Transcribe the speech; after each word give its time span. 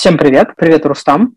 Всем 0.00 0.16
привет. 0.16 0.52
Привет, 0.56 0.86
Рустам. 0.86 1.36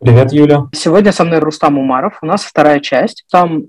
Привет, 0.00 0.32
Юля. 0.32 0.66
Сегодня 0.72 1.12
со 1.12 1.22
мной 1.22 1.38
Рустам 1.38 1.78
Умаров. 1.78 2.18
У 2.22 2.26
нас 2.26 2.42
вторая 2.42 2.80
часть. 2.80 3.24
Там 3.30 3.66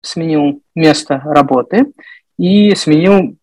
сменил 0.00 0.62
место 0.74 1.20
работы 1.22 1.92
и 2.38 2.74
сменил 2.74 3.36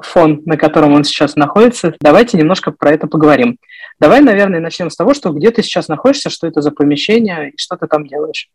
фон, 0.00 0.42
на 0.46 0.56
котором 0.56 0.94
он 0.94 1.04
сейчас 1.04 1.36
находится. 1.36 1.94
Давайте 2.00 2.36
немножко 2.36 2.72
про 2.72 2.90
это 2.90 3.06
поговорим. 3.06 3.58
Давай, 4.00 4.20
наверное, 4.20 4.58
начнем 4.58 4.90
с 4.90 4.96
того, 4.96 5.14
что 5.14 5.30
где 5.30 5.52
ты 5.52 5.62
сейчас 5.62 5.86
находишься, 5.86 6.28
что 6.28 6.48
это 6.48 6.60
за 6.60 6.72
помещение 6.72 7.50
и 7.50 7.56
что 7.56 7.76
ты 7.76 7.86
там 7.86 8.04
делаешь. 8.04 8.50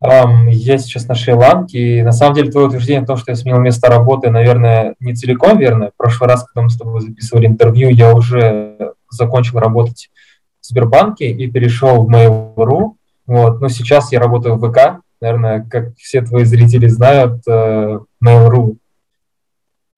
Я 0.00 0.78
сейчас 0.78 1.08
на 1.08 1.14
Шри-Ланке, 1.14 1.78
и 1.78 2.02
на 2.02 2.12
самом 2.12 2.34
деле 2.34 2.50
твое 2.50 2.66
утверждение 2.66 3.02
о 3.02 3.06
том, 3.06 3.16
что 3.16 3.32
я 3.32 3.36
сменил 3.36 3.60
место 3.60 3.88
работы, 3.88 4.30
наверное, 4.30 4.94
не 5.00 5.14
целиком 5.14 5.58
верно. 5.58 5.90
В 5.90 5.96
прошлый 5.96 6.28
раз, 6.28 6.44
когда 6.44 6.62
мы 6.62 6.70
с 6.70 6.76
тобой 6.76 7.00
записывали 7.00 7.46
интервью, 7.46 7.88
я 7.88 8.14
уже 8.14 8.92
закончил 9.10 9.58
работать 9.58 10.10
в 10.60 10.66
Сбербанке 10.66 11.30
и 11.30 11.50
перешел 11.50 12.04
в 12.04 12.10
Mail.ru. 12.10 12.92
Вот. 13.26 13.60
Но 13.60 13.68
сейчас 13.68 14.12
я 14.12 14.20
работаю 14.20 14.56
в 14.56 14.70
ВК. 14.70 15.00
Наверное, 15.20 15.66
как 15.68 15.96
все 15.96 16.20
твои 16.20 16.44
зрители 16.44 16.88
знают, 16.88 17.42
э, 17.48 17.98
Mail.ru 18.22 18.76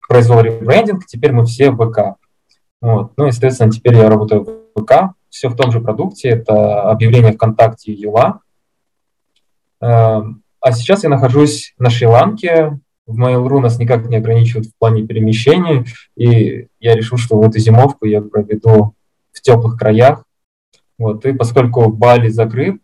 произвел 0.07 0.41
ребрендинг, 0.41 1.05
теперь 1.05 1.33
мы 1.33 1.45
все 1.45 1.69
в 1.71 1.77
ВК. 1.77 2.15
Вот. 2.81 3.11
Ну, 3.17 3.25
естественно, 3.25 3.71
теперь 3.71 3.95
я 3.95 4.09
работаю 4.09 4.43
в 4.43 4.81
ВК, 4.81 5.13
все 5.29 5.49
в 5.49 5.55
том 5.55 5.71
же 5.71 5.81
продукте, 5.81 6.29
это 6.29 6.83
объявление 6.89 7.33
ВКонтакте 7.33 7.91
и 7.91 8.01
Юла. 8.01 8.39
Эм, 9.81 10.43
а 10.61 10.71
сейчас 10.71 11.03
я 11.03 11.09
нахожусь 11.09 11.73
на 11.77 11.89
Шри-Ланке, 11.89 12.79
в 13.05 13.19
Mail.ru 13.19 13.59
нас 13.59 13.79
никак 13.79 14.05
не 14.07 14.17
ограничивают 14.17 14.67
в 14.67 14.77
плане 14.77 15.05
перемещений, 15.05 15.85
и 16.15 16.67
я 16.79 16.95
решил, 16.95 17.17
что 17.17 17.39
в 17.39 17.47
эту 17.47 17.57
зимовку 17.57 18.05
я 18.05 18.21
проведу 18.21 18.93
в 19.31 19.41
теплых 19.41 19.77
краях. 19.77 20.23
Вот, 20.97 21.25
и 21.25 21.33
поскольку 21.33 21.89
Бали 21.89 22.27
закрыт, 22.27 22.75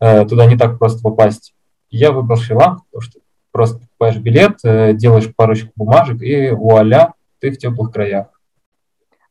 э, 0.00 0.24
туда 0.26 0.46
не 0.46 0.56
так 0.56 0.78
просто 0.78 1.02
попасть, 1.02 1.54
я 1.90 2.12
выбрал 2.12 2.36
Шри-Ланку, 2.38 2.84
потому 2.90 3.02
что 3.02 3.20
просто 3.50 3.78
покупаешь 3.78 4.18
билет, 4.18 4.58
э, 4.62 4.92
делаешь 4.92 5.34
парочку 5.34 5.70
бумажек, 5.74 6.22
и 6.22 6.50
вуаля, 6.50 7.14
ты 7.40 7.50
в 7.50 7.58
теплых 7.58 7.92
краях. 7.92 8.26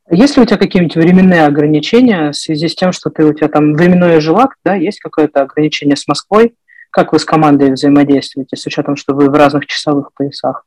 Есть 0.10 0.38
ли 0.38 0.44
у 0.44 0.46
тебя 0.46 0.58
какие-нибудь 0.58 0.96
временные 0.96 1.46
ограничения 1.46 2.32
в 2.32 2.36
связи 2.36 2.68
с 2.68 2.76
тем, 2.76 2.92
что 2.92 3.10
ты 3.10 3.24
у 3.26 3.34
тебя 3.34 3.48
там 3.48 3.74
временное 3.74 4.20
жилак, 4.20 4.56
да, 4.64 4.76
есть 4.76 5.00
какое-то 5.00 5.42
ограничение 5.42 5.96
с 5.96 6.08
Москвой? 6.08 6.56
Как 6.96 7.12
вы 7.12 7.20
с 7.20 7.26
командой 7.26 7.74
взаимодействуете, 7.74 8.56
с 8.56 8.66
учетом, 8.66 8.96
что 8.96 9.14
вы 9.14 9.30
в 9.30 9.34
разных 9.34 9.66
часовых 9.66 10.14
поясах? 10.14 10.66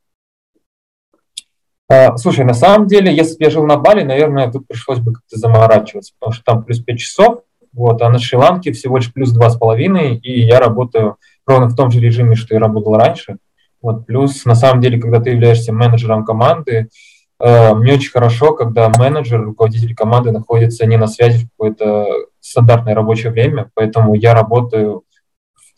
А, 1.89 2.19
слушай, 2.19 2.45
на 2.45 2.53
самом 2.53 2.87
деле, 2.87 3.17
если 3.17 3.39
бы 3.39 3.45
я 3.45 3.51
жил 3.51 3.65
на 3.65 3.79
Бали, 3.79 4.03
наверное, 4.03 4.53
тут 4.53 4.69
пришлось 4.69 4.99
бы 4.99 5.15
как-то 5.15 5.39
заморачиваться, 5.39 6.13
потому 6.19 6.35
что 6.35 6.45
там 6.45 6.65
плюс 6.65 6.81
5 6.81 6.99
часов, 6.99 7.45
вот, 7.73 8.03
а 8.03 8.11
на 8.11 8.19
Шри-Ланке 8.19 8.73
всего 8.73 8.99
лишь 8.99 9.11
плюс 9.11 9.35
2,5, 9.35 10.19
и 10.19 10.41
я 10.43 10.61
работаю 10.61 11.17
ровно 11.47 11.69
в 11.69 11.75
том 11.75 11.91
же 11.91 11.99
режиме, 11.99 12.37
что 12.37 12.55
и 12.55 12.59
работал 12.59 12.99
раньше. 12.99 13.39
Вот, 13.81 14.05
плюс, 14.05 14.45
на 14.45 14.55
самом 14.55 14.83
деле, 14.83 15.01
когда 15.01 15.21
ты 15.21 15.31
являешься 15.31 15.73
менеджером 15.73 16.27
команды, 16.27 16.91
э, 17.41 17.75
мне 17.75 17.95
очень 17.95 18.11
хорошо, 18.11 18.53
когда 18.53 18.91
менеджер, 18.91 19.43
руководитель 19.43 19.95
команды 19.95 20.31
находится 20.31 20.85
не 20.85 20.99
на 20.99 21.07
связи 21.07 21.47
в 21.47 21.49
какое-то 21.53 22.07
стандартное 22.41 22.95
рабочее 22.95 23.33
время, 23.33 23.71
поэтому 23.73 24.15
я 24.15 24.35
работаю 24.35 25.05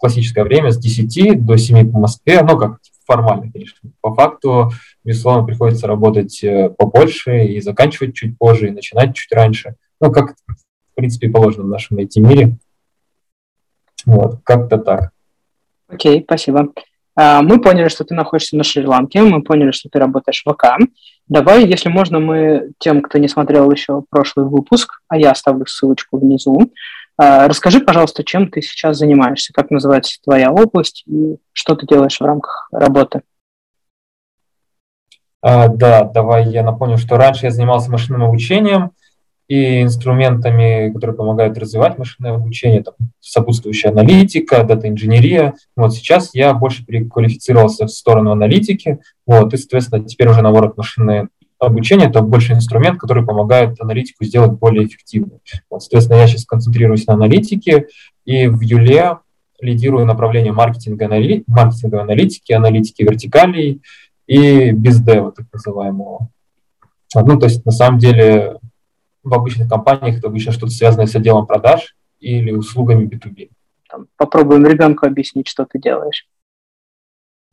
классическое 0.01 0.45
время 0.45 0.71
с 0.71 0.79
10 0.79 1.45
до 1.45 1.57
7 1.57 1.93
по 1.93 1.99
Москве, 2.01 2.43
ну, 2.43 2.59
как 2.59 2.79
формально, 3.07 3.51
конечно. 3.53 3.91
По 4.01 4.15
факту, 4.15 4.71
безусловно, 5.05 5.45
приходится 5.45 5.87
работать 5.87 6.43
э, 6.43 6.71
побольше 6.71 7.45
и 7.45 7.61
заканчивать 7.61 8.15
чуть 8.15 8.39
позже, 8.39 8.69
и 8.69 8.73
начинать 8.73 9.15
чуть 9.15 9.33
раньше. 9.33 9.75
Ну, 10.01 10.11
как, 10.11 10.35
в 10.47 10.95
принципе, 10.95 11.29
положено 11.29 11.65
в 11.65 11.69
нашем 11.69 11.99
IT-мире. 11.99 12.57
Вот, 14.07 14.41
как-то 14.45 14.79
так. 14.79 15.11
Окей, 15.89 16.21
okay, 16.21 16.25
спасибо. 16.25 16.73
А, 17.17 17.43
мы 17.43 17.61
поняли, 17.61 17.89
что 17.89 18.05
ты 18.05 18.15
находишься 18.15 18.57
на 18.57 18.65
Шри-Ланке, 18.65 19.23
мы 19.23 19.43
поняли, 19.43 19.73
что 19.73 19.89
ты 19.89 19.99
работаешь 19.99 20.43
в 20.45 20.53
ВК. 20.53 20.79
Давай, 21.29 21.67
если 21.67 21.89
можно, 21.89 22.21
мы 22.21 22.71
тем, 22.79 23.03
кто 23.03 23.19
не 23.19 23.29
смотрел 23.29 23.71
еще 23.71 24.03
прошлый 24.09 24.47
выпуск, 24.47 25.01
а 25.09 25.19
я 25.19 25.33
оставлю 25.33 25.67
ссылочку 25.67 26.19
внизу, 26.19 26.73
расскажи, 27.21 27.81
пожалуйста, 27.81 28.25
чем 28.25 28.51
ты 28.51 28.63
сейчас 28.63 28.99
занимаешься, 28.99 29.53
как 29.53 29.71
называется 29.71 30.19
твоя 30.23 30.51
область 30.51 31.05
и 31.07 31.37
что 31.53 31.77
ты 31.77 31.87
делаешь 31.87 32.19
в 32.19 32.25
рамках 32.25 32.69
работы. 32.73 33.23
А, 35.43 35.69
да, 35.69 36.05
давай 36.05 36.49
я 36.49 36.63
напомню, 36.63 36.99
что 36.99 37.17
раньше 37.17 37.47
я 37.47 37.51
занимался 37.51 37.91
машинным 37.91 38.25
обучением, 38.25 38.93
и 39.51 39.83
инструментами, 39.83 40.93
которые 40.93 41.17
помогают 41.17 41.59
развивать 41.59 41.99
машинное 41.99 42.35
обучение, 42.35 42.85
там, 42.85 42.95
сопутствующая 43.19 43.91
аналитика, 43.91 44.63
дата-инженерия. 44.63 45.55
Вот 45.75 45.93
сейчас 45.93 46.31
я 46.35 46.55
больше 46.55 46.87
переквалифицировался 46.87 47.87
в 47.87 47.91
сторону 47.91 48.31
аналитики, 48.31 49.01
вот, 49.27 49.53
и, 49.53 49.57
соответственно, 49.57 50.05
теперь 50.05 50.29
уже 50.29 50.43
наоборот 50.43 50.77
машинное 50.77 51.31
обучение– 51.61 52.09
это 52.11 52.23
больше 52.23 52.55
инструмент, 52.55 52.99
который 52.99 53.25
помогает 53.25 53.81
аналитику 53.81 54.25
сделать 54.25 54.53
более 54.53 54.87
эффективной. 54.87 55.41
Вот, 55.71 55.83
соответственно, 55.83 56.19
я 56.19 56.27
сейчас 56.27 56.45
концентрируюсь 56.45 57.07
на 57.07 57.15
аналитике, 57.15 57.87
и 58.25 58.47
в 58.49 58.61
Юле 58.61 59.19
лидирую 59.61 60.07
направление 60.07 60.53
маркетинга, 60.53 61.07
анали... 61.07 61.45
маркетинговой 61.47 62.05
аналитики, 62.05 62.53
аналитики 62.53 63.03
вертикалей 63.03 63.83
и 64.27 64.71
бездева, 64.71 65.33
так 65.33 65.47
называемого. 65.53 66.29
Ну, 67.15 67.39
то 67.39 67.47
есть, 67.47 67.65
на 67.67 67.73
самом 67.73 67.99
деле, 67.99 68.59
в 69.23 69.35
обычных 69.35 69.69
компаниях 69.69 70.19
это 70.19 70.29
обычно 70.29 70.53
что-то 70.53 70.73
связанное 70.73 71.07
с 71.07 71.15
отделом 71.15 71.47
продаж 71.47 71.95
или 72.21 72.53
услугами 72.53 73.07
B2B. 73.07 73.51
Там, 73.91 74.07
попробуем 74.17 74.67
ребенку 74.67 75.07
объяснить, 75.07 75.49
что 75.49 75.67
ты 75.67 75.79
делаешь. 75.79 76.27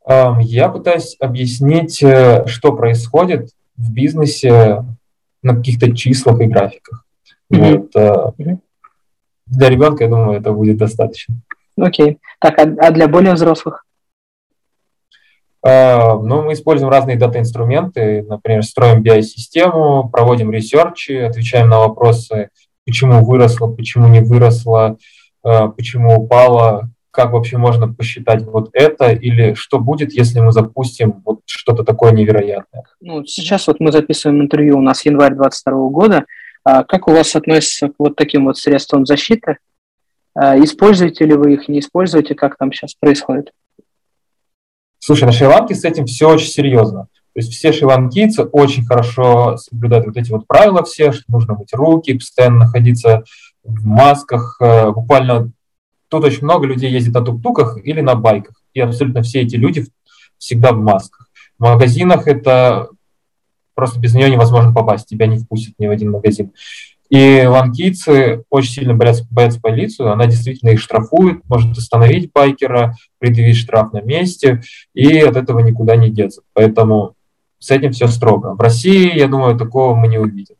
Я 0.06 0.70
пытаюсь 0.70 1.16
объяснить, 1.20 2.02
э, 2.02 2.46
что 2.46 2.74
происходит 2.74 3.50
в 3.78 3.92
бизнесе 3.92 4.84
на 5.42 5.56
каких-то 5.56 5.94
числах 5.94 6.40
и 6.40 6.46
графиках. 6.46 7.04
Mm-hmm. 7.52 7.78
Вот, 7.78 7.94
mm-hmm. 7.94 8.58
Для 9.46 9.70
ребенка, 9.70 10.04
я 10.04 10.10
думаю, 10.10 10.38
это 10.38 10.52
будет 10.52 10.76
достаточно. 10.76 11.40
Окей. 11.80 12.12
Okay. 12.12 12.18
Так, 12.40 12.58
а, 12.58 12.62
а 12.86 12.90
для 12.90 13.08
более 13.08 13.32
взрослых? 13.32 13.86
А, 15.62 16.14
ну, 16.16 16.42
мы 16.42 16.52
используем 16.52 16.90
разные 16.90 17.16
дата-инструменты, 17.16 18.22
например, 18.22 18.62
строим 18.62 19.02
BI-систему, 19.02 20.08
проводим 20.10 20.50
ресерчи, 20.50 21.12
отвечаем 21.12 21.68
на 21.68 21.78
вопросы, 21.78 22.50
почему 22.84 23.24
выросло, 23.24 23.68
почему 23.68 24.08
не 24.08 24.20
выросло, 24.20 24.96
а, 25.42 25.68
почему 25.68 26.22
упало, 26.22 26.90
как 27.18 27.32
вообще 27.32 27.58
можно 27.58 27.92
посчитать 27.92 28.44
вот 28.44 28.70
это, 28.72 29.10
или 29.10 29.54
что 29.54 29.80
будет, 29.80 30.12
если 30.12 30.38
мы 30.38 30.52
запустим 30.52 31.20
вот 31.24 31.40
что-то 31.46 31.82
такое 31.82 32.12
невероятное. 32.12 32.84
Ну, 33.00 33.24
сейчас 33.24 33.66
вот 33.66 33.80
мы 33.80 33.90
записываем 33.90 34.40
интервью, 34.40 34.78
у 34.78 34.80
нас 34.80 35.04
январь 35.04 35.34
22 35.34 35.88
года. 35.88 36.26
А 36.62 36.84
как 36.84 37.08
у 37.08 37.10
вас 37.10 37.34
относится 37.34 37.88
к 37.88 37.94
вот 37.98 38.14
таким 38.14 38.44
вот 38.44 38.56
средствам 38.56 39.04
защиты? 39.04 39.56
Используете 40.36 41.24
ли 41.24 41.34
вы 41.34 41.54
их, 41.54 41.66
не 41.66 41.80
используете, 41.80 42.36
как 42.36 42.56
там 42.56 42.72
сейчас 42.72 42.94
происходит? 42.94 43.50
Слушай, 45.00 45.24
на 45.24 45.32
Шри-Ланке 45.32 45.74
с 45.74 45.84
этим 45.84 46.06
все 46.06 46.30
очень 46.30 46.50
серьезно. 46.50 47.08
То 47.34 47.40
есть 47.40 47.52
все 47.52 47.72
шри-ланкийцы 47.72 48.44
очень 48.44 48.84
хорошо 48.84 49.56
соблюдают 49.56 50.06
вот 50.06 50.16
эти 50.16 50.30
вот 50.30 50.46
правила 50.46 50.84
все, 50.84 51.10
что 51.10 51.24
нужно 51.28 51.54
мыть 51.54 51.72
руки, 51.72 52.14
постоянно 52.14 52.60
находиться 52.60 53.24
в 53.64 53.84
масках. 53.84 54.56
Э, 54.60 54.90
буквально 54.90 55.52
тут 56.08 56.24
очень 56.24 56.44
много 56.44 56.66
людей 56.66 56.90
ездит 56.90 57.14
на 57.14 57.24
тук-туках 57.24 57.78
или 57.82 58.00
на 58.00 58.14
байках. 58.14 58.62
И 58.74 58.80
абсолютно 58.80 59.22
все 59.22 59.42
эти 59.42 59.56
люди 59.56 59.86
всегда 60.38 60.72
в 60.72 60.78
масках. 60.78 61.28
В 61.58 61.62
магазинах 61.62 62.26
это 62.26 62.88
просто 63.74 64.00
без 64.00 64.14
нее 64.14 64.30
невозможно 64.30 64.72
попасть, 64.72 65.06
тебя 65.06 65.26
не 65.26 65.38
впустят 65.38 65.74
ни 65.78 65.86
в 65.86 65.90
один 65.90 66.10
магазин. 66.10 66.52
И 67.10 67.46
ланкийцы 67.46 68.44
очень 68.50 68.72
сильно 68.72 68.94
боятся, 68.94 69.26
боятся 69.30 69.60
полицию, 69.60 70.12
она 70.12 70.26
действительно 70.26 70.70
их 70.70 70.80
штрафует, 70.80 71.40
может 71.48 71.76
остановить 71.78 72.30
байкера, 72.32 72.96
предъявить 73.18 73.56
штраф 73.56 73.92
на 73.92 74.02
месте, 74.02 74.62
и 74.92 75.18
от 75.20 75.36
этого 75.36 75.60
никуда 75.60 75.96
не 75.96 76.10
деться. 76.10 76.42
Поэтому 76.52 77.14
с 77.58 77.70
этим 77.70 77.92
все 77.92 78.08
строго. 78.08 78.54
В 78.54 78.60
России, 78.60 79.16
я 79.16 79.26
думаю, 79.26 79.56
такого 79.56 79.94
мы 79.94 80.08
не 80.08 80.18
увидим. 80.18 80.56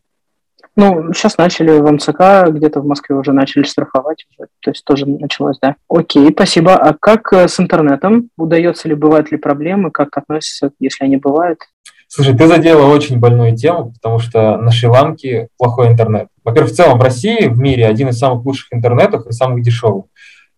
Ну, 0.80 1.12
сейчас 1.12 1.36
начали 1.38 1.76
в 1.80 1.90
МЦК, 1.90 2.50
где-то 2.50 2.80
в 2.80 2.86
Москве 2.86 3.16
уже 3.16 3.32
начали 3.32 3.64
штрафовать, 3.64 4.24
уже, 4.30 4.46
то 4.60 4.70
есть 4.70 4.84
тоже 4.84 5.06
началось, 5.06 5.58
да. 5.60 5.74
Окей, 5.88 6.30
спасибо. 6.30 6.76
А 6.76 6.94
как 6.94 7.32
э, 7.32 7.48
с 7.48 7.58
интернетом? 7.58 8.30
Удается 8.36 8.88
ли, 8.88 8.94
бывают 8.94 9.32
ли 9.32 9.38
проблемы? 9.38 9.90
Как 9.90 10.16
относятся, 10.16 10.70
если 10.78 11.04
они 11.04 11.16
бывают? 11.16 11.58
Слушай, 12.06 12.38
ты 12.38 12.46
задела 12.46 12.86
очень 12.86 13.18
больную 13.18 13.56
тему, 13.56 13.92
потому 13.92 14.20
что 14.20 14.56
на 14.56 14.70
Шри-Ланке 14.70 15.48
плохой 15.58 15.88
интернет. 15.88 16.28
Во-первых, 16.44 16.70
в 16.70 16.76
целом 16.76 17.00
в 17.00 17.02
России, 17.02 17.48
в 17.48 17.58
мире 17.58 17.84
один 17.84 18.10
из 18.10 18.18
самых 18.20 18.46
лучших 18.46 18.68
интернетов 18.70 19.26
и 19.26 19.32
самых 19.32 19.62
дешевых. 19.62 20.04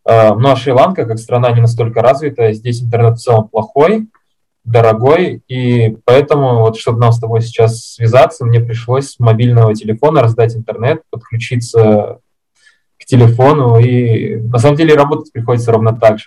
Э, 0.07 0.35
ну 0.35 0.51
а 0.51 0.57
Шри-Ланка, 0.57 1.07
как 1.07 1.19
страна 1.19 1.51
не 1.53 1.63
настолько 1.63 2.03
развитая, 2.03 2.53
здесь 2.53 2.83
интернет 2.83 3.15
в 3.15 3.23
целом 3.23 3.49
плохой. 3.49 4.07
Дорогой, 4.65 5.43
и 5.49 5.97
поэтому, 6.05 6.61
вот, 6.61 6.77
чтобы 6.77 7.01
нам 7.01 7.13
с 7.13 7.19
тобой 7.19 7.41
сейчас 7.41 7.95
связаться, 7.95 8.45
мне 8.45 8.61
пришлось 8.61 9.11
с 9.11 9.19
мобильного 9.19 9.75
телефона 9.75 10.23
раздать 10.23 10.55
интернет, 10.55 11.03
подключиться 11.11 12.19
к 12.99 13.05
телефону, 13.07 13.79
и 13.79 14.37
на 14.37 14.59
самом 14.59 14.77
деле 14.77 14.95
работать 14.95 15.33
приходится 15.33 15.73
ровно 15.73 15.95
так 15.97 16.19
же. 16.19 16.27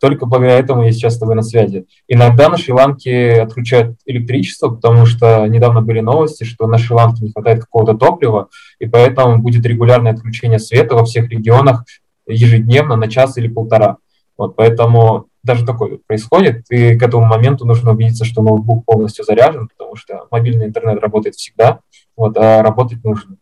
Только 0.00 0.26
благодаря 0.26 0.58
этому 0.58 0.82
я 0.82 0.90
сейчас 0.90 1.14
с 1.14 1.18
тобой 1.18 1.36
на 1.36 1.42
связи. 1.42 1.86
Иногда 2.08 2.48
на 2.48 2.56
Шри-Ланке 2.56 3.40
отключают 3.40 3.98
электричество, 4.04 4.68
потому 4.70 5.06
что 5.06 5.46
недавно 5.46 5.80
были 5.80 6.00
новости, 6.00 6.42
что 6.42 6.66
на 6.66 6.76
Шри-Ланке 6.76 7.24
не 7.24 7.30
хватает 7.30 7.60
какого-то 7.60 7.94
топлива, 7.94 8.48
и 8.80 8.86
поэтому 8.86 9.40
будет 9.40 9.64
регулярное 9.64 10.12
отключение 10.12 10.58
света 10.58 10.96
во 10.96 11.04
всех 11.04 11.30
регионах 11.30 11.84
ежедневно 12.26 12.96
на 12.96 13.08
час 13.08 13.38
или 13.38 13.46
полтора. 13.46 13.98
Вот, 14.36 14.56
поэтому 14.56 15.26
даже 15.42 15.64
такое 15.66 15.98
происходит, 16.06 16.64
и 16.70 16.96
к 16.96 17.02
этому 17.02 17.26
моменту 17.26 17.66
нужно 17.66 17.92
убедиться, 17.92 18.24
что 18.24 18.42
ноутбук 18.42 18.84
полностью 18.84 19.24
заряжен, 19.24 19.68
потому 19.68 19.96
что 19.96 20.26
мобильный 20.30 20.66
интернет 20.66 21.00
работает 21.00 21.34
всегда, 21.34 21.80
вот, 22.16 22.36
а 22.36 22.62
работать 22.62 23.02
нужно. 23.04 23.36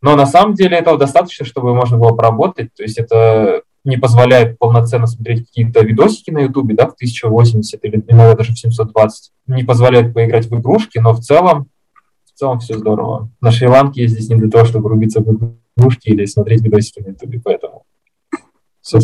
Но 0.00 0.16
на 0.16 0.26
самом 0.26 0.54
деле 0.54 0.76
этого 0.76 0.98
достаточно, 0.98 1.44
чтобы 1.44 1.74
можно 1.74 1.96
было 1.96 2.12
поработать, 2.12 2.74
то 2.74 2.82
есть 2.82 2.98
это 2.98 3.62
не 3.84 3.96
позволяет 3.96 4.58
полноценно 4.58 5.06
смотреть 5.06 5.48
какие-то 5.48 5.80
видосики 5.84 6.30
на 6.30 6.40
Ютубе, 6.40 6.74
да, 6.74 6.86
в 6.86 6.94
1080 6.94 7.84
или 7.84 7.96
иногда 8.06 8.34
даже 8.34 8.52
в 8.52 8.58
720. 8.58 9.32
Не 9.48 9.64
позволяет 9.64 10.14
поиграть 10.14 10.46
в 10.46 10.58
игрушки, 10.58 10.98
но 10.98 11.12
в 11.12 11.20
целом, 11.20 11.66
в 12.24 12.38
целом 12.38 12.60
все 12.60 12.78
здорово. 12.78 13.30
На 13.40 13.50
Шри-Ланке 13.50 14.02
я 14.02 14.08
здесь 14.08 14.28
не 14.28 14.36
для 14.36 14.50
того, 14.50 14.64
чтобы 14.64 14.88
рубиться 14.88 15.20
в 15.20 15.56
игрушки 15.76 16.08
или 16.08 16.26
смотреть 16.26 16.62
видосики 16.62 17.00
на 17.00 17.08
Ютубе, 17.08 17.40
поэтому 17.42 17.84
все 18.82 19.00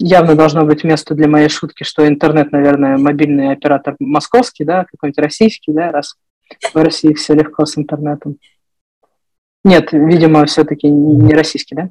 явно, 0.00 0.34
должно 0.34 0.64
быть 0.64 0.82
место 0.84 1.14
для 1.14 1.28
моей 1.28 1.48
шутки, 1.48 1.84
что 1.84 2.06
интернет, 2.06 2.52
наверное, 2.52 2.96
мобильный 2.96 3.52
оператор 3.52 3.96
московский, 4.00 4.64
да, 4.64 4.84
какой-нибудь 4.84 5.18
российский, 5.18 5.72
да, 5.72 5.92
раз 5.92 6.16
в 6.72 6.76
России 6.76 7.12
все 7.12 7.34
легко 7.34 7.64
с 7.66 7.78
интернетом. 7.78 8.38
Нет, 9.62 9.92
видимо, 9.92 10.46
все-таки 10.46 10.88
не 10.88 11.34
российский, 11.34 11.74
да? 11.74 11.90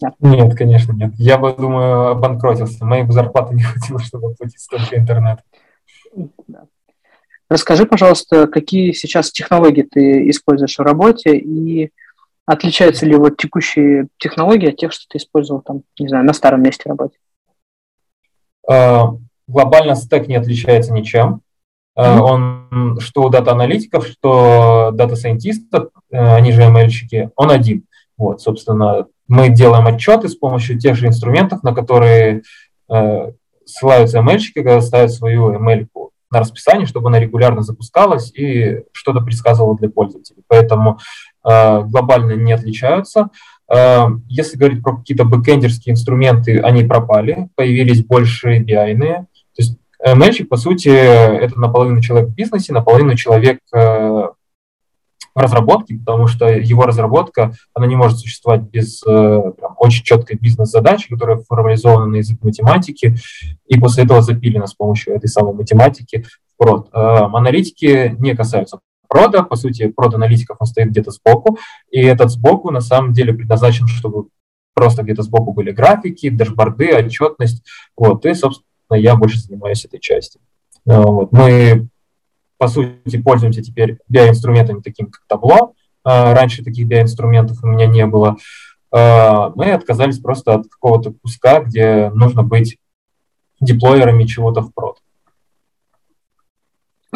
Нет. 0.00 0.14
нет, 0.20 0.54
конечно, 0.54 0.92
нет. 0.92 1.12
Я 1.16 1.38
бы, 1.38 1.54
думаю, 1.54 2.08
обанкротился. 2.08 2.84
Моей 2.84 3.04
бы 3.04 3.12
зарплаты 3.12 3.54
не 3.54 3.62
хватило, 3.62 3.98
чтобы 4.00 4.32
оплатить 4.32 4.60
столько 4.60 4.96
интернета. 4.96 5.42
Да. 6.46 6.66
Расскажи, 7.48 7.86
пожалуйста, 7.86 8.46
какие 8.46 8.92
сейчас 8.92 9.30
технологии 9.30 9.82
ты 9.82 10.28
используешь 10.28 10.76
в 10.76 10.82
работе 10.82 11.36
и 11.36 11.92
отличаются 12.46 13.04
ли 13.04 13.16
вот 13.16 13.36
текущие 13.36 14.08
технологии 14.18 14.70
от 14.70 14.76
тех, 14.76 14.92
что 14.92 15.04
ты 15.08 15.18
использовал 15.18 15.60
там, 15.60 15.82
не 15.98 16.08
знаю, 16.08 16.24
на 16.24 16.32
старом 16.32 16.62
месте 16.62 16.88
работы? 16.88 17.16
А, 18.68 19.10
глобально 19.46 19.94
стек 19.96 20.28
не 20.28 20.36
отличается 20.36 20.92
ничем. 20.92 21.40
Mm-hmm. 21.98 22.18
Он, 22.20 23.00
что 23.00 23.22
у 23.22 23.30
дата-аналитиков, 23.30 24.06
что 24.06 24.90
дата-сайентистов, 24.92 25.88
э, 26.10 26.34
они 26.34 26.52
же 26.52 26.62
ML-щики, 26.62 27.30
он 27.36 27.50
один. 27.50 27.84
Вот, 28.18 28.42
собственно, 28.42 29.06
мы 29.28 29.48
делаем 29.48 29.86
отчеты 29.86 30.28
с 30.28 30.36
помощью 30.36 30.78
тех 30.78 30.94
же 30.94 31.06
инструментов, 31.06 31.62
на 31.62 31.74
которые 31.74 32.42
э, 32.90 33.32
ссылаются 33.64 34.18
ML-щики, 34.18 34.62
когда 34.62 34.80
ставят 34.82 35.12
свою 35.12 35.54
ML 35.54 35.88
на 36.30 36.40
расписание, 36.40 36.86
чтобы 36.86 37.08
она 37.08 37.18
регулярно 37.18 37.62
запускалась 37.62 38.32
и 38.34 38.82
что-то 38.92 39.20
предсказывала 39.20 39.76
для 39.76 39.88
пользователей. 39.88 40.42
Поэтому 40.48 40.98
глобально 41.46 42.32
не 42.32 42.52
отличаются. 42.52 43.30
Э, 43.72 44.06
если 44.28 44.56
говорить 44.56 44.82
про 44.82 44.96
какие-то 44.96 45.24
бэкэндерские 45.24 45.92
инструменты, 45.92 46.58
они 46.60 46.84
пропали, 46.84 47.48
появились 47.54 48.04
больше 48.04 48.58
BI. 48.58 48.94
-ные. 48.94 49.26
То 49.54 49.58
есть 49.58 49.78
ML, 50.04 50.44
по 50.46 50.56
сути, 50.56 50.88
это 50.88 51.58
наполовину 51.58 52.00
человек 52.00 52.30
в 52.30 52.34
бизнесе, 52.34 52.72
наполовину 52.72 53.16
человек 53.16 53.58
э, 53.74 54.22
разработки, 55.34 55.98
потому 55.98 56.26
что 56.26 56.46
его 56.48 56.84
разработка, 56.84 57.52
она 57.74 57.86
не 57.86 57.96
может 57.96 58.18
существовать 58.18 58.62
без 58.62 59.02
э, 59.06 59.52
прям, 59.58 59.74
очень 59.78 60.04
четкой 60.04 60.38
бизнес-задачи, 60.40 61.08
которая 61.08 61.38
формализована 61.38 62.06
на 62.06 62.16
язык 62.16 62.38
математики, 62.42 63.16
и 63.66 63.78
после 63.78 64.04
этого 64.04 64.22
запилена 64.22 64.66
с 64.66 64.74
помощью 64.74 65.14
этой 65.14 65.28
самой 65.28 65.54
математики 65.54 66.24
в. 66.58 66.88
Э, 66.92 67.28
аналитики 67.32 68.14
не 68.18 68.34
касаются 68.34 68.78
прода, 69.08 69.42
по 69.42 69.56
сути, 69.56 69.88
прод-аналитиков 69.88 70.56
он 70.60 70.66
стоит 70.66 70.88
где-то 70.88 71.10
сбоку, 71.10 71.58
и 71.90 72.00
этот 72.00 72.30
сбоку 72.30 72.70
на 72.70 72.80
самом 72.80 73.12
деле 73.12 73.32
предназначен, 73.32 73.86
чтобы 73.86 74.28
просто 74.74 75.02
где-то 75.02 75.22
сбоку 75.22 75.52
были 75.52 75.70
графики, 75.70 76.28
дашборды, 76.28 76.94
отчетность, 76.94 77.64
вот, 77.96 78.26
и, 78.26 78.34
собственно, 78.34 78.66
я 78.90 79.16
больше 79.16 79.40
занимаюсь 79.40 79.84
этой 79.84 80.00
частью. 80.00 80.40
Э, 80.86 81.00
вот. 81.00 81.32
Мы 81.32 81.88
по 82.58 82.68
сути, 82.68 83.20
пользуемся 83.22 83.62
теперь 83.62 83.98
BI-инструментами, 84.10 84.80
такими 84.80 85.08
как 85.08 85.22
табло. 85.26 85.74
А, 86.04 86.34
раньше 86.34 86.64
таких 86.64 86.88
BI-инструментов 86.88 87.58
у 87.62 87.66
меня 87.66 87.86
не 87.86 88.06
было. 88.06 88.36
А, 88.90 89.50
мы 89.54 89.72
отказались 89.72 90.18
просто 90.18 90.54
от 90.54 90.68
какого-то 90.68 91.12
куска, 91.12 91.60
где 91.60 92.10
нужно 92.10 92.42
быть 92.42 92.78
деплойерами 93.60 94.24
чего-то 94.24 94.62
в 94.62 94.72
прод. 94.72 94.98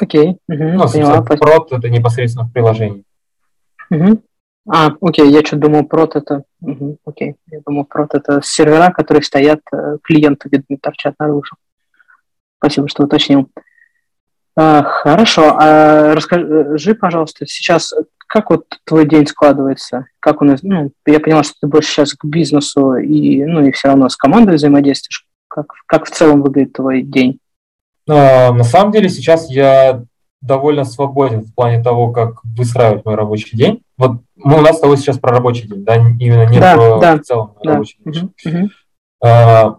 Окей. 0.01 0.39
Угу, 0.49 0.65
ну, 0.65 1.25
прод 1.25 1.73
это 1.73 1.89
непосредственно 1.91 2.47
в 2.47 2.53
приложении. 2.53 3.05
Угу. 3.91 4.23
А, 4.69 4.93
окей, 5.01 5.31
я 5.31 5.45
что 5.45 5.57
думал, 5.57 5.85
прод 5.85 6.17
это... 6.17 6.45
Угу, 6.63 6.99
окей, 7.05 7.37
я 7.51 7.61
думал, 7.67 7.85
прод 7.85 8.15
это 8.15 8.41
сервера, 8.43 8.91
которые 8.91 9.23
стоят, 9.23 9.61
э, 9.73 9.99
клиенты 10.03 10.49
видно 10.51 10.79
торчат 10.81 11.15
наружу. 11.19 11.57
Спасибо, 12.59 12.89
что 12.89 13.05
уточнил. 13.05 13.49
А, 14.57 14.83
хорошо. 14.83 15.57
А 15.59 16.15
расскажи, 16.15 16.95
пожалуйста, 16.95 17.47
сейчас 17.47 17.95
как 18.27 18.51
вот 18.51 18.65
твой 18.85 19.09
день 19.09 19.27
складывается? 19.27 20.07
Как 20.21 20.41
он, 20.41 20.57
ну, 20.63 20.93
я 21.07 21.21
поняла, 21.21 21.43
что 21.43 21.55
ты 21.61 21.67
больше 21.67 21.91
сейчас 21.91 22.15
к 22.15 22.25
бизнесу 22.25 22.95
и, 22.95 23.45
ну, 23.45 23.65
и 23.65 23.73
все 23.73 23.89
равно 23.89 24.09
с 24.09 24.17
командой 24.17 24.55
взаимодействуешь. 24.55 25.27
Как, 25.49 25.67
как 25.87 26.07
в 26.07 26.11
целом 26.11 26.43
выглядит 26.43 26.75
твой 26.75 27.03
день? 27.03 27.41
А, 28.11 28.53
на 28.53 28.65
самом 28.65 28.91
деле 28.91 29.09
сейчас 29.09 29.49
я 29.51 30.03
довольно 30.41 30.85
свободен 30.85 31.43
в 31.43 31.55
плане 31.55 31.83
того, 31.83 32.11
как 32.11 32.41
выстраивать 32.45 33.05
мой 33.05 33.15
рабочий 33.15 33.57
день. 33.57 33.83
Вот 33.97 34.23
мы 34.37 34.59
у 34.59 34.61
нас 34.63 34.79
с 34.79 34.81
тобой 34.81 34.97
сейчас 34.97 35.19
про 35.19 35.33
рабочий 35.33 35.69
день, 35.69 35.85
да, 35.85 35.97
именно 35.97 36.47
не 36.47 36.59
да, 36.59 36.75
про 36.75 36.99
да, 36.99 37.17
в 37.17 37.21
целом 37.21 37.55
да. 37.63 37.73
рабочий 37.73 37.99
день. 38.05 38.33
Угу, 38.45 38.57
угу. 38.57 38.69
А, 39.23 39.77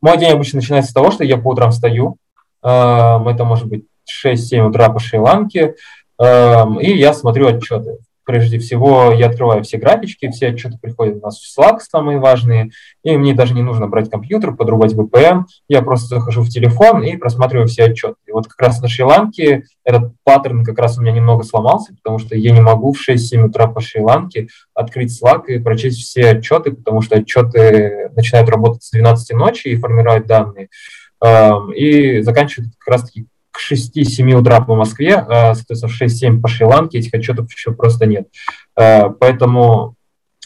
мой 0.00 0.18
день 0.18 0.32
обычно 0.32 0.58
начинается 0.58 0.90
с 0.90 0.94
того, 0.94 1.10
что 1.10 1.22
я 1.22 1.36
по 1.36 1.48
утрам 1.48 1.70
встаю, 1.70 2.16
это 2.62 3.44
может 3.44 3.68
быть 3.68 3.84
6-7 4.24 4.60
утра 4.68 4.88
по 4.88 4.98
Шри-Ланке, 4.98 5.76
и 6.20 6.90
я 6.98 7.14
смотрю 7.14 7.46
отчеты. 7.46 7.98
Прежде 8.26 8.58
всего, 8.58 9.12
я 9.12 9.28
открываю 9.28 9.62
все 9.62 9.78
графички, 9.78 10.28
все 10.30 10.48
отчеты 10.48 10.78
приходят 10.82 11.18
у 11.18 11.20
нас 11.20 11.40
в 11.40 11.58
Slack, 11.58 11.78
самые 11.78 12.18
важные, 12.18 12.70
и 13.04 13.16
мне 13.16 13.34
даже 13.34 13.54
не 13.54 13.62
нужно 13.62 13.86
брать 13.86 14.10
компьютер, 14.10 14.56
подрубать 14.56 14.94
VPN, 14.94 15.44
я 15.68 15.80
просто 15.80 16.16
захожу 16.16 16.42
в 16.42 16.48
телефон 16.48 17.04
и 17.04 17.16
просматриваю 17.16 17.68
все 17.68 17.84
отчеты. 17.84 18.16
И 18.26 18.32
вот 18.32 18.48
как 18.48 18.60
раз 18.60 18.82
на 18.82 18.88
Шри-Ланке 18.88 19.62
этот 19.84 20.12
паттерн 20.24 20.64
как 20.64 20.76
раз 20.80 20.98
у 20.98 21.02
меня 21.02 21.12
немного 21.12 21.44
сломался, 21.44 21.94
потому 21.94 22.18
что 22.18 22.34
я 22.34 22.50
не 22.50 22.60
могу 22.60 22.92
в 22.92 23.08
6-7 23.08 23.44
утра 23.44 23.68
по 23.68 23.80
Шри-Ланке 23.80 24.48
открыть 24.74 25.16
Slack 25.22 25.46
и 25.46 25.60
прочесть 25.60 26.00
все 26.00 26.30
отчеты, 26.30 26.72
потому 26.72 27.02
что 27.02 27.14
отчеты 27.14 28.10
начинают 28.16 28.48
работать 28.48 28.82
с 28.82 28.90
12 28.90 29.36
ночи 29.36 29.68
и 29.68 29.76
формировать 29.76 30.26
данные 30.26 30.68
и 31.74 32.20
заканчивает 32.22 32.70
как 32.78 32.92
раз-таки 32.92 33.26
к 33.56 33.72
6-7 33.72 34.32
утра 34.34 34.60
по 34.60 34.74
Москве, 34.74 35.14
а, 35.14 35.54
соответственно, 35.54 35.92
в 35.92 36.00
6-7 36.00 36.40
по 36.40 36.48
Шри-Ланке, 36.48 36.98
этих 36.98 37.14
отчетов 37.14 37.50
еще 37.52 37.72
просто 37.72 38.06
нет. 38.06 38.28
А, 38.76 39.08
поэтому 39.08 39.94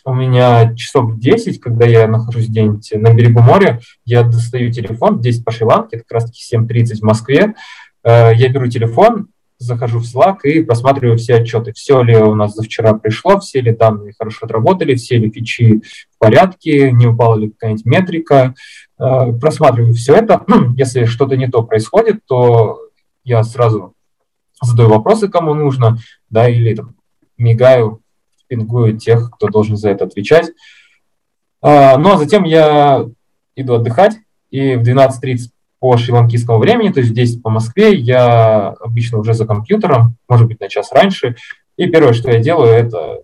у 0.04 0.14
меня 0.14 0.74
часов 0.76 1.18
10, 1.18 1.60
когда 1.60 1.86
я 1.86 2.06
нахожусь 2.06 2.48
где-нибудь 2.48 2.92
на 2.94 3.12
берегу 3.12 3.40
моря, 3.40 3.80
я 4.04 4.22
достаю 4.22 4.72
телефон, 4.72 5.20
10 5.20 5.44
по 5.44 5.50
Шри-Ланке, 5.50 5.96
это 5.96 6.04
как 6.08 6.14
раз-таки 6.14 6.40
7.30 6.56 7.00
в 7.00 7.02
Москве, 7.02 7.54
а, 8.04 8.30
я 8.30 8.48
беру 8.48 8.68
телефон, 8.68 9.28
захожу 9.58 9.98
в 9.98 10.04
Slack 10.04 10.38
и 10.44 10.62
просматриваю 10.62 11.18
все 11.18 11.34
отчеты. 11.34 11.74
Все 11.74 12.02
ли 12.02 12.16
у 12.16 12.34
нас 12.34 12.54
за 12.54 12.62
вчера 12.62 12.94
пришло, 12.94 13.38
все 13.40 13.60
ли 13.60 13.72
данные 13.72 14.14
хорошо 14.18 14.46
отработали, 14.46 14.94
все 14.94 15.18
ли 15.18 15.30
фичи 15.30 15.82
в 16.10 16.18
порядке, 16.18 16.92
не 16.92 17.08
упала 17.08 17.36
ли 17.36 17.50
какая-нибудь 17.50 17.84
метрика, 17.84 18.54
просматриваю 18.96 19.92
все 19.92 20.14
это. 20.14 20.46
Если 20.78 21.04
что-то 21.04 21.36
не 21.36 21.46
то 21.46 21.62
происходит, 21.62 22.20
то 22.26 22.80
я 23.24 23.42
сразу 23.44 23.94
задаю 24.62 24.88
вопросы, 24.88 25.28
кому 25.28 25.54
нужно, 25.54 25.98
да, 26.28 26.48
или 26.48 26.74
там, 26.74 26.94
мигаю, 27.38 28.02
пингую 28.46 28.98
тех, 28.98 29.30
кто 29.30 29.48
должен 29.48 29.76
за 29.76 29.90
это 29.90 30.04
отвечать. 30.04 30.50
А, 31.62 31.96
ну, 31.96 32.12
а 32.12 32.18
затем 32.18 32.44
я 32.44 33.06
иду 33.54 33.74
отдыхать, 33.74 34.16
и 34.50 34.74
в 34.74 34.82
12.30 34.82 35.50
по 35.78 35.96
шри-ланкийскому 35.96 36.58
времени, 36.58 36.92
то 36.92 37.00
есть 37.00 37.14
10 37.14 37.42
по 37.42 37.50
Москве, 37.50 37.94
я 37.94 38.68
обычно 38.80 39.18
уже 39.18 39.34
за 39.34 39.46
компьютером, 39.46 40.16
может 40.28 40.46
быть, 40.46 40.60
на 40.60 40.68
час 40.68 40.92
раньше, 40.92 41.36
и 41.76 41.86
первое, 41.86 42.12
что 42.12 42.30
я 42.30 42.40
делаю, 42.40 42.72
это 42.72 43.22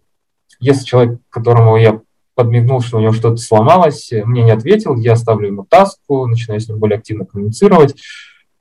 если 0.58 0.84
человек, 0.84 1.18
которому 1.28 1.76
я 1.76 2.00
подмигнул, 2.34 2.80
что 2.80 2.98
у 2.98 3.00
него 3.00 3.12
что-то 3.12 3.36
сломалось, 3.36 4.10
мне 4.12 4.42
не 4.42 4.50
ответил, 4.50 4.96
я 4.96 5.16
ставлю 5.16 5.48
ему 5.48 5.64
таску, 5.64 6.26
начинаю 6.26 6.60
с 6.60 6.68
ним 6.68 6.78
более 6.78 6.98
активно 6.98 7.24
коммуницировать. 7.24 7.94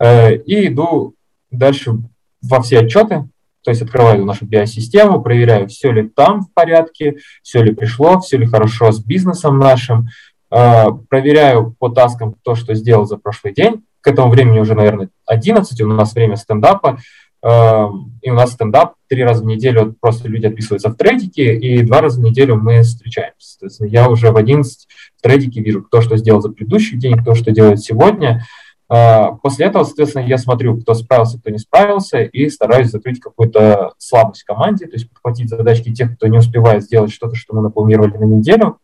и 0.01 0.67
иду 0.67 1.15
дальше 1.51 1.97
во 2.41 2.61
все 2.61 2.79
отчеты, 2.79 3.27
то 3.63 3.71
есть 3.71 3.81
открываю 3.81 4.25
нашу 4.25 4.45
биосистему, 4.45 5.21
проверяю, 5.21 5.67
все 5.67 5.91
ли 5.91 6.07
там 6.07 6.41
в 6.41 6.53
порядке, 6.53 7.17
все 7.41 7.63
ли 7.63 7.73
пришло, 7.73 8.19
все 8.19 8.37
ли 8.37 8.45
хорошо 8.45 8.91
с 8.91 9.03
бизнесом 9.03 9.57
нашим, 9.57 10.07
проверяю 10.49 11.75
по 11.79 11.89
таскам 11.89 12.35
то, 12.43 12.55
что 12.55 12.75
сделал 12.75 13.05
за 13.05 13.17
прошлый 13.17 13.53
день. 13.53 13.83
К 14.01 14.09
этому 14.09 14.29
времени 14.29 14.59
уже, 14.59 14.75
наверное, 14.75 15.09
11, 15.25 15.81
у 15.81 15.87
нас 15.87 16.13
время 16.13 16.35
стендапа, 16.35 16.99
и 17.43 18.29
у 18.29 18.33
нас 18.33 18.53
стендап 18.53 18.93
три 19.07 19.23
раза 19.23 19.43
в 19.43 19.47
неделю, 19.47 19.95
просто 19.99 20.27
люди 20.27 20.45
отписываются 20.45 20.89
в 20.89 20.95
трейдике, 20.95 21.55
и 21.55 21.81
два 21.83 22.01
раза 22.01 22.19
в 22.19 22.23
неделю 22.23 22.55
мы 22.55 22.81
встречаемся. 22.83 23.35
Соответственно, 23.39 23.87
я 23.87 24.09
уже 24.09 24.31
в 24.31 24.37
11 24.37 24.87
в 25.17 25.21
трейдике 25.21 25.61
вижу, 25.61 25.83
кто 25.83 26.01
что 26.01 26.17
сделал 26.17 26.41
за 26.41 26.49
предыдущий 26.49 26.97
день, 26.97 27.17
кто 27.17 27.33
что 27.33 27.51
делает 27.51 27.79
сегодня. 27.81 28.45
А, 28.87 29.31
после 29.33 29.65
этого, 29.65 29.83
соответственно, 29.83 30.23
я 30.23 30.37
смотрю, 30.37 30.79
кто 30.79 30.93
справился, 30.93 31.39
кто 31.39 31.49
не 31.49 31.57
справился, 31.57 32.21
и 32.21 32.49
стараюсь 32.49 32.91
закрыть 32.91 33.19
какую-то 33.19 33.93
слабость 33.97 34.43
в 34.43 34.45
команде, 34.45 34.85
то 34.85 34.93
есть 34.93 35.09
подхватить 35.09 35.49
задачки 35.49 35.93
тех, 35.93 36.15
кто 36.15 36.27
не 36.27 36.37
успевает 36.37 36.83
сделать 36.83 37.11
что-то, 37.11 37.35
что 37.35 37.55
мы 37.55 37.61
напланировали 37.61 38.17
на 38.17 38.25
неделю. 38.25 38.79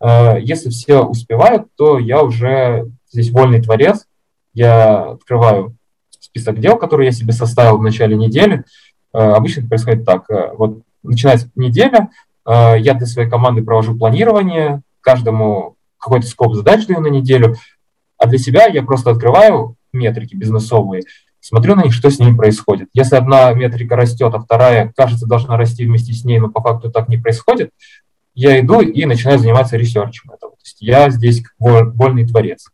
А, 0.00 0.36
если 0.36 0.70
все 0.70 1.02
успевают, 1.02 1.68
то 1.76 1.98
я 1.98 2.22
уже 2.22 2.90
здесь 3.10 3.30
вольный 3.30 3.62
творец, 3.62 4.06
я 4.52 5.12
открываю 5.12 5.76
список 6.10 6.58
дел, 6.58 6.76
которые 6.76 7.06
я 7.06 7.12
себе 7.12 7.32
составил 7.32 7.78
в 7.78 7.82
начале 7.82 8.16
недели. 8.16 8.64
Э, 9.12 9.18
обычно 9.32 9.60
это 9.60 9.68
происходит 9.68 10.04
так. 10.06 10.24
Вот 10.56 10.80
начинается 11.02 11.50
неделя, 11.54 12.08
я 12.46 12.94
для 12.94 13.06
своей 13.06 13.28
команды 13.28 13.62
провожу 13.62 13.96
планирование, 13.96 14.82
каждому 15.00 15.76
какой-то 15.98 16.26
скоп 16.26 16.54
задач 16.54 16.86
даю 16.86 17.00
на 17.00 17.08
неделю, 17.08 17.56
а 18.18 18.26
для 18.26 18.38
себя 18.38 18.66
я 18.66 18.82
просто 18.82 19.10
открываю 19.10 19.76
метрики 19.92 20.34
бизнесовые, 20.34 21.02
смотрю 21.40 21.76
на 21.76 21.84
них, 21.84 21.92
что 21.92 22.10
с 22.10 22.18
ними 22.18 22.36
происходит. 22.36 22.88
Если 22.92 23.16
одна 23.16 23.52
метрика 23.52 23.96
растет, 23.96 24.34
а 24.34 24.40
вторая, 24.40 24.92
кажется, 24.96 25.26
должна 25.26 25.56
расти 25.56 25.84
вместе 25.84 26.12
с 26.12 26.24
ней, 26.24 26.38
но 26.38 26.48
по 26.48 26.60
факту 26.60 26.90
так 26.90 27.08
не 27.08 27.18
происходит, 27.18 27.70
я 28.34 28.60
иду 28.60 28.80
и 28.80 29.04
начинаю 29.06 29.38
заниматься 29.38 29.76
ресерчем 29.76 30.30
этого. 30.30 30.52
То 30.52 30.62
есть 30.64 30.80
я 30.80 31.08
здесь 31.10 31.42
как 31.42 31.94
творец. 32.28 32.68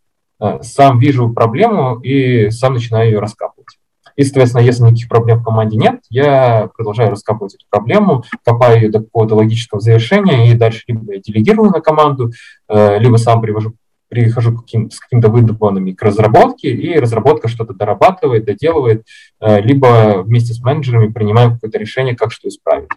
Сам 0.63 0.99
вижу 0.99 1.33
проблему 1.33 2.01
и 2.01 2.51
сам 2.51 2.75
начинаю 2.75 3.11
ее 3.11 3.19
раскапывать. 3.21 3.79
И, 4.17 4.25
соответственно, 4.25 4.63
если 4.63 4.83
никаких 4.83 5.09
проблем 5.09 5.41
в 5.41 5.45
команде 5.45 5.77
нет, 5.77 6.01
я 6.11 6.69
продолжаю 6.77 7.11
раскапывать 7.11 7.55
эту 7.55 7.65
проблему, 7.71 8.25
копаю 8.45 8.81
ее 8.81 8.91
до 8.91 9.01
какого-то 9.01 9.37
логического 9.37 9.81
завершения, 9.81 10.51
и 10.51 10.55
дальше 10.55 10.83
либо 10.87 11.15
я 11.15 11.21
делегирую 11.21 11.71
на 11.71 11.81
команду, 11.81 12.33
э, 12.69 12.99
либо 12.99 13.17
сам 13.17 13.41
привожу 13.41 13.75
прихожу 14.13 14.59
каким, 14.59 14.91
с 14.91 15.01
какими-то 15.01 15.31
выдуманными 15.31 15.93
к 15.93 16.03
разработке, 16.03 16.69
и 16.69 16.99
разработка 16.99 17.49
что-то 17.49 17.73
дорабатывает, 17.73 18.45
доделывает, 18.45 19.07
э, 19.41 19.63
либо 19.63 20.23
вместе 20.23 20.53
с 20.53 20.61
менеджерами 20.61 21.11
принимаем 21.11 21.55
какое-то 21.55 21.79
решение, 21.79 22.15
как 22.15 22.31
что 22.31 22.49
исправить. 22.49 22.91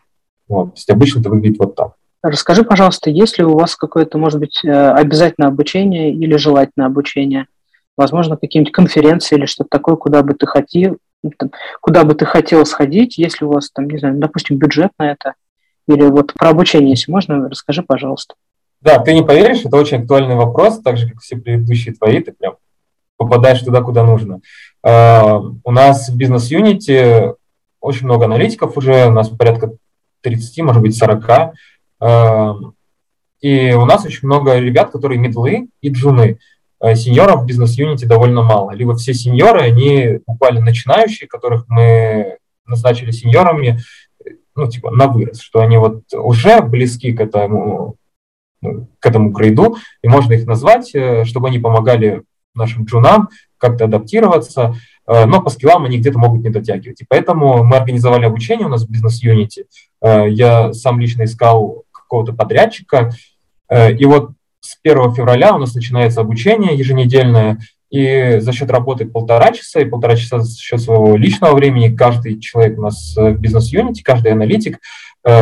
Вот. 0.49 0.65
То 0.65 0.73
есть 0.75 0.89
обычно 0.89 1.21
это 1.21 1.29
выглядит 1.29 1.57
вот 1.57 1.73
так. 1.75 1.93
Расскажи, 2.21 2.63
пожалуйста, 2.63 3.09
есть 3.09 3.37
ли 3.37 3.45
у 3.45 3.57
вас 3.57 3.77
какое-то, 3.77 4.17
может 4.17 4.41
быть, 4.41 4.59
э, 4.65 4.69
обязательное 4.69 5.47
обучение 5.47 6.13
или 6.13 6.35
желательное 6.35 6.87
обучение? 6.87 7.45
Возможно, 7.95 8.35
какие-нибудь 8.35 8.73
конференции 8.73 9.37
или 9.37 9.45
что-то 9.45 9.69
такое, 9.69 9.95
куда 9.95 10.21
бы 10.21 10.33
ты 10.33 10.45
хотел, 10.45 10.97
куда 11.79 12.03
бы 12.03 12.13
ты 12.13 12.25
хотел 12.25 12.65
сходить, 12.65 13.17
если 13.17 13.45
у 13.45 13.51
вас 13.51 13.71
там, 13.71 13.87
не 13.87 13.99
знаю, 13.99 14.15
допустим, 14.17 14.57
бюджет 14.57 14.91
на 14.99 15.11
это, 15.11 15.35
или 15.87 16.03
вот 16.03 16.33
про 16.33 16.49
обучение, 16.49 16.89
если 16.89 17.09
можно, 17.09 17.47
расскажи, 17.47 17.83
пожалуйста. 17.83 18.35
Да, 18.85 18.99
ты 18.99 19.15
не 19.15 19.23
поверишь, 19.23 19.65
это 19.65 19.77
очень 19.77 19.97
актуальный 19.97 20.35
вопрос, 20.35 20.79
так 20.79 20.97
же, 20.97 21.09
как 21.09 21.19
все 21.19 21.37
предыдущие 21.37 21.95
твои, 21.95 22.21
ты 22.21 22.33
прям 22.33 22.57
попадаешь 23.17 23.61
туда, 23.61 23.81
куда 23.81 24.03
нужно. 24.03 24.41
Uh, 24.85 25.55
у 25.63 25.71
нас 25.71 26.07
в 26.09 26.15
бизнес-юните 26.15 27.33
очень 27.81 28.05
много 28.05 28.25
аналитиков 28.25 28.77
уже, 28.77 29.07
у 29.07 29.11
нас 29.11 29.29
порядка 29.29 29.71
30, 30.21 30.59
может 30.63 30.83
быть, 30.83 30.95
40. 30.95 31.53
Uh, 31.99 32.73
и 33.41 33.73
у 33.73 33.85
нас 33.85 34.05
очень 34.05 34.27
много 34.27 34.59
ребят, 34.59 34.91
которые 34.91 35.19
медлы 35.19 35.67
и 35.81 35.89
джуны. 35.89 36.37
Э, 36.79 36.93
сеньоров 36.93 37.41
в 37.41 37.45
бизнес-юните 37.45 38.05
довольно 38.05 38.43
мало. 38.43 38.71
Либо 38.71 38.95
все 38.95 39.15
сеньоры, 39.15 39.61
они 39.61 40.19
буквально 40.27 40.61
начинающие, 40.61 41.27
которых 41.27 41.65
мы 41.67 42.37
назначили 42.67 43.09
сеньорами, 43.09 43.79
ну, 44.55 44.69
типа, 44.69 44.91
на 44.91 45.07
вырос, 45.07 45.39
что 45.39 45.61
они 45.61 45.77
вот 45.77 46.03
уже 46.13 46.61
близки 46.61 47.13
к 47.13 47.21
этому, 47.21 47.95
к 48.99 49.05
этому 49.05 49.31
грейду, 49.31 49.77
и 50.01 50.07
можно 50.07 50.33
их 50.33 50.45
назвать, 50.45 50.93
э, 50.93 51.25
чтобы 51.25 51.47
они 51.47 51.59
помогали 51.59 52.23
нашим 52.53 52.85
джунам 52.85 53.29
как-то 53.57 53.85
адаптироваться, 53.85 54.75
э, 55.07 55.25
но 55.25 55.41
по 55.41 55.49
скиллам 55.49 55.85
они 55.85 55.97
где-то 55.97 56.17
могут 56.17 56.41
не 56.43 56.49
дотягивать. 56.49 57.01
И 57.01 57.05
поэтому 57.07 57.63
мы 57.63 57.77
организовали 57.77 58.25
обучение 58.25 58.67
у 58.67 58.69
нас 58.69 58.85
в 58.85 58.91
бизнес-юните. 58.91 59.65
Я 60.01 60.71
сам 60.73 60.99
лично 60.99 61.23
искал 61.23 61.83
какого-то 61.91 62.33
подрядчика, 62.33 63.09
и 63.71 64.05
вот 64.05 64.31
с 64.59 64.77
1 64.83 65.13
февраля 65.13 65.55
у 65.55 65.57
нас 65.57 65.73
начинается 65.73 66.21
обучение 66.21 66.75
еженедельное, 66.75 67.59
и 67.95 68.39
за 68.39 68.51
счет 68.51 68.71
работы 68.71 69.05
полтора 69.05 69.51
часа 69.51 69.79
и 69.79 69.85
полтора 69.85 70.15
часа 70.15 70.39
за 70.39 70.57
счет 70.57 70.81
своего 70.81 71.15
личного 71.15 71.55
времени 71.55 71.95
каждый 71.95 72.39
человек 72.39 72.77
у 72.77 72.81
нас 72.81 73.15
в 73.15 73.35
бизнес-юните, 73.35 74.03
каждый 74.03 74.31
аналитик 74.31 74.75
э, 74.75 74.79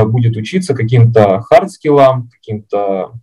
будет 0.06 0.38
учиться 0.38 0.74
каким-то 0.74 1.44
хард-скиллам, 1.50 2.30
каким-то 2.30 3.14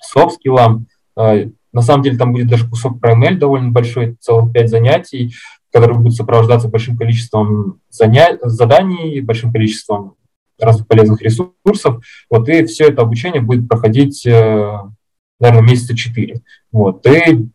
софт-скиллам. 0.00 0.86
Э, 1.18 1.48
на 1.72 1.82
самом 1.82 2.02
деле 2.02 2.18
там 2.18 2.32
будет 2.32 2.48
даже 2.48 2.68
кусок 2.68 3.00
про 3.00 3.14
ML 3.14 3.36
довольно 3.36 3.70
большой, 3.70 4.16
целых 4.20 4.52
пять 4.52 4.70
занятий, 4.70 5.34
которые 5.72 5.98
будут 5.98 6.14
сопровождаться 6.14 6.68
большим 6.68 6.96
количеством 6.96 7.80
заня... 7.90 8.38
заданий, 8.42 9.20
большим 9.20 9.52
количеством 9.52 10.14
разных 10.60 10.86
полезных 10.86 11.20
ресурсов. 11.22 12.04
Вот, 12.30 12.48
и 12.48 12.64
все 12.66 12.88
это 12.88 13.02
обучение 13.02 13.40
будет 13.40 13.68
проходить 13.68 14.24
э, 14.26 14.78
наверное, 15.40 15.68
месяца 15.68 15.96
четыре. 15.96 16.42
Вот. 16.72 17.06
И 17.06 17.46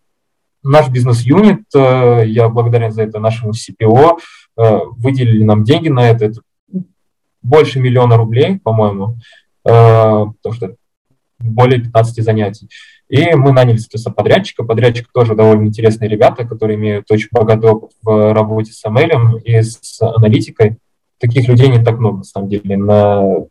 наш 0.64 0.90
бизнес-юнит, 0.90 1.64
э, 1.76 2.24
я 2.28 2.50
благодарен 2.50 2.92
за 2.92 3.04
это 3.04 3.20
нашему 3.20 3.54
CPO, 3.54 4.18
э, 4.58 4.80
выделили 4.98 5.44
нам 5.44 5.64
деньги 5.64 5.90
на 5.90 6.10
это, 6.10 6.26
это 6.26 6.42
больше 7.42 7.80
миллиона 7.80 8.18
рублей, 8.18 8.60
по-моему, 8.60 9.18
э, 9.66 9.70
потому 9.72 10.54
что 10.54 10.76
более 11.40 11.82
15 11.82 12.24
занятий. 12.24 12.70
И 13.10 13.34
мы 13.34 13.52
наняли, 13.52 13.78
соответственно, 13.78 14.14
подрядчика. 14.14 14.64
Подрядчик 14.64 15.10
тоже 15.12 15.34
довольно 15.34 15.66
интересные 15.66 16.10
ребята, 16.10 16.46
которые 16.46 16.78
имеют 16.78 17.10
очень 17.10 17.30
богатый 17.32 17.72
опыт 17.72 17.92
в 18.04 18.34
работе 18.34 18.72
с 18.72 18.86
ML 18.86 19.42
и 19.42 19.62
с 19.62 20.00
аналитикой. 20.02 20.78
Таких 21.18 21.48
людей 21.48 21.70
не 21.70 21.84
так 21.84 21.98
много, 21.98 22.18
на 22.20 22.24
самом 22.24 22.50
деле, 22.50 22.78
на 22.78 23.46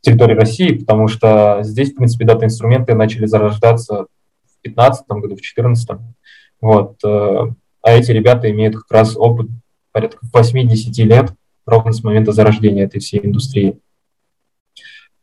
территории 0.00 0.34
России, 0.34 0.78
потому 0.78 1.08
что 1.08 1.60
здесь, 1.62 1.92
в 1.92 1.96
принципе, 1.96 2.24
дата-инструменты 2.24 2.94
начали 2.94 3.26
зарождаться 3.26 4.06
в 4.44 4.62
2015 4.62 5.06
году, 5.08 5.34
в 5.34 5.40
2014. 5.40 5.90
Вот. 6.60 6.96
Э, 7.04 7.52
а 7.82 7.92
эти 7.92 8.10
ребята 8.10 8.50
имеют 8.50 8.74
как 8.74 8.90
раз 8.90 9.16
опыт 9.16 9.48
порядка 9.92 10.26
8-10 10.34 11.02
лет, 11.04 11.32
ровно 11.68 11.92
с 11.92 12.02
момента 12.02 12.32
зарождения 12.32 12.84
этой 12.84 13.00
всей 13.00 13.24
индустрии. 13.24 13.78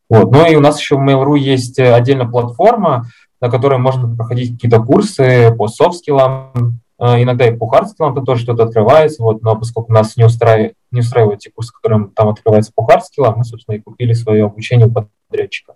Вот. 0.09 0.31
Ну 0.31 0.45
и 0.49 0.55
у 0.55 0.61
нас 0.61 0.79
еще 0.79 0.97
в 0.97 0.99
Mail.ru 0.99 1.37
есть 1.37 1.79
отдельная 1.79 2.27
платформа, 2.27 3.07
на 3.41 3.49
которой 3.49 3.79
можно 3.79 4.15
проходить 4.15 4.53
какие-то 4.53 4.79
курсы 4.79 5.53
по 5.57 5.67
софт-скиллам, 5.67 6.79
а, 6.97 7.21
иногда 7.21 7.47
и 7.47 7.55
по 7.55 7.67
хардскиллам 7.67 8.15
там 8.15 8.25
тоже 8.25 8.43
что-то 8.43 8.63
открывается, 8.63 9.21
вот, 9.21 9.41
но 9.41 9.55
поскольку 9.55 9.91
нас 9.91 10.15
не, 10.15 10.23
устраивает, 10.23 10.75
не 10.91 11.01
устраивают 11.01 11.41
те 11.41 11.51
курсы, 11.51 11.73
которые 11.73 12.09
там 12.15 12.29
открываются 12.29 12.71
по 12.73 12.85
хардскиллам, 12.85 13.37
мы, 13.37 13.43
собственно, 13.43 13.75
и 13.75 13.81
купили 13.81 14.13
свое 14.13 14.45
обучение 14.45 14.87
у 14.87 15.07
подрядчика. 15.29 15.75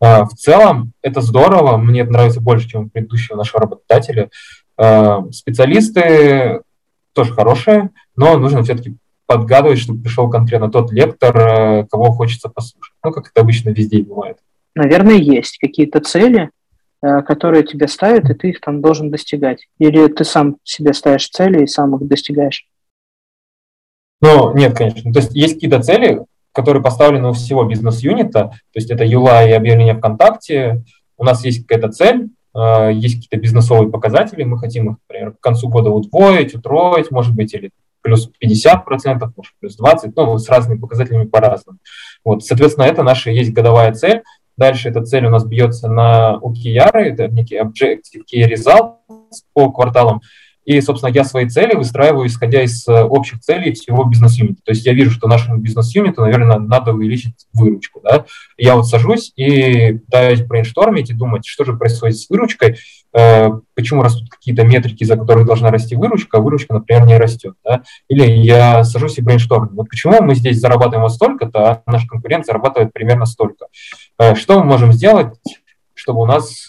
А, 0.00 0.24
в 0.26 0.34
целом, 0.34 0.92
это 1.00 1.22
здорово, 1.22 1.78
мне 1.78 2.02
это 2.02 2.12
нравится 2.12 2.40
больше, 2.40 2.68
чем 2.68 2.84
у 2.84 2.88
предыдущего 2.90 3.36
нашего 3.36 3.62
работодателя. 3.62 4.30
Специалисты 5.30 6.62
тоже 7.12 7.34
хорошие, 7.34 7.90
но 8.16 8.38
нужно 8.38 8.62
все-таки 8.62 8.96
подгадывать, 9.26 9.78
чтобы 9.78 10.02
пришел 10.02 10.28
конкретно 10.28 10.70
тот 10.70 10.92
лектор, 10.92 11.86
кого 11.90 12.12
хочется 12.12 12.48
послушать. 12.48 12.94
Ну, 13.04 13.12
как 13.12 13.28
это 13.28 13.40
обычно 13.40 13.70
везде 13.70 14.02
бывает. 14.02 14.38
Наверное, 14.74 15.16
есть 15.16 15.58
какие-то 15.58 16.00
цели, 16.00 16.50
Э, 17.04 17.20
которые 17.22 17.64
тебе 17.64 17.88
ставят, 17.88 18.30
и 18.30 18.34
ты 18.34 18.50
их 18.50 18.60
там 18.60 18.80
должен 18.80 19.10
достигать? 19.10 19.66
Или 19.78 20.06
ты 20.06 20.22
сам 20.22 20.58
себе 20.62 20.92
ставишь 20.92 21.28
цели 21.28 21.64
и 21.64 21.66
сам 21.66 21.96
их 21.96 22.06
достигаешь? 22.06 22.68
Ну, 24.20 24.54
нет, 24.54 24.76
конечно. 24.76 25.12
То 25.12 25.18
есть 25.18 25.34
есть 25.34 25.54
какие-то 25.54 25.82
цели, 25.82 26.24
которые 26.52 26.80
поставлены 26.80 27.30
у 27.30 27.32
всего 27.32 27.64
бизнес-юнита, 27.64 28.50
то 28.50 28.76
есть 28.76 28.88
это 28.88 29.04
юла 29.04 29.42
и 29.42 29.50
объявление 29.50 29.96
ВКонтакте. 29.96 30.84
У 31.16 31.24
нас 31.24 31.44
есть 31.44 31.66
какая-то 31.66 31.90
цель, 31.90 32.28
э, 32.54 32.92
есть 32.92 33.16
какие-то 33.16 33.36
бизнесовые 33.36 33.90
показатели, 33.90 34.44
мы 34.44 34.60
хотим 34.60 34.92
их, 34.92 34.96
например, 35.08 35.32
к 35.32 35.40
концу 35.40 35.68
года 35.68 35.90
удвоить, 35.90 36.54
утроить, 36.54 37.10
может 37.10 37.34
быть, 37.34 37.52
или 37.52 37.72
плюс 38.02 38.30
50%, 38.42 39.30
может, 39.36 39.54
плюс 39.60 39.78
20%, 39.80 40.12
ну, 40.16 40.38
с 40.38 40.48
разными 40.48 40.78
показателями 40.78 41.26
по-разному. 41.26 41.78
Вот, 42.24 42.44
соответственно, 42.44 42.84
это 42.84 43.02
наша 43.02 43.30
есть 43.30 43.52
годовая 43.52 43.92
цель, 43.92 44.22
Дальше 44.56 44.90
эта 44.90 45.02
цель 45.02 45.26
у 45.26 45.30
нас 45.30 45.44
бьется 45.44 45.88
на 45.88 46.38
OKR, 46.42 46.92
это 46.92 47.28
некий 47.28 47.58
Objective 47.58 48.22
Key 48.30 48.46
Results 48.46 48.98
по 49.54 49.72
кварталам. 49.72 50.20
И, 50.64 50.80
собственно, 50.80 51.10
я 51.10 51.24
свои 51.24 51.48
цели 51.48 51.74
выстраиваю, 51.74 52.26
исходя 52.26 52.62
из 52.62 52.86
э, 52.86 53.02
общих 53.02 53.40
целей 53.40 53.72
всего 53.72 54.04
бизнес-юнита. 54.04 54.62
То 54.64 54.72
есть 54.72 54.86
я 54.86 54.92
вижу, 54.92 55.10
что 55.10 55.26
нашему 55.26 55.58
бизнес-юниту, 55.58 56.22
наверное, 56.22 56.58
надо 56.58 56.92
увеличить 56.92 57.46
выручку. 57.52 58.00
Да? 58.02 58.26
Я 58.56 58.76
вот 58.76 58.86
сажусь 58.86 59.32
и 59.34 59.94
пытаюсь 59.94 60.42
брейнштормить 60.42 61.10
и 61.10 61.14
думать, 61.14 61.46
что 61.46 61.64
же 61.64 61.72
происходит 61.72 62.16
с 62.16 62.30
выручкой, 62.30 62.76
э, 63.12 63.48
почему 63.74 64.02
растут 64.02 64.28
какие-то 64.30 64.64
метрики, 64.64 65.02
за 65.02 65.16
которые 65.16 65.44
должна 65.44 65.70
расти 65.70 65.96
выручка, 65.96 66.38
а 66.38 66.40
выручка, 66.40 66.74
например, 66.74 67.06
не 67.06 67.18
растет. 67.18 67.54
Да? 67.64 67.82
Или 68.08 68.24
я 68.30 68.84
сажусь 68.84 69.18
и 69.18 69.22
брейнштормлю. 69.22 69.74
Вот 69.74 69.88
почему 69.88 70.22
мы 70.22 70.36
здесь 70.36 70.60
зарабатываем 70.60 71.02
вот 71.02 71.12
столько-то, 71.12 71.70
а 71.70 71.90
наш 71.90 72.06
конкурент 72.06 72.46
зарабатывает 72.46 72.92
примерно 72.92 73.26
столько. 73.26 73.66
Э, 74.18 74.36
что 74.36 74.60
мы 74.60 74.64
можем 74.64 74.92
сделать, 74.92 75.34
чтобы 75.94 76.22
у 76.22 76.26
нас 76.26 76.66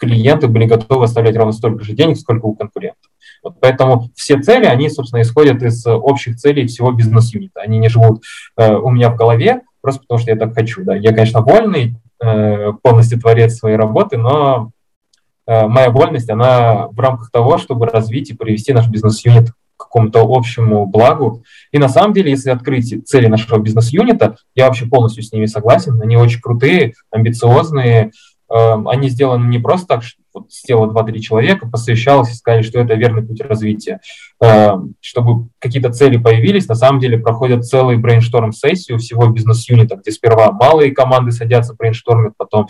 клиенты 0.00 0.48
были 0.48 0.64
готовы 0.64 1.04
оставлять 1.04 1.36
ровно 1.36 1.52
столько 1.52 1.84
же 1.84 1.92
денег, 1.92 2.16
сколько 2.16 2.46
у 2.46 2.54
конкурентов. 2.54 3.10
Вот 3.42 3.56
поэтому 3.60 4.10
все 4.16 4.38
цели, 4.40 4.64
они, 4.64 4.88
собственно, 4.88 5.22
исходят 5.22 5.62
из 5.62 5.86
э, 5.86 5.92
общих 5.92 6.36
целей 6.36 6.66
всего 6.66 6.90
бизнес-юнита. 6.92 7.60
Они 7.60 7.78
не 7.78 7.88
живут 7.88 8.22
э, 8.56 8.74
у 8.74 8.90
меня 8.90 9.10
в 9.10 9.16
голове, 9.16 9.60
просто 9.80 10.02
потому 10.02 10.18
что 10.18 10.30
я 10.30 10.36
так 10.36 10.54
хочу. 10.54 10.84
Да. 10.84 10.94
Я, 10.94 11.12
конечно, 11.12 11.40
вольный, 11.40 11.96
э, 12.22 12.72
полностью 12.82 13.20
творец 13.20 13.54
своей 13.56 13.76
работы, 13.76 14.16
но 14.16 14.72
э, 15.46 15.66
моя 15.66 15.90
вольность, 15.90 16.28
она 16.28 16.88
в 16.88 16.98
рамках 16.98 17.30
того, 17.30 17.58
чтобы 17.58 17.86
развить 17.86 18.30
и 18.30 18.36
привести 18.36 18.72
наш 18.72 18.88
бизнес-юнит 18.88 19.50
к 19.76 19.84
какому-то 19.84 20.22
общему 20.26 20.84
благу. 20.86 21.42
И 21.72 21.78
на 21.78 21.88
самом 21.88 22.12
деле, 22.12 22.30
если 22.30 22.50
открыть 22.50 23.08
цели 23.08 23.26
нашего 23.26 23.58
бизнес-юнита, 23.58 24.36
я 24.54 24.66
вообще 24.66 24.86
полностью 24.86 25.22
с 25.22 25.32
ними 25.32 25.46
согласен. 25.46 26.00
Они 26.02 26.16
очень 26.16 26.40
крутые, 26.40 26.92
амбициозные, 27.10 28.12
они 28.50 29.08
сделаны 29.08 29.46
не 29.46 29.58
просто 29.58 29.86
так, 29.86 30.02
что 30.02 30.20
вот 30.34 30.52
сделало 30.52 30.92
2-3 30.92 31.18
человека, 31.18 31.68
посовещалось 31.68 32.30
и 32.30 32.34
сказали, 32.34 32.62
что 32.62 32.80
это 32.80 32.94
верный 32.94 33.22
путь 33.22 33.40
развития. 33.40 34.00
Эм, 34.40 34.94
чтобы 35.00 35.48
какие-то 35.58 35.92
цели 35.92 36.16
появились, 36.16 36.68
на 36.68 36.74
самом 36.74 37.00
деле 37.00 37.18
проходят 37.18 37.64
целый 37.64 37.96
брейншторм-сессию 37.96 38.98
всего 38.98 39.28
бизнес-юнита, 39.28 39.96
где 39.96 40.10
сперва 40.10 40.50
малые 40.52 40.92
команды 40.92 41.32
садятся, 41.32 41.74
брейнштормят, 41.74 42.34
потом 42.36 42.68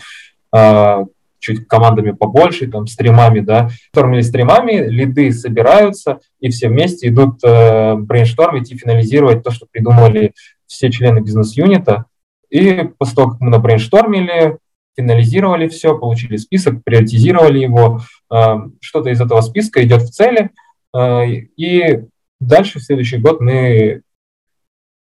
э, 0.55 1.05
чуть 1.39 1.67
командами 1.67 2.11
побольше, 2.11 2.67
там, 2.67 2.87
стримами, 2.87 3.39
да, 3.39 3.69
штормили 3.91 4.21
стримами, 4.21 4.87
лиды 4.87 5.31
собираются, 5.33 6.19
и 6.39 6.49
все 6.49 6.69
вместе 6.69 7.07
идут 7.07 7.43
э, 7.43 7.95
брейнштормить 7.95 8.71
и 8.71 8.77
финализировать 8.77 9.43
то, 9.43 9.51
что 9.51 9.65
придумали 9.69 10.33
все 10.67 10.91
члены 10.91 11.19
бизнес-юнита. 11.19 12.05
И 12.49 12.89
после 12.97 13.15
того, 13.15 13.31
как 13.31 13.41
мы 13.41 13.49
набрейнштормили, 13.49 14.57
финализировали 14.95 15.67
все, 15.67 15.97
получили 15.97 16.37
список, 16.37 16.83
приоритизировали 16.83 17.59
его, 17.59 18.01
э, 18.33 18.55
что-то 18.81 19.09
из 19.09 19.21
этого 19.21 19.41
списка 19.41 19.83
идет 19.83 20.01
в 20.03 20.11
цели, 20.11 20.51
э, 20.95 21.25
и 21.57 22.03
дальше 22.39 22.79
в 22.79 22.83
следующий 22.83 23.17
год 23.17 23.41
мы 23.41 24.01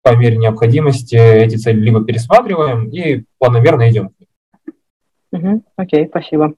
по 0.03 0.15
мере 0.17 0.37
необходимости 0.37 1.17
эти 1.17 1.57
цели 1.57 1.81
либо 1.81 2.05
пересматриваем 2.05 2.91
и 2.91 3.25
планомерно 3.39 3.91
идем. 3.91 4.11
Окей, 5.77 6.07
спасибо. 6.09 6.55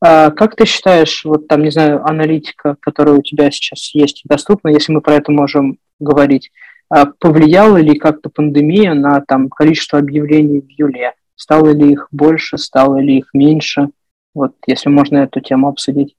А 0.00 0.30
как 0.30 0.56
ты 0.56 0.66
считаешь, 0.66 1.24
вот 1.24 1.46
там, 1.48 1.62
не 1.62 1.70
знаю, 1.70 2.04
аналитика, 2.04 2.76
которая 2.80 3.16
у 3.16 3.22
тебя 3.22 3.50
сейчас 3.50 3.94
есть 3.94 4.22
доступна, 4.24 4.68
если 4.68 4.92
мы 4.92 5.00
про 5.00 5.14
это 5.14 5.32
можем 5.32 5.78
говорить, 6.00 6.50
а 6.88 7.06
повлияла 7.06 7.78
ли 7.78 7.98
как-то 7.98 8.30
пандемия 8.30 8.94
на 8.94 9.20
там 9.20 9.48
количество 9.48 9.98
объявлений 9.98 10.60
в 10.60 10.68
Юле? 10.70 11.14
Стало 11.36 11.68
ли 11.68 11.92
их 11.92 12.08
больше, 12.10 12.58
стало 12.58 12.96
ли 12.96 13.18
их 13.18 13.30
меньше? 13.34 13.90
Вот, 14.34 14.54
если 14.66 14.88
можно 14.88 15.18
эту 15.18 15.40
тему 15.40 15.68
обсудить. 15.68 16.16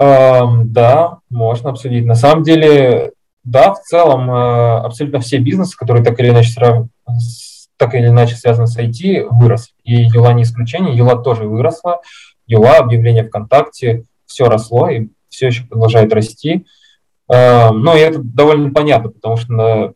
Um, 0.00 0.64
да, 0.64 1.18
можно 1.28 1.70
обсудить. 1.70 2.06
На 2.06 2.14
самом 2.14 2.42
деле, 2.42 3.12
да, 3.44 3.74
в 3.74 3.80
целом 3.82 4.30
э, 4.30 4.78
абсолютно 4.78 5.20
все 5.20 5.38
бизнесы, 5.38 5.76
которые 5.76 6.04
так 6.04 6.18
или 6.20 6.30
иначе 6.30 6.50
так 7.76 7.94
или 7.94 8.06
иначе 8.06 8.36
связаны 8.36 8.66
с 8.66 8.78
IT, 8.78 9.26
выросли. 9.30 9.72
И 9.84 10.02
Юла 10.02 10.34
не 10.34 10.42
исключение, 10.42 10.96
Юла 10.96 11.16
тоже 11.16 11.44
выросла. 11.44 12.00
Юла, 12.46 12.76
объявление 12.76 13.24
ВКонтакте, 13.24 14.04
все 14.26 14.48
росло 14.48 14.88
и 14.88 15.08
все 15.30 15.46
еще 15.46 15.64
продолжает 15.64 16.12
расти. 16.12 16.66
Но 17.28 17.94
и 17.96 18.00
это 18.00 18.20
довольно 18.22 18.70
понятно, 18.70 19.10
потому 19.10 19.36
что 19.36 19.94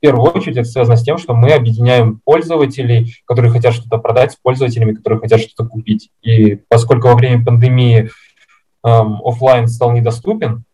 в 0.00 0.02
первую 0.02 0.32
очередь 0.32 0.56
это 0.56 0.66
связано 0.66 0.96
с 0.96 1.02
тем, 1.02 1.18
что 1.18 1.34
мы 1.34 1.52
объединяем 1.52 2.22
пользователей, 2.24 3.16
которые 3.26 3.52
хотят 3.52 3.74
что-то 3.74 3.98
продать, 3.98 4.32
с 4.32 4.36
пользователями, 4.36 4.94
которые 4.94 5.20
хотят 5.20 5.42
что-то 5.42 5.68
купить. 5.68 6.08
И 6.22 6.54
поскольку 6.68 7.08
во 7.08 7.14
время 7.14 7.44
пандемии 7.44 8.08
эм, 8.82 9.20
офлайн 9.22 9.68
стал 9.68 9.92
недоступен 9.92 10.64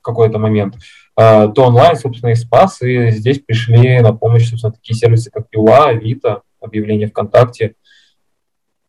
в 0.00 0.02
какой-то 0.02 0.38
момент, 0.38 0.74
э, 1.18 1.48
то 1.54 1.64
онлайн, 1.64 1.96
собственно, 1.96 2.32
и 2.32 2.34
спас, 2.34 2.82
и 2.82 3.12
здесь 3.12 3.38
пришли 3.38 3.98
на 4.00 4.12
помощь, 4.12 4.46
собственно, 4.50 4.74
такие 4.74 4.94
сервисы, 4.94 5.30
как 5.30 5.46
Юла, 5.52 5.86
Авито, 5.86 6.42
объявления 6.60 7.06
ВКонтакте. 7.06 7.76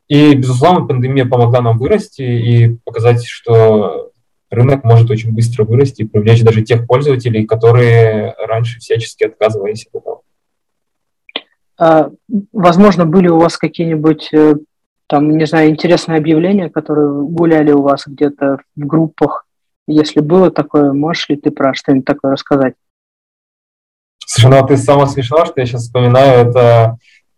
И, 0.10 0.36
безусловно, 0.36 0.86
пандемия 0.86 1.26
помогла 1.26 1.62
нам 1.62 1.78
вырасти 1.78 2.24
и 2.24 2.78
показать, 2.84 3.26
что 3.26 4.07
рынок 4.50 4.84
может 4.84 5.10
очень 5.10 5.34
быстро 5.34 5.64
вырасти 5.64 6.04
и 6.04 6.08
привлечь 6.08 6.44
даже 6.44 6.62
тех 6.62 6.88
пользователей, 6.88 7.46
которые 7.46 8.34
раньше 8.38 8.80
всячески 8.80 9.24
отказывались 9.24 9.88
от 9.92 10.02
этого. 10.02 10.22
А, 11.80 12.10
возможно, 12.52 13.06
были 13.06 13.28
у 13.28 13.40
вас 13.40 13.58
какие-нибудь 13.58 14.34
э, 14.34 14.56
там, 15.08 15.38
не 15.38 15.46
знаю, 15.46 15.70
интересные 15.70 16.18
объявления, 16.18 16.70
которые 16.70 17.24
гуляли 17.24 17.72
у 17.72 17.82
вас 17.82 18.04
где-то 18.08 18.60
в 18.76 18.80
группах? 18.80 19.46
Если 19.88 20.20
было 20.20 20.52
такое, 20.52 20.92
можешь 20.92 21.30
ли 21.30 21.38
ты 21.38 21.52
про 21.52 21.74
что-нибудь 21.74 22.06
такое 22.06 22.32
рассказать? 22.32 22.74
Слушай, 24.26 24.52
ну 24.52 24.58
а 24.58 24.68
ты 24.68 24.76
самое 24.76 25.08
смешное, 25.08 25.46
что 25.46 25.54
я 25.62 25.66
сейчас 25.66 25.84
вспоминаю, 25.84 26.50
это 26.50 26.98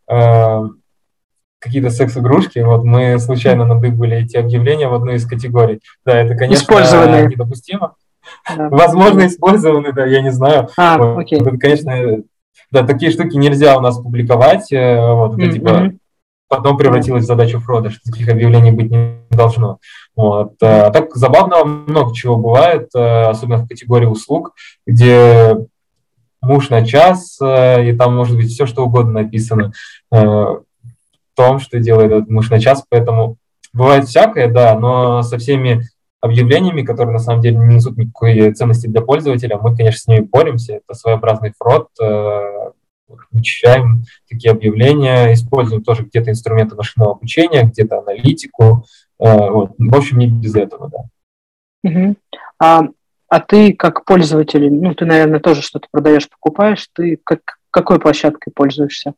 э, 0.09 0.78
какие-то 1.59 1.89
секс-игрушки, 1.89 2.59
вот 2.59 2.83
мы 2.83 3.19
случайно 3.19 3.65
надыбали 3.65 4.17
эти 4.17 4.37
объявления 4.37 4.87
в 4.87 4.93
одну 4.93 5.11
из 5.11 5.25
категорий. 5.25 5.81
Да, 6.05 6.17
это, 6.17 6.35
конечно, 6.35 6.63
Использованные. 6.63 7.27
недопустимо. 7.27 7.95
Да. 8.55 8.69
Возможно, 8.69 9.27
использованные, 9.27 9.91
да, 9.91 10.05
я 10.05 10.21
не 10.21 10.31
знаю. 10.31 10.69
А, 10.77 10.97
вот. 10.97 11.17
окей. 11.19 11.39
Это, 11.39 11.57
конечно, 11.57 12.19
да, 12.71 12.83
такие 12.83 13.11
штуки 13.11 13.35
нельзя 13.35 13.77
у 13.77 13.81
нас 13.81 13.97
публиковать, 13.97 14.71
э, 14.71 15.13
вот, 15.13 15.33
это, 15.33 15.43
mm-hmm. 15.43 15.51
типа, 15.51 15.91
потом 16.47 16.77
превратилось 16.77 17.23
в 17.23 17.27
задачу 17.27 17.59
фрода, 17.59 17.89
что 17.89 17.99
таких 18.09 18.29
объявлений 18.29 18.71
быть 18.71 18.91
не 18.91 19.17
должно. 19.29 19.79
Вот. 20.15 20.53
А 20.61 20.91
так 20.91 21.15
забавно 21.15 21.63
много 21.65 22.15
чего 22.15 22.37
бывает, 22.37 22.89
э, 22.95 23.23
особенно 23.25 23.57
в 23.57 23.67
категории 23.67 24.05
услуг, 24.05 24.53
где 24.85 25.57
муж 26.41 26.69
на 26.69 26.85
час, 26.85 27.37
и 27.41 27.93
там 27.99 28.15
может 28.15 28.37
быть 28.37 28.49
все, 28.49 28.65
что 28.65 28.85
угодно 28.85 29.23
написано 29.23 29.73
том, 31.39 31.59
что 31.59 31.79
делает 31.79 32.11
этот 32.11 32.29
на 32.29 32.59
час, 32.59 32.83
поэтому 32.89 33.37
бывает 33.71 34.09
всякое, 34.09 34.51
да, 34.51 34.77
но 34.77 35.21
со 35.21 35.37
всеми 35.37 35.83
объявлениями, 36.19 36.81
которые 36.81 37.13
на 37.13 37.19
самом 37.19 37.41
деле 37.41 37.55
не 37.55 37.75
несут 37.75 37.95
никакой 37.95 38.51
ценности 38.51 38.87
для 38.87 38.99
пользователя, 38.99 39.57
мы, 39.57 39.73
конечно, 39.73 39.99
с 39.99 40.07
ними 40.07 40.25
боремся, 40.25 40.73
это 40.73 40.93
своеобразный 40.93 41.53
фрод, 41.57 41.87
э, 42.01 42.71
вычищаем 43.31 44.03
такие 44.29 44.51
объявления, 44.51 45.31
используем 45.31 45.81
тоже 45.81 46.03
где-то 46.03 46.29
инструменты 46.29 46.75
машинного 46.75 47.13
обучения, 47.13 47.63
где-то 47.63 47.99
аналитику, 47.99 48.83
э, 49.17 49.49
вот. 49.49 49.71
в 49.77 49.95
общем, 49.95 50.19
не 50.19 50.27
без 50.27 50.55
этого, 50.55 50.89
да. 50.89 51.89
Угу. 51.89 52.15
А, 52.61 52.81
а 53.29 53.39
ты 53.39 53.71
как 53.71 54.03
пользователь, 54.03 54.69
ну, 54.69 54.93
ты, 54.93 55.05
наверное, 55.05 55.39
тоже 55.39 55.61
что-то 55.61 55.87
продаешь, 55.89 56.27
покупаешь, 56.29 56.85
ты 56.93 57.17
как, 57.23 57.39
какой 57.71 57.97
площадкой 57.97 58.51
пользуешься? 58.53 59.13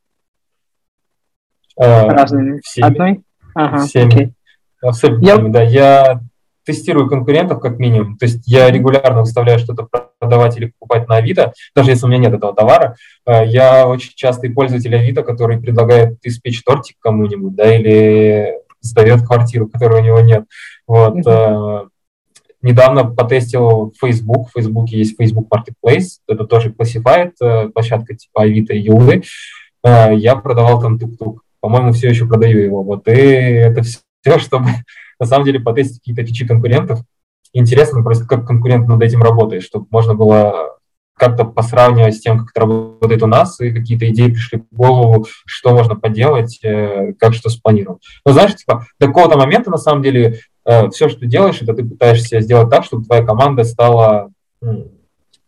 Э, 1.77 2.07
Разными. 2.07 2.59
Всеми. 2.63 2.85
Одной? 2.85 3.21
Ага, 3.55 3.85
всеми. 3.85 4.07
Окей. 4.07 4.33
Абсолютно, 4.81 5.25
я... 5.25 5.37
да. 5.37 5.63
Я 5.63 6.21
тестирую 6.63 7.09
конкурентов 7.09 7.59
как 7.59 7.79
минимум. 7.79 8.17
То 8.17 8.25
есть 8.25 8.47
я 8.47 8.69
регулярно 8.69 9.21
выставляю 9.21 9.59
что-то 9.59 9.87
продавать 10.19 10.57
или 10.57 10.67
покупать 10.67 11.07
на 11.07 11.15
Авито, 11.17 11.53
даже 11.75 11.91
если 11.91 12.05
у 12.05 12.09
меня 12.09 12.19
нет 12.19 12.33
этого 12.33 12.53
товара. 12.53 12.95
Э, 13.25 13.45
я 13.45 13.87
очень 13.87 14.11
частый 14.15 14.51
пользователь 14.51 14.95
Авито, 14.95 15.23
который 15.23 15.59
предлагает 15.59 16.17
испечь 16.23 16.63
тортик 16.63 16.97
кому-нибудь, 16.99 17.55
да, 17.55 17.75
или 17.75 18.53
сдает 18.81 19.25
квартиру, 19.25 19.67
которой 19.67 20.01
у 20.01 20.03
него 20.03 20.19
нет. 20.21 20.45
Вот. 20.87 21.15
Mm-hmm. 21.15 21.87
Недавно 22.63 23.05
потестил 23.05 23.93
Facebook. 23.99 24.49
В 24.49 24.53
Facebook 24.53 24.89
есть 24.89 25.15
Facebook 25.17 25.47
Marketplace. 25.51 26.19
Это 26.27 26.45
тоже 26.45 26.71
классифает 26.71 27.35
площадка 27.73 28.15
типа 28.15 28.43
Авито 28.43 28.73
и 28.73 28.81
Юлы. 28.81 29.23
Я 29.83 30.35
продавал 30.35 30.79
там 30.79 30.99
тук-тук 30.99 31.41
по-моему, 31.61 31.93
все 31.93 32.09
еще 32.09 32.27
продаю 32.27 32.59
его. 32.59 32.83
Вот, 32.83 33.07
и 33.07 33.11
это 33.11 33.81
все, 33.83 33.99
чтобы 34.39 34.69
на 35.19 35.25
самом 35.25 35.45
деле 35.45 35.59
потестить 35.59 35.99
какие-то 35.99 36.25
фичи 36.25 36.45
конкурентов. 36.45 36.99
Интересно 37.53 38.01
просто, 38.03 38.25
как 38.25 38.45
конкурент 38.45 38.87
над 38.87 39.01
этим 39.01 39.21
работает, 39.21 39.63
чтобы 39.63 39.85
можно 39.91 40.13
было 40.13 40.77
как-то 41.21 41.45
посравнивать 41.45 42.15
с 42.15 42.19
тем, 42.19 42.39
как 42.39 42.49
это 42.49 42.61
работает 42.61 43.21
у 43.21 43.27
нас, 43.27 43.59
и 43.59 43.71
какие-то 43.71 44.09
идеи 44.09 44.31
пришли 44.31 44.63
в 44.71 44.75
голову, 44.75 45.27
что 45.45 45.71
можно 45.71 45.95
поделать, 45.95 46.59
э, 46.63 47.13
как 47.19 47.35
что 47.35 47.49
спланировать. 47.49 48.01
Но 48.25 48.31
знаешь, 48.31 48.55
типа, 48.55 48.87
до 48.99 49.07
какого-то 49.07 49.37
момента, 49.37 49.69
на 49.69 49.77
самом 49.77 50.01
деле, 50.01 50.39
э, 50.65 50.89
все, 50.89 51.09
что 51.09 51.27
делаешь, 51.27 51.61
это 51.61 51.75
ты 51.75 51.83
пытаешься 51.83 52.41
сделать 52.41 52.71
так, 52.71 52.85
чтобы 52.85 53.05
твоя 53.05 53.23
команда 53.23 53.63
стала 53.65 54.31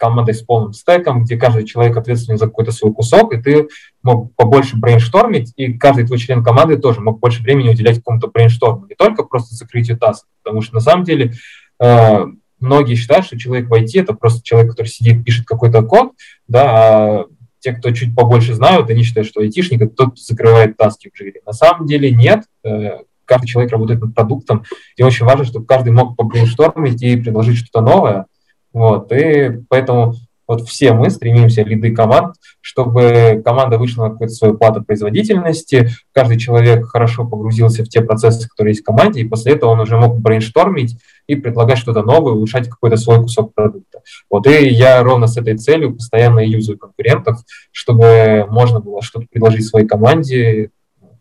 командой 0.04 0.34
с 0.34 0.42
полным 0.42 0.74
стеком, 0.74 1.24
где 1.24 1.38
каждый 1.38 1.66
человек 1.66 1.96
ответственен 1.96 2.38
за 2.38 2.48
какой-то 2.48 2.74
свой 2.74 2.94
кусок, 2.94 3.34
и 3.34 3.42
ты 3.42 3.70
мог 4.02 4.36
побольше 4.36 4.76
брейнштормить, 4.76 5.54
и 5.56 5.78
каждый 5.78 6.06
твой 6.06 6.20
член 6.20 6.44
команды 6.44 6.76
тоже 6.78 7.00
мог 7.00 7.22
больше 7.22 7.42
времени 7.42 7.70
уделять 7.70 8.00
какому-то 8.00 8.28
брейншторму, 8.28 8.86
не 8.88 8.96
только 8.96 9.24
просто 9.24 9.56
закрытию 9.56 9.98
таска, 9.98 10.28
потому 10.44 10.62
что 10.62 10.76
на 10.76 10.82
самом 10.82 11.06
деле 11.06 11.32
э, 11.80 12.26
многие 12.60 12.96
считают, 12.96 13.26
что 13.26 13.40
человек 13.40 13.70
в 13.70 13.74
IT– 13.74 13.92
это 13.94 14.14
просто 14.14 14.44
человек, 14.44 14.72
который 14.72 14.88
сидит, 14.88 15.24
пишет 15.24 15.46
какой-то 15.46 15.82
код, 15.84 16.12
да, 16.50 16.66
а 16.66 17.26
те, 17.60 17.72
кто 17.72 17.92
чуть 17.92 18.14
побольше 18.14 18.56
знают, 18.56 18.90
они 18.90 19.04
считают, 19.04 19.30
что 19.30 19.40
айтишник– 19.40 19.82
это 19.84 19.96
тот, 19.96 20.08
кто 20.12 20.22
закрывает 20.22 20.76
таски 20.76 21.10
в 21.14 21.18
джире. 21.18 21.40
На 21.46 21.54
самом 21.54 21.88
деле 21.88 22.12
нет, 22.12 22.44
э, 22.66 22.90
каждый 23.24 23.48
человек 23.48 23.72
работает 23.72 24.02
над 24.02 24.14
продуктом, 24.14 24.66
и 24.98 25.04
очень 25.04 25.26
важно, 25.26 25.46
чтобы 25.46 25.66
каждый 25.66 25.94
мог 25.94 26.18
побрейнштормить 26.18 27.02
и 27.02 27.16
предложить 27.16 27.58
что-то 27.58 27.80
новое, 27.80 28.26
вот, 28.74 29.12
и 29.12 29.62
поэтому 29.70 30.16
вот 30.48 30.68
все 30.68 30.94
мы 30.94 31.10
стремимся, 31.10 31.64
лиды 31.64 31.96
команд, 31.96 32.36
чтобы 32.62 33.42
команда 33.46 33.78
вышла 33.78 34.06
на 34.06 34.10
какую-то 34.12 34.34
свое 34.34 34.58
плато 34.58 34.84
производительности, 34.84 35.90
каждый 36.12 36.38
человек 36.38 36.86
хорошо 36.86 37.26
погрузился 37.26 37.84
в 37.84 37.90
те 37.90 38.02
процессы, 38.02 38.50
которые 38.50 38.72
есть 38.72 38.82
в 38.82 38.86
команде, 38.86 39.22
и 39.22 39.28
после 39.28 39.54
этого 39.54 39.72
он 39.72 39.80
уже 39.80 39.98
мог 39.98 40.20
брейнштормить 40.20 40.98
и 41.28 41.36
предлагать 41.36 41.78
что-то 41.78 42.04
новое, 42.04 42.34
улучшать 42.34 42.70
какой-то 42.70 42.98
свой 42.98 43.22
кусок 43.22 43.54
продукта. 43.54 44.02
Вот, 44.30 44.46
и 44.48 44.68
я 44.68 45.02
ровно 45.02 45.28
с 45.28 45.38
этой 45.38 45.58
целью 45.58 45.96
постоянно 45.96 46.40
юзаю 46.40 46.78
конкурентов, 46.78 47.40
чтобы 47.72 48.46
можно 48.50 48.80
было 48.80 49.02
что-то 49.02 49.28
предложить 49.32 49.66
своей 49.66 49.88
команде, 49.88 50.72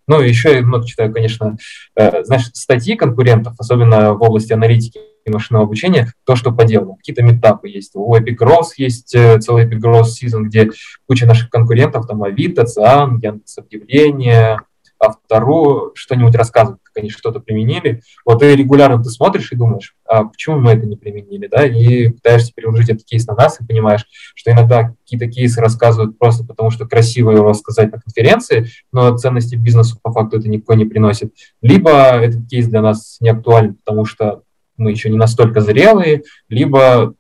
ну, 0.08 0.20
еще 0.20 0.52
я 0.52 0.62
много 0.62 0.84
читаю, 0.84 1.12
конечно, 1.12 1.56
э, 1.94 2.24
знаешь, 2.24 2.50
статьи 2.54 2.96
конкурентов, 2.96 3.54
особенно 3.58 4.14
в 4.14 4.22
области 4.22 4.52
аналитики 4.52 4.98
и 5.24 5.30
машинного 5.30 5.64
обучения, 5.64 6.12
то, 6.24 6.36
что 6.36 6.52
по 6.52 6.64
делу. 6.64 6.96
Какие-то 6.96 7.22
метапы 7.22 7.68
есть. 7.68 7.92
У 7.94 8.14
Epic 8.14 8.36
Growth 8.38 8.72
есть 8.76 9.14
э, 9.14 9.38
целый 9.40 9.66
Epic 9.66 9.80
Growth 9.80 10.08
Season, 10.22 10.42
где 10.42 10.70
куча 11.06 11.26
наших 11.26 11.50
конкурентов, 11.50 12.06
там 12.06 12.22
Авито, 12.22 12.64
ЦИАН, 12.64 13.18
Яндекс 13.18 13.58
Объявления, 13.58 14.58
а 15.02 15.10
вторую 15.10 15.90
что-нибудь 15.96 16.36
рассказывают, 16.36 16.80
как 16.84 16.98
они 16.98 17.10
что-то 17.10 17.40
применили. 17.40 18.02
Вот 18.24 18.40
и 18.42 18.54
регулярно 18.54 19.02
ты 19.02 19.10
смотришь 19.10 19.50
и 19.50 19.56
думаешь, 19.56 19.96
а 20.06 20.24
почему 20.24 20.60
мы 20.60 20.72
это 20.72 20.86
не 20.86 20.94
применили, 20.94 21.48
да, 21.48 21.66
и 21.66 22.08
пытаешься 22.08 22.52
переложить 22.54 22.88
этот 22.88 23.04
кейс 23.04 23.26
на 23.26 23.34
нас 23.34 23.60
и 23.60 23.66
понимаешь, 23.66 24.06
что 24.36 24.52
иногда 24.52 24.90
какие-то 24.90 25.26
кейсы 25.26 25.60
рассказывают 25.60 26.18
просто 26.18 26.44
потому, 26.44 26.70
что 26.70 26.86
красиво 26.86 27.32
его 27.32 27.48
рассказать 27.48 27.90
на 27.90 28.00
конференции, 28.00 28.68
но 28.92 29.16
ценности 29.16 29.56
бизнесу 29.56 29.98
по 30.00 30.12
факту 30.12 30.38
это 30.38 30.48
никакой 30.48 30.76
не 30.76 30.84
приносит. 30.84 31.34
Либо 31.60 31.90
этот 31.90 32.48
кейс 32.48 32.68
для 32.68 32.80
нас 32.80 33.16
не 33.20 33.30
актуален, 33.30 33.74
потому 33.74 34.04
что 34.04 34.42
мы 34.82 34.90
еще 34.90 35.10
не 35.10 35.16
настолько 35.16 35.60
зрелые, 35.60 36.22
либо 36.48 37.14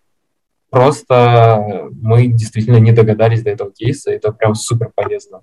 просто 0.70 1.88
мы 2.00 2.26
действительно 2.26 2.78
не 2.78 2.92
догадались 2.92 3.42
до 3.42 3.50
этого 3.50 3.72
кейса, 3.72 4.10
это 4.10 4.32
прям 4.32 4.54
супер 4.54 4.90
полезно. 4.94 5.42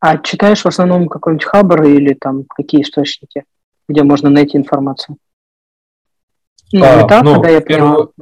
А 0.00 0.16
читаешь 0.18 0.62
в 0.62 0.66
основном 0.66 1.08
какой-нибудь 1.08 1.44
хабр 1.44 1.82
или 1.82 2.14
там 2.14 2.44
какие 2.48 2.82
источники, 2.82 3.44
где 3.88 4.02
можно 4.02 4.30
найти 4.30 4.56
информацию? 4.56 5.18
Ну, 6.72 6.84
а, 6.84 7.06
так, 7.06 7.24
ну, 7.24 7.34
когда 7.34 7.50
я 7.50 7.60
первую... 7.60 8.12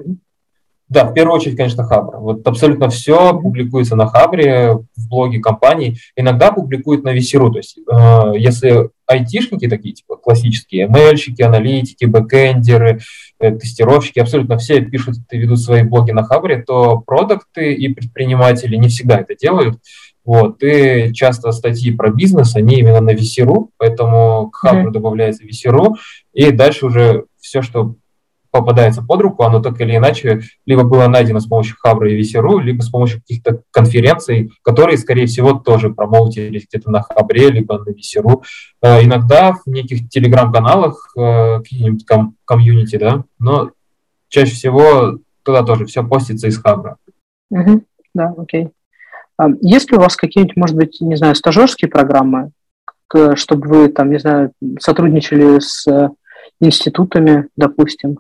Да, 0.89 1.05
в 1.05 1.13
первую 1.13 1.37
очередь, 1.37 1.57
конечно, 1.57 1.85
Хабр. 1.85 2.17
Вот 2.17 2.47
абсолютно 2.47 2.89
все 2.89 3.39
публикуется 3.39 3.95
на 3.95 4.07
Хабре, 4.07 4.73
в 4.97 5.09
блоге 5.09 5.39
компаний. 5.39 5.99
Иногда 6.17 6.51
публикуют 6.51 7.05
на 7.05 7.13
Весеру. 7.13 7.51
То 7.51 7.59
есть, 7.59 7.79
э, 7.79 8.33
если 8.39 8.89
айтишники 9.07 9.69
такие, 9.69 9.95
типа 9.95 10.17
классические, 10.17 10.89
мейльщики, 10.89 11.43
аналитики, 11.43 12.07
бэкэндеры, 12.07 13.01
э, 13.39 13.51
тестировщики, 13.57 14.19
абсолютно 14.19 14.57
все 14.57 14.81
пишут 14.81 15.17
и 15.31 15.37
ведут 15.37 15.61
свои 15.61 15.83
блоги 15.83 16.13
на 16.13 16.23
Хабре, 16.23 16.63
то 16.63 17.03
продукты 17.07 17.75
и 17.75 17.93
предприниматели 17.93 18.77
не 18.77 18.89
всегда 18.89 19.19
это 19.19 19.35
делают. 19.35 19.79
Вот, 20.25 20.63
и 20.63 21.11
часто 21.15 21.53
статьи 21.53 21.91
про 21.91 22.11
бизнес, 22.11 22.55
они 22.55 22.77
именно 22.77 23.01
на 23.01 23.13
Весеру, 23.13 23.71
поэтому 23.79 24.51
к 24.51 24.57
Хабру 24.57 24.91
mm-hmm. 24.91 24.93
добавляется 24.93 25.45
Весеру, 25.45 25.97
и 26.35 26.51
дальше 26.51 26.85
уже 26.85 27.25
все, 27.41 27.63
что 27.63 27.95
попадается 28.51 29.03
под 29.03 29.21
руку, 29.21 29.45
оно 29.45 29.61
так 29.61 29.81
или 29.81 29.97
иначе 29.97 30.41
либо 30.67 30.85
было 30.85 31.07
найдено 31.09 31.41
с 31.41 31.47
помощью 31.47 31.77
Хабра 31.79 32.11
и 32.11 32.17
Весеру, 32.17 32.59
либо 32.59 32.83
с 32.83 32.89
помощью 32.89 33.21
каких-то 33.21 33.63
конференций, 33.71 34.51
которые, 34.63 34.99
скорее 34.99 35.27
всего, 35.27 35.53
тоже 35.53 35.91
промоутились 35.91 36.67
где-то 36.67 36.91
на 36.91 37.03
Хабре, 37.03 37.51
либо 37.51 37.79
на 37.79 37.91
Весеру. 37.91 38.43
Э, 38.83 39.03
иногда 39.05 39.53
в 39.53 39.67
неких 39.67 40.09
телеграм-каналах, 40.09 41.13
э, 41.17 41.59
каких-нибудь 41.59 42.05
ком- 42.07 42.35
комьюнити, 42.45 42.97
да, 42.97 43.25
но 43.39 43.71
чаще 44.29 44.53
всего 44.53 45.19
туда 45.43 45.63
тоже 45.63 45.87
все 45.87 46.03
постится 46.03 46.49
из 46.49 46.59
Хабра. 46.59 46.97
Да, 48.15 48.35
окей. 48.37 48.71
А 49.37 49.49
есть 49.61 49.91
ли 49.91 49.97
у 49.97 50.01
вас 50.01 50.17
какие-нибудь, 50.17 50.57
может 50.57 50.77
быть, 50.77 51.01
не 51.01 51.17
знаю, 51.17 51.35
стажерские 51.35 51.89
программы, 51.89 52.51
чтобы 53.35 53.69
вы, 53.69 53.89
там, 53.89 54.11
не 54.11 54.19
знаю, 54.19 54.53
сотрудничали 54.81 55.61
с 55.61 55.87
э, 55.87 56.11
институтами, 56.61 57.49
допустим? 57.57 58.19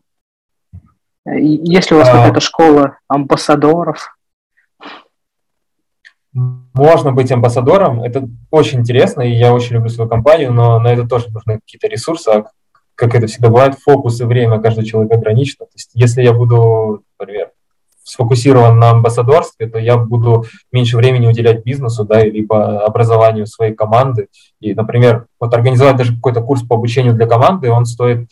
Есть 1.37 1.91
ли 1.91 1.97
у 1.97 2.01
вас 2.01 2.09
а... 2.09 2.13
какая-то 2.13 2.41
школа 2.41 2.99
амбассадоров? 3.09 4.17
Можно 6.33 7.13
быть 7.13 7.33
амбассадором, 7.33 8.03
это 8.03 8.29
очень 8.51 8.81
интересно, 8.81 9.23
и 9.23 9.33
я 9.33 9.53
очень 9.53 9.75
люблю 9.75 9.89
свою 9.89 10.09
компанию, 10.09 10.53
но 10.53 10.79
на 10.79 10.89
это 10.89 11.09
тоже 11.09 11.31
нужны 11.31 11.59
какие-то 11.59 11.89
ресурсы, 11.89 12.29
а 12.29 12.45
как 12.95 13.15
это 13.15 13.27
всегда 13.27 13.49
бывает, 13.49 13.79
фокус 13.79 14.21
и 14.21 14.25
время 14.25 14.61
каждого 14.61 14.87
человека 14.87 15.17
ограничено. 15.17 15.67
То 15.67 15.73
есть 15.75 15.91
если 15.95 16.23
я 16.23 16.33
буду, 16.33 17.03
например, 17.19 17.51
сфокусирован 18.03 18.79
на 18.79 18.91
амбассадорстве, 18.91 19.69
то 19.69 19.79
я 19.79 19.99
буду 19.99 20.45
меньше 20.73 20.97
времени 20.97 21.27
уделять 21.27 21.63
бизнесу, 21.65 22.05
да, 22.05 22.25
либо 22.25 22.85
образованию 22.85 23.47
своей 23.47 23.75
команды. 23.75 24.29
И, 24.61 24.75
например, 24.75 25.27
вот 25.39 25.53
организовать 25.55 25.97
даже 25.97 26.15
какой-то 26.15 26.41
курс 26.41 26.63
по 26.63 26.77
обучению 26.77 27.15
для 27.15 27.27
команды, 27.27 27.71
он 27.71 27.85
стоит 27.85 28.29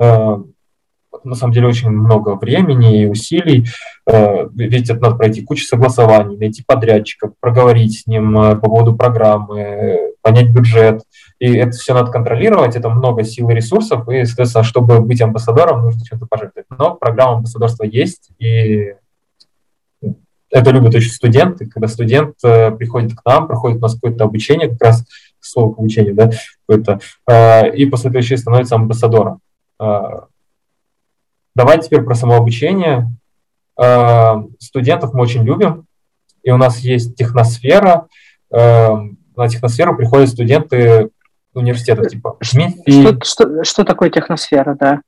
э, 0.00 0.36
на 1.28 1.34
самом 1.34 1.52
деле 1.52 1.68
очень 1.68 1.90
много 1.90 2.36
времени 2.36 3.02
и 3.02 3.06
усилий, 3.06 3.66
э, 4.06 4.48
ведь 4.54 4.90
это 4.90 5.00
надо 5.00 5.16
пройти 5.16 5.42
кучу 5.42 5.64
согласований, 5.64 6.36
найти 6.36 6.62
подрядчика, 6.66 7.32
проговорить 7.40 8.00
с 8.00 8.06
ним 8.06 8.38
э, 8.38 8.56
по 8.56 8.68
поводу 8.68 8.96
программы, 8.96 9.98
понять 10.22 10.50
бюджет, 10.50 11.02
и 11.38 11.54
это 11.54 11.72
все 11.72 11.94
надо 11.94 12.10
контролировать, 12.10 12.76
это 12.76 12.88
много 12.88 13.24
сил 13.24 13.48
и 13.50 13.54
ресурсов, 13.54 14.08
и, 14.08 14.24
соответственно, 14.24 14.64
чтобы 14.64 15.00
быть 15.00 15.20
амбассадором, 15.20 15.82
нужно 15.82 16.04
чем-то 16.04 16.26
пожертвовать. 16.26 16.66
Но 16.76 16.94
программа 16.94 17.36
амбассадорства 17.36 17.84
есть, 17.84 18.30
и 18.38 18.94
это 20.50 20.70
любят 20.70 20.94
очень 20.94 21.10
студенты, 21.10 21.66
когда 21.66 21.88
студент 21.88 22.36
э, 22.42 22.70
приходит 22.72 23.14
к 23.14 23.24
нам, 23.24 23.46
проходит 23.46 23.78
у 23.78 23.82
нас 23.82 23.94
какое-то 23.94 24.24
обучение, 24.24 24.68
как 24.68 24.82
раз 24.82 25.04
слово 25.40 25.74
к 25.74 25.78
обучению, 25.78 26.14
да, 26.14 26.30
какое-то, 26.66 27.00
э, 27.28 27.76
и 27.76 27.86
после 27.86 28.10
этого 28.10 28.22
еще 28.22 28.36
становится 28.36 28.76
амбассадором. 28.76 29.40
Э, 29.80 30.20
давайте 31.58 31.88
теперь 31.88 32.02
про 32.02 32.14
самообучение. 32.14 33.10
Э, 33.78 34.36
студентов 34.58 35.12
мы 35.12 35.22
очень 35.22 35.42
любим, 35.42 35.86
и 36.42 36.50
у 36.50 36.56
нас 36.56 36.78
есть 36.78 37.16
техносфера. 37.16 38.06
Э, 38.50 38.94
на 39.36 39.48
техносферу 39.48 39.96
приходят 39.96 40.30
студенты 40.30 41.10
университетов, 41.52 42.08
типа 42.08 42.36
Что, 42.86 43.24
что, 43.24 43.64
что 43.64 43.84
такое 43.84 44.10
техносфера, 44.10 44.76
да? 44.78 45.00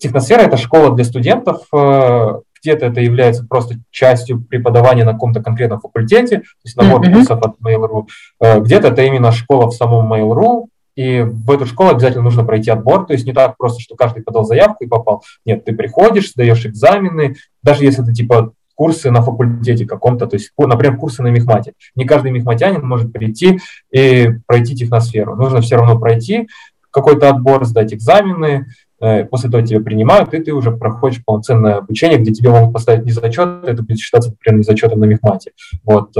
Техносфера– 0.00 0.40
это 0.42 0.56
школа 0.56 0.94
для 0.94 1.04
студентов, 1.04 1.66
э, 1.74 2.40
где-то 2.62 2.86
это 2.86 3.00
является 3.00 3.44
просто 3.44 3.74
частью 3.90 4.42
преподавания 4.42 5.04
на 5.04 5.12
каком-то 5.12 5.42
конкретном 5.42 5.80
факультете, 5.80 6.38
то 6.38 6.44
есть 6.64 6.76
набор 6.76 7.02
mm-hmm. 7.02 7.12
курсов 7.12 7.42
от 7.42 7.60
Mail.ru, 7.60 8.06
э, 8.40 8.60
где-то 8.60 8.88
это 8.88 9.02
именно 9.02 9.30
школа 9.30 9.66
в 9.66 9.74
самом 9.74 10.10
Mail.ru, 10.10 10.68
и 10.94 11.22
в 11.22 11.50
эту 11.50 11.66
школу 11.66 11.90
обязательно 11.90 12.24
нужно 12.24 12.44
пройти 12.44 12.70
отбор, 12.70 13.06
то 13.06 13.12
есть 13.12 13.26
не 13.26 13.32
так 13.32 13.56
просто, 13.56 13.80
что 13.80 13.94
каждый 13.96 14.22
подал 14.22 14.44
заявку 14.44 14.84
и 14.84 14.88
попал. 14.88 15.22
Нет, 15.44 15.64
ты 15.64 15.74
приходишь, 15.74 16.30
сдаешь 16.30 16.66
экзамены, 16.66 17.36
даже 17.62 17.84
если 17.84 18.02
это 18.02 18.12
типа 18.12 18.52
курсы 18.74 19.10
на 19.10 19.22
факультете 19.22 19.86
каком-то, 19.86 20.26
то 20.26 20.36
есть, 20.36 20.50
например, 20.58 20.96
курсы 20.96 21.22
на 21.22 21.28
мехмате. 21.28 21.74
Не 21.94 22.04
каждый 22.04 22.30
мехматянин 22.30 22.84
может 22.86 23.12
прийти 23.12 23.60
и 23.90 24.30
пройти 24.46 24.74
техносферу. 24.74 25.36
Нужно 25.36 25.60
все 25.60 25.76
равно 25.76 25.98
пройти 25.98 26.48
какой-то 26.90 27.30
отбор, 27.30 27.64
сдать 27.64 27.94
экзамены, 27.94 28.66
Э, 29.02 29.24
после 29.24 29.50
того 29.50 29.66
тебя 29.66 29.80
принимают, 29.80 30.32
и 30.32 30.38
ты 30.38 30.52
уже 30.52 30.70
проходишь 30.70 31.24
полноценное 31.24 31.78
обучение, 31.78 32.20
где 32.20 32.30
тебе 32.32 32.50
могут 32.50 32.72
поставить 32.72 33.04
не 33.04 33.10
зачет, 33.10 33.64
это 33.64 33.82
будет 33.82 33.98
считаться, 33.98 34.30
например, 34.30 34.58
не 34.58 34.62
зачетом 34.62 35.00
на 35.00 35.06
мехмате. 35.06 35.50
Вот. 35.82 36.16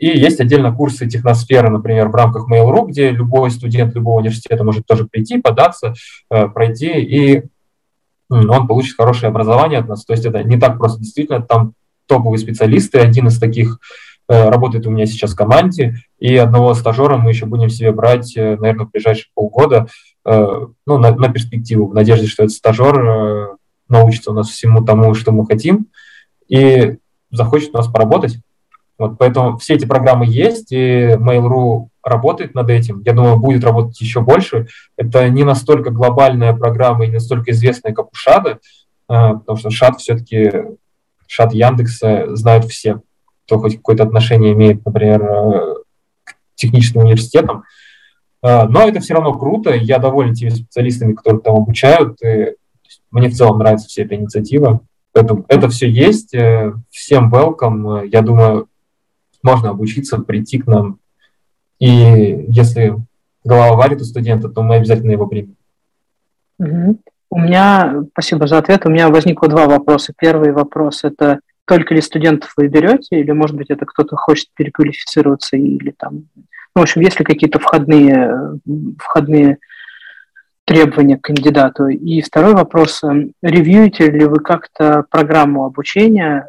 Э, 0.00 0.06
и 0.06 0.18
есть 0.18 0.40
отдельно 0.40 0.74
курсы 0.74 1.06
техносферы, 1.08 1.70
например, 1.70 2.08
в 2.08 2.14
рамках 2.14 2.50
Mail.ru, 2.50 2.86
где 2.88 3.10
любой 3.10 3.50
студент 3.50 3.94
любого 3.94 4.20
университета 4.20 4.64
может 4.64 4.86
тоже 4.86 5.06
прийти, 5.06 5.40
податься, 5.40 5.94
э, 6.30 6.48
пройти, 6.48 6.88
и 6.88 7.42
он 8.28 8.68
получит 8.68 8.96
хорошее 8.96 9.30
образование 9.30 9.80
от 9.80 9.88
нас. 9.88 10.04
То 10.04 10.12
есть 10.12 10.24
это 10.24 10.44
не 10.44 10.56
так 10.56 10.78
просто. 10.78 11.00
Действительно, 11.00 11.42
там 11.42 11.72
топовые 12.06 12.38
специалисты. 12.38 13.00
Один 13.00 13.26
из 13.26 13.40
таких 13.40 13.80
работает 14.28 14.86
у 14.86 14.90
меня 14.90 15.06
сейчас 15.06 15.32
в 15.32 15.36
команде, 15.36 15.96
и 16.20 16.36
одного 16.36 16.74
стажера 16.74 17.16
мы 17.16 17.30
еще 17.30 17.46
будем 17.46 17.68
себе 17.68 17.90
брать, 17.90 18.32
наверное, 18.36 18.86
в 18.86 18.90
ближайшие 18.92 19.26
полгода, 19.34 19.88
ну, 20.24 20.74
на, 20.86 21.10
на 21.10 21.28
перспективу, 21.28 21.88
в 21.88 21.94
надежде, 21.94 22.28
что 22.28 22.44
этот 22.44 22.54
стажер 22.54 23.56
научится 23.88 24.30
у 24.30 24.34
нас 24.34 24.48
всему 24.48 24.84
тому, 24.84 25.14
что 25.14 25.32
мы 25.32 25.44
хотим, 25.44 25.88
и 26.46 26.98
захочет 27.32 27.74
у 27.74 27.78
нас 27.78 27.88
поработать. 27.88 28.38
Вот, 29.00 29.16
поэтому 29.16 29.56
все 29.56 29.76
эти 29.76 29.86
программы 29.86 30.26
есть, 30.28 30.72
и 30.72 31.16
Mail.ru 31.18 31.88
работает 32.04 32.54
над 32.54 32.68
этим. 32.68 33.00
Я 33.06 33.14
думаю, 33.14 33.38
будет 33.38 33.64
работать 33.64 33.98
еще 33.98 34.20
больше. 34.20 34.66
Это 34.98 35.26
не 35.30 35.42
настолько 35.42 35.90
глобальная 35.90 36.52
программа 36.52 37.04
и 37.04 37.08
не 37.08 37.14
настолько 37.14 37.50
известная, 37.52 37.94
как 37.94 38.12
у 38.12 38.14
Шада, 38.14 38.58
а, 39.08 39.36
потому 39.36 39.56
что 39.56 39.70
Шад 39.70 40.00
все-таки, 40.00 40.52
Шад 41.26 41.54
Яндекса 41.54 42.36
знают 42.36 42.66
все, 42.66 43.00
кто 43.46 43.58
хоть 43.58 43.76
какое-то 43.76 44.02
отношение 44.02 44.52
имеет, 44.52 44.84
например, 44.84 45.22
э, 45.22 45.74
к 46.24 46.34
техническим 46.56 47.00
университетам. 47.00 47.64
А, 48.42 48.66
но 48.68 48.86
это 48.86 49.00
все 49.00 49.14
равно 49.14 49.32
круто. 49.32 49.72
Я 49.72 49.98
доволен 49.98 50.34
теми 50.34 50.50
специалистами, 50.50 51.14
которые 51.14 51.40
там 51.40 51.56
обучают. 51.56 52.22
И 52.22 52.54
мне 53.10 53.30
в 53.30 53.34
целом 53.34 53.60
нравится 53.60 53.88
вся 53.88 54.02
эта 54.02 54.14
инициатива. 54.14 54.80
Поэтому 55.14 55.46
это 55.48 55.70
все 55.70 55.88
есть. 55.88 56.34
Э, 56.34 56.74
всем 56.90 57.34
welcome. 57.34 58.06
Я 58.06 58.20
думаю, 58.20 58.68
можно 59.42 59.70
обучиться, 59.70 60.18
прийти 60.18 60.58
к 60.58 60.66
нам. 60.66 60.98
И 61.78 61.88
если 62.48 62.96
голова 63.44 63.76
варит 63.76 64.00
у 64.00 64.04
студента, 64.04 64.48
то 64.48 64.62
мы 64.62 64.76
обязательно 64.76 65.12
его 65.12 65.26
примем. 65.26 65.56
У 66.58 67.38
меня, 67.38 68.04
спасибо 68.12 68.46
за 68.46 68.58
ответ, 68.58 68.84
у 68.84 68.90
меня 68.90 69.08
возникло 69.08 69.48
два 69.48 69.66
вопроса. 69.66 70.12
Первый 70.18 70.52
вопрос– 70.52 71.04
это 71.04 71.40
только 71.64 71.94
ли 71.94 72.00
студентов 72.00 72.52
вы 72.56 72.66
берете, 72.66 73.20
или, 73.20 73.30
может 73.30 73.56
быть, 73.56 73.70
это 73.70 73.86
кто-то 73.86 74.16
хочет 74.16 74.48
переквалифицироваться, 74.56 75.56
или 75.56 75.94
там, 75.96 76.24
ну, 76.34 76.42
в 76.74 76.80
общем, 76.80 77.00
есть 77.00 77.20
ли 77.20 77.24
какие-то 77.24 77.60
входные, 77.60 78.58
входные 78.98 79.58
требования 80.70 81.16
к 81.16 81.22
кандидату? 81.22 81.88
И 81.88 82.20
второй 82.22 82.54
вопрос, 82.54 83.02
эм, 83.02 83.32
ревьюете 83.42 84.08
ли 84.08 84.24
вы 84.24 84.38
как-то 84.38 85.04
программу 85.10 85.64
обучения, 85.64 86.46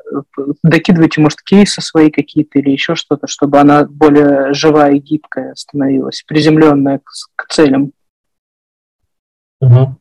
докидываете, 0.62 1.22
может, 1.22 1.42
кейсы 1.42 1.82
свои 1.82 2.12
какие-то 2.12 2.60
или 2.60 2.70
еще 2.70 2.94
что-то, 2.94 3.26
чтобы 3.26 3.60
она 3.60 3.86
более 3.86 4.54
живая 4.54 4.94
и 4.94 5.00
гибкая 5.00 5.56
становилась, 5.56 6.24
приземленная 6.28 7.00
к, 7.00 7.12
к 7.36 7.48
целям? 7.52 7.94
Угу. 9.60 9.96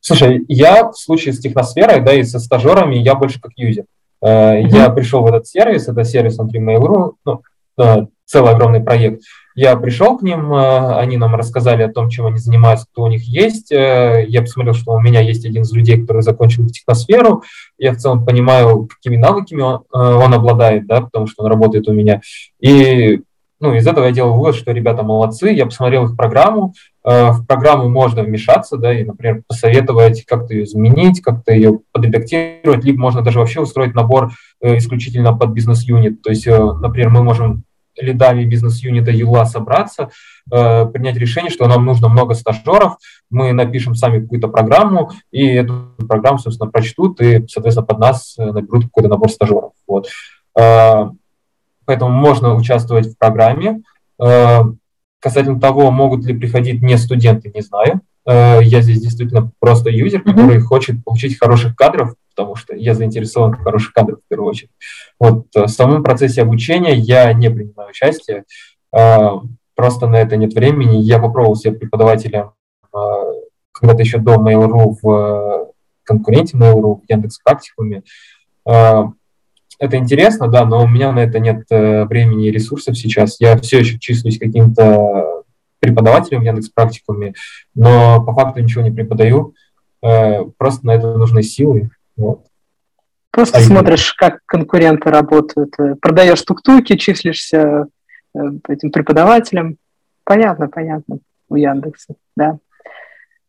Слушай, 0.00 0.44
я 0.46 0.88
в 0.88 0.96
случае 0.96 1.34
с 1.34 1.40
техносферой, 1.40 2.00
да, 2.02 2.14
и 2.14 2.22
со 2.22 2.38
стажерами, 2.38 2.96
я 2.96 3.16
больше 3.16 3.40
как 3.40 3.52
юзер. 3.56 3.84
Mm-hmm. 4.24 4.68
Я 4.68 4.90
пришел 4.90 5.22
в 5.22 5.26
этот 5.26 5.46
сервис, 5.46 5.88
это 5.88 6.04
сервис 6.04 6.38
внутри 6.38 6.60
Mail.ru, 6.60 7.14
ну, 7.24 7.42
целый 7.76 8.52
огромный 8.52 8.80
проект. 8.80 9.22
Я 9.56 9.74
пришел 9.76 10.18
к 10.18 10.22
ним, 10.22 10.52
э, 10.52 10.98
они 10.98 11.16
нам 11.16 11.34
рассказали 11.34 11.82
о 11.82 11.88
том, 11.90 12.10
чем 12.10 12.26
они 12.26 12.36
занимаются, 12.36 12.86
кто 12.92 13.04
у 13.04 13.08
них 13.08 13.24
есть. 13.24 13.72
Э, 13.72 14.22
я 14.28 14.42
посмотрел, 14.42 14.74
что 14.74 14.92
у 14.92 15.00
меня 15.00 15.20
есть 15.20 15.46
один 15.46 15.62
из 15.62 15.72
людей, 15.72 15.98
который 15.98 16.20
закончил 16.20 16.68
техносферу. 16.68 17.42
Я 17.78 17.92
в 17.92 17.96
целом 17.96 18.26
понимаю, 18.26 18.86
какими 18.86 19.16
навыками 19.16 19.62
он, 19.62 19.76
э, 19.94 19.98
он 19.98 20.34
обладает, 20.34 20.86
да, 20.86 21.00
потому 21.00 21.26
что 21.26 21.42
он 21.42 21.48
работает 21.48 21.88
у 21.88 21.94
меня. 21.94 22.20
И 22.60 23.22
ну, 23.58 23.74
из 23.74 23.86
этого 23.86 24.04
я 24.04 24.12
делал 24.12 24.34
вывод, 24.34 24.56
что 24.56 24.72
ребята 24.72 25.02
молодцы. 25.02 25.48
Я 25.48 25.64
посмотрел 25.64 26.04
их 26.04 26.16
программу. 26.18 26.74
В 27.02 27.46
программу 27.46 27.88
можно 27.88 28.22
вмешаться, 28.22 28.76
да, 28.76 28.92
и, 28.92 29.04
например, 29.04 29.42
посоветовать, 29.48 30.26
как-то 30.26 30.52
ее 30.52 30.64
изменить, 30.64 31.22
как-то 31.22 31.54
ее 31.54 31.78
подредактировать, 31.92 32.84
либо 32.84 33.00
можно 33.00 33.22
даже 33.22 33.38
вообще 33.38 33.60
устроить 33.60 33.94
набор 33.94 34.32
исключительно 34.60 35.34
под 35.34 35.50
бизнес-юнит. 35.50 36.20
То 36.20 36.30
есть, 36.30 36.46
например, 36.46 37.10
мы 37.10 37.22
можем 37.22 37.62
лидами 37.96 38.44
бизнес-юнита 38.44 39.10
ЮЛА 39.10 39.44
собраться, 39.44 40.10
э, 40.50 40.86
принять 40.86 41.16
решение, 41.16 41.50
что 41.50 41.66
нам 41.66 41.84
нужно 41.84 42.08
много 42.08 42.34
стажеров, 42.34 42.96
мы 43.30 43.52
напишем 43.52 43.94
сами 43.94 44.20
какую-то 44.20 44.48
программу, 44.48 45.10
и 45.30 45.46
эту 45.46 45.94
программу, 46.08 46.38
собственно, 46.38 46.70
прочтут, 46.70 47.20
и, 47.20 47.46
соответственно, 47.48 47.86
под 47.86 47.98
нас 47.98 48.36
э, 48.38 48.44
наберут 48.44 48.84
какой-то 48.84 49.08
набор 49.08 49.30
стажеров. 49.30 49.72
Вот. 49.86 50.08
Э, 50.58 51.10
поэтому 51.84 52.10
можно 52.10 52.54
участвовать 52.54 53.06
в 53.06 53.18
программе. 53.18 53.82
Э, 54.20 54.60
касательно 55.20 55.60
того, 55.60 55.90
могут 55.90 56.24
ли 56.24 56.34
приходить 56.38 56.82
не 56.82 56.96
студенты, 56.98 57.50
не 57.54 57.62
знаю. 57.62 58.00
Э, 58.26 58.60
я 58.62 58.80
здесь 58.82 59.00
действительно 59.00 59.50
просто 59.60 59.90
юзер, 59.90 60.22
который 60.22 60.58
mm-hmm. 60.58 60.60
хочет 60.60 61.04
получить 61.04 61.38
хороших 61.38 61.76
кадров, 61.76 62.14
потому 62.36 62.54
что 62.54 62.74
я 62.74 62.94
заинтересован 62.94 63.54
в 63.54 63.62
хороших 63.62 63.92
кадрах 63.94 64.18
в 64.18 64.28
первую 64.28 64.50
очередь. 64.50 64.70
Вот 65.18 65.46
э, 65.56 65.64
в 65.64 65.68
самом 65.68 66.02
процессе 66.02 66.42
обучения 66.42 66.94
я 66.94 67.32
не 67.32 67.50
принимаю 67.50 67.88
участие, 67.88 68.44
э, 68.94 69.28
просто 69.74 70.06
на 70.06 70.16
это 70.16 70.36
нет 70.36 70.52
времени. 70.54 70.98
Я 70.98 71.18
попробовал 71.18 71.56
себя 71.56 71.72
преподавателем 71.72 72.52
э, 72.94 72.98
когда-то 73.72 74.02
еще 74.02 74.18
до 74.18 74.34
Mail.ru 74.34 74.96
в 75.02 75.72
конкуренте 76.04 76.56
Mail.ru 76.58 77.00
в 77.00 77.02
Яндекс 77.08 77.40
Практикуме. 77.42 78.02
Это 79.78 79.98
интересно, 79.98 80.48
да, 80.48 80.64
но 80.64 80.82
у 80.82 80.88
меня 80.88 81.12
на 81.12 81.18
это 81.18 81.38
нет 81.38 81.66
времени 81.68 82.46
и 82.46 82.50
ресурсов 82.50 82.96
сейчас. 82.96 83.38
Я 83.40 83.58
все 83.58 83.80
еще 83.80 83.98
числюсь 83.98 84.38
каким-то 84.38 85.42
преподавателем 85.80 86.40
в 86.40 86.44
Яндекс 86.44 86.70
Практикуме, 86.70 87.34
но 87.74 88.24
по 88.24 88.32
факту 88.32 88.62
ничего 88.62 88.82
не 88.82 88.90
преподаю. 88.90 89.54
Просто 90.00 90.86
на 90.86 90.92
это 90.92 91.14
нужны 91.18 91.42
силы, 91.42 91.90
вот. 92.16 92.46
Просто 93.30 93.58
а 93.58 93.60
смотришь, 93.60 94.14
как 94.14 94.40
конкуренты 94.46 95.10
работают, 95.10 95.74
э, 95.78 95.94
продаешь 95.96 96.40
тук-туки, 96.42 96.96
числишься 96.96 97.86
э, 98.34 98.40
этим 98.68 98.90
преподавателем. 98.90 99.76
Понятно, 100.24 100.68
понятно, 100.68 101.18
у 101.48 101.56
Яндекса, 101.56 102.14
да. 102.36 102.58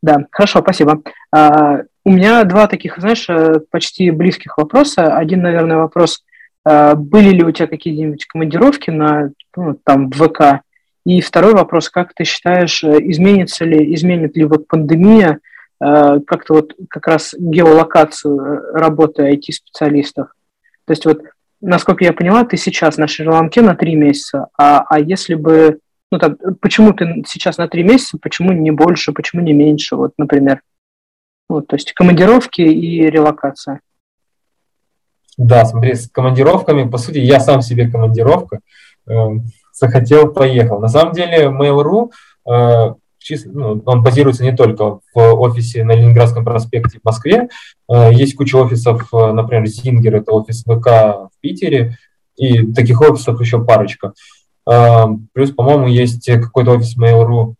Да, 0.02 0.26
хорошо, 0.32 0.60
спасибо. 0.60 1.02
А, 1.34 1.82
у 2.06 2.12
меня 2.12 2.44
два 2.44 2.68
таких, 2.68 2.98
знаешь, 2.98 3.28
э, 3.30 3.60
почти 3.72 4.12
близких 4.12 4.58
вопроса. 4.58 5.16
Один, 5.18 5.42
наверное, 5.42 5.78
вопрос, 5.78 6.24
а, 6.64 6.96
были 6.96 7.30
ли 7.30 7.44
у 7.44 7.52
тебя 7.52 7.68
какие-нибудь 7.68 8.26
командировки 8.26 8.92
на, 8.92 9.32
ну, 9.56 9.74
там, 9.84 10.12
ВК? 10.12 10.62
И 11.06 11.22
второй 11.22 11.54
вопрос, 11.54 11.90
как 11.90 12.14
ты 12.14 12.26
считаешь, 12.26 12.84
изменится 12.84 13.66
ли, 13.66 13.94
изменит 13.96 14.36
ли 14.36 14.44
вот 14.44 14.68
пандемия 14.68 15.40
как-то 15.80 16.56
вот 16.56 16.74
как 16.90 17.08
раз 17.08 17.36
геолокацию 17.38 18.40
э, 18.40 18.80
работы 18.80 19.32
IT-специалистов. 19.34 20.30
То 20.86 20.92
есть 20.92 21.06
вот, 21.06 21.22
насколько 21.62 22.04
я 22.04 22.13
поняла, 22.13 22.44
ты 22.46 22.58
сейчас 22.58 22.98
на 22.98 23.08
Шри-Ланке 23.08 23.62
на 23.62 23.76
три 23.76 23.96
месяца, 23.96 24.48
а, 24.58 24.84
а 24.90 25.00
если 25.00 25.36
бы, 25.36 25.80
ну 26.12 26.18
там, 26.18 26.38
почему 26.62 26.94
ты 26.94 27.24
сейчас 27.28 27.58
на 27.58 27.68
три 27.68 27.84
месяца, 27.84 28.18
почему 28.20 28.54
не 28.54 28.72
больше, 28.72 29.12
почему 29.12 29.42
не 29.42 29.54
меньше, 29.54 29.96
вот, 29.96 30.13
например. 30.18 30.62
Вот, 31.50 31.68
то 31.68 31.76
есть 31.76 31.94
командировки 31.94 32.62
и 32.62 33.10
релокация. 33.10 33.82
Да, 35.38 35.63
смотри, 35.66 35.94
с 35.94 36.10
командировками, 36.10 36.90
по 36.90 36.98
сути, 36.98 37.20
я 37.20 37.40
сам 37.40 37.62
себе 37.62 37.90
командировка, 37.90 38.60
э, 39.08 39.13
захотел, 39.72 40.34
поехал. 40.34 40.80
На 40.80 40.88
самом 40.88 41.13
деле, 41.13 41.46
Mail.ru 41.46 42.12
э, 42.50 42.96
ну, 43.46 43.82
он 43.86 44.04
базируется 44.04 44.44
не 44.44 44.56
только 44.56 45.00
в 45.13 45.18
офисе 45.18 45.84
на 45.84 45.94
Ленинградском 45.94 46.44
проспекте 46.44 47.00
в 47.00 47.06
Москве, 47.06 47.50
э, 47.90 48.13
есть 48.13 48.36
куча 48.36 48.56
офисов, 48.56 49.08
э, 49.13 49.32
например, 49.32 49.66
Зингер, 49.68 50.16
это 50.16 50.32
офис 50.32 50.63
ВК 50.63 50.88
в 50.88 51.32
Питере, 51.42 51.98
и 52.36 52.72
таких 52.74 53.02
офисов 53.02 53.40
еще 53.42 53.63
парочка. 53.63 54.13
Э, 54.70 55.06
плюс, 55.34 55.52
по-моему, 55.52 55.88
есть 55.88 56.26
какой-то 56.26 56.72
офис 56.72 56.98
Mail.ru 56.98 57.56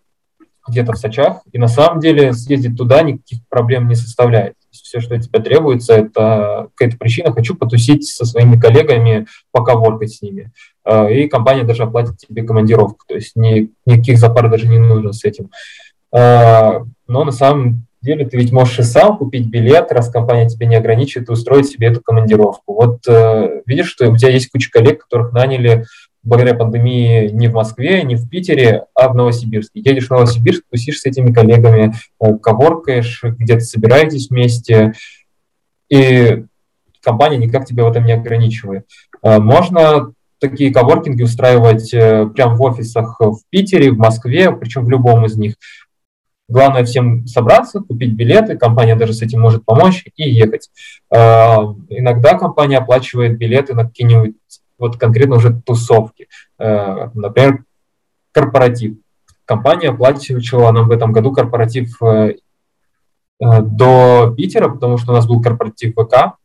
где-то 0.68 0.94
в 0.94 0.98
Сочах, 0.98 1.42
и 1.52 1.58
на 1.58 1.68
самом 1.68 2.00
деле 2.00 2.34
съездить 2.34 2.78
туда 2.78 3.02
никаких 3.02 3.40
проблем 3.50 3.88
не 3.88 3.96
составляет. 3.96 4.56
Все, 4.72 5.00
что 5.00 5.16
от 5.16 5.24
тебя 5.24 5.40
требуется, 5.40 5.94
это 5.94 6.70
какая-то 6.76 6.98
причина, 6.98 7.32
хочу 7.32 7.56
потусить 7.56 8.06
со 8.06 8.26
своими 8.26 8.60
коллегами, 8.60 9.28
пока 9.52 9.76
воркать 9.76 10.12
с 10.12 10.22
ними. 10.22 10.52
А, 10.88 11.10
и 11.10 11.28
компания 11.28 11.64
даже 11.64 11.84
оплатит 11.84 12.18
тебе 12.18 12.44
командировку, 12.44 13.00
то 13.08 13.16
есть 13.16 13.36
ни, 13.36 13.72
никаких 13.86 14.18
запар 14.18 14.50
даже 14.50 14.70
не 14.70 14.80
нужно 14.80 15.12
с 15.12 15.26
этим. 15.26 15.50
А, 16.14 16.84
но 17.08 17.26
на 17.26 17.32
самом 17.34 17.86
деле 18.02 18.26
ты 18.26 18.38
ведь 18.38 18.54
можешь 18.54 18.80
и 18.80 18.84
сам 18.84 19.18
купить 19.18 19.48
билет, 19.48 19.92
раз 19.92 20.10
компания 20.10 20.48
тебя 20.48 20.66
не 20.66 20.78
ограничивает, 20.78 21.28
и 21.28 21.34
устроить 21.34 21.68
себе 21.68 21.88
эту 21.88 22.00
командировку. 22.02 22.74
Вот 22.74 23.00
э, 23.08 23.64
видишь, 23.66 23.90
что 23.90 24.10
у 24.10 24.16
тебя 24.16 24.30
есть 24.30 24.50
куча 24.50 24.70
коллег, 24.72 25.04
которых 25.04 25.34
наняли 25.34 25.84
благодаря 26.24 26.56
пандемии 26.56 27.30
не 27.32 27.50
в 27.50 27.54
Москве, 27.54 28.04
не 28.04 28.16
в 28.16 28.30
Питере, 28.30 28.86
а 28.94 29.10
в 29.10 29.16
Новосибирске. 29.16 29.82
Едешь 29.82 30.08
в 30.08 30.12
Новосибирск, 30.12 30.64
тусишь 30.70 31.00
с 31.00 31.06
этими 31.06 31.34
коллегами, 31.34 31.96
э, 32.22 32.38
коворкаешь, 32.38 33.24
где-то 33.24 33.62
собираетесь 33.62 34.30
вместе, 34.30 34.94
и 35.90 36.46
компания 37.02 37.38
никак 37.38 37.66
тебя 37.66 37.84
в 37.84 37.92
этом 37.92 38.06
не 38.06 38.14
ограничивает. 38.14 38.86
Э, 39.22 39.40
можно 39.40 40.14
такие 40.40 40.74
коворкинги 40.74 41.24
устраивать 41.24 41.94
э, 41.94 42.28
прямо 42.28 42.56
в 42.56 42.62
офисах 42.62 43.20
в 43.20 43.40
Питере, 43.50 43.92
в 43.92 43.98
Москве, 43.98 44.52
причем 44.52 44.86
в 44.86 44.90
любом 44.90 45.26
из 45.26 45.38
них. 45.38 45.56
Главное 46.50 46.86
всем 46.86 47.28
собраться, 47.28 47.82
купить 47.82 48.14
билеты, 48.14 48.58
компания 48.58 48.96
даже 48.96 49.14
с 49.14 49.22
этим 49.22 49.42
может 49.42 49.66
помочь 49.66 50.06
и 50.16 50.30
ехать. 50.30 50.70
Иногда 51.12 52.38
компания 52.38 52.78
оплачивает 52.78 53.38
билеты 53.38 53.74
на 53.74 53.84
какие-нибудь 53.84 54.36
вот 54.78 54.98
конкретно 54.98 55.36
уже 55.36 55.62
тусовки. 55.62 56.28
Э, 56.60 57.10
например, 57.14 57.64
корпоратив. 58.32 58.98
Компания 59.46 59.90
оплачивала 59.90 60.72
нам 60.72 60.88
в 60.88 60.92
этом 60.92 61.12
году 61.12 61.32
корпоратив 61.32 62.02
э, 62.04 62.36
до 63.40 64.34
Питера, 64.36 64.70
потому 64.70 64.98
что 64.98 65.12
у 65.12 65.16
нас 65.16 65.28
был 65.28 65.42
корпоратив 65.42 65.94
ВК, 65.96 66.38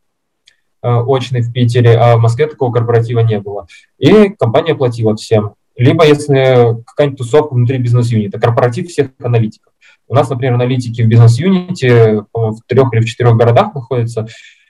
очный 0.82 1.40
в 1.40 1.52
Питере, 1.52 1.94
а 1.94 2.16
в 2.16 2.20
Москве 2.20 2.46
такого 2.46 2.72
корпоратива 2.72 3.20
не 3.20 3.38
было. 3.38 3.66
И 3.98 4.30
компания 4.30 4.74
платила 4.74 5.16
всем. 5.16 5.54
Либо 5.76 6.06
если 6.06 6.82
какая-нибудь 6.84 7.18
тусовка 7.18 7.54
внутри 7.54 7.78
бизнес-юнита, 7.78 8.38
корпоратив 8.38 8.88
всех 8.88 9.10
аналитиков. 9.22 9.72
У 10.08 10.14
нас, 10.14 10.28
например, 10.28 10.54
аналитики 10.54 11.02
в 11.02 11.08
бизнес-юните 11.08 12.24
в 12.32 12.58
трех 12.66 12.92
или 12.92 13.00
в 13.00 13.06
четырех 13.06 13.36
городах 13.36 13.74
находятся, 13.74 14.26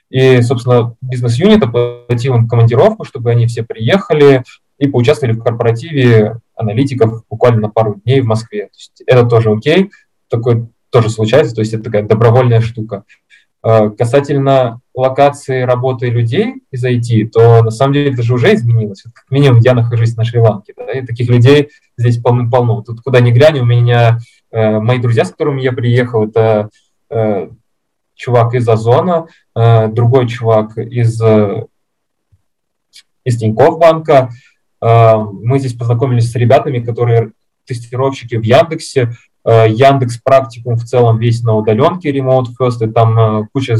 и, 0.09 0.41
собственно, 0.41 0.95
бизнес-юнит 1.01 1.63
оплатил 1.63 2.35
им 2.35 2.47
командировку, 2.47 3.03
чтобы 3.03 3.31
они 3.31 3.47
все 3.47 3.63
приехали 3.63 4.43
и 4.77 4.87
поучаствовали 4.87 5.33
в 5.33 5.43
корпоративе 5.43 6.39
аналитиков 6.55 7.23
буквально 7.29 7.61
на 7.61 7.69
пару 7.69 7.95
дней 8.05 8.21
в 8.21 8.25
Москве. 8.25 8.65
То 8.65 8.77
есть 8.77 9.03
это 9.05 9.25
тоже 9.25 9.51
окей, 9.51 9.89
такое 10.29 10.67
тоже 10.91 11.09
случается, 11.09 11.55
то 11.55 11.61
есть 11.61 11.73
это 11.73 11.85
такая 11.85 12.03
добровольная 12.03 12.61
штука. 12.61 13.03
А, 13.63 13.89
касательно 13.89 14.81
локации 14.95 15.61
работы 15.61 16.07
людей 16.07 16.55
из 16.71 16.85
IT, 16.85 17.29
то 17.29 17.63
на 17.63 17.71
самом 17.71 17.93
деле 17.93 18.11
это 18.11 18.21
же 18.21 18.33
уже 18.33 18.53
изменилось. 18.53 19.03
Как 19.03 19.25
минимум 19.29 19.59
я 19.59 19.73
нахожусь 19.73 20.15
на 20.15 20.23
Шри-Ланке, 20.23 20.73
да, 20.77 20.91
и 20.91 21.05
таких 21.05 21.29
людей 21.29 21.69
здесь 21.97 22.19
полно-полно. 22.19 22.81
Тут 22.83 23.01
куда 23.01 23.19
ни 23.19 23.31
глянь, 23.31 23.59
у 23.59 23.65
меня 23.65 24.19
э, 24.51 24.79
мои 24.79 24.99
друзья, 24.99 25.25
с 25.25 25.31
которыми 25.31 25.61
я 25.61 25.71
приехал, 25.71 26.27
это 26.27 26.69
э, 27.09 27.49
чувак 28.15 28.53
из 28.53 28.67
Озона, 28.67 29.27
э, 29.55 29.87
другой 29.87 30.27
чувак 30.27 30.77
из, 30.77 31.19
э, 31.21 31.65
из 33.23 33.37
Тинькофф 33.37 33.79
банка. 33.79 34.29
Э, 34.81 35.15
мы 35.17 35.59
здесь 35.59 35.73
познакомились 35.73 36.31
с 36.31 36.35
ребятами, 36.35 36.79
которые 36.79 37.31
тестировщики 37.65 38.35
в 38.35 38.43
Яндексе, 38.43 39.13
Яндекс 39.45 40.19
практикум 40.23 40.75
в 40.75 40.85
целом 40.85 41.17
весь 41.17 41.43
на 41.43 41.55
удаленке 41.55 42.11
Remote 42.11 42.51
и 42.81 42.91
там 42.91 43.47
куча 43.51 43.75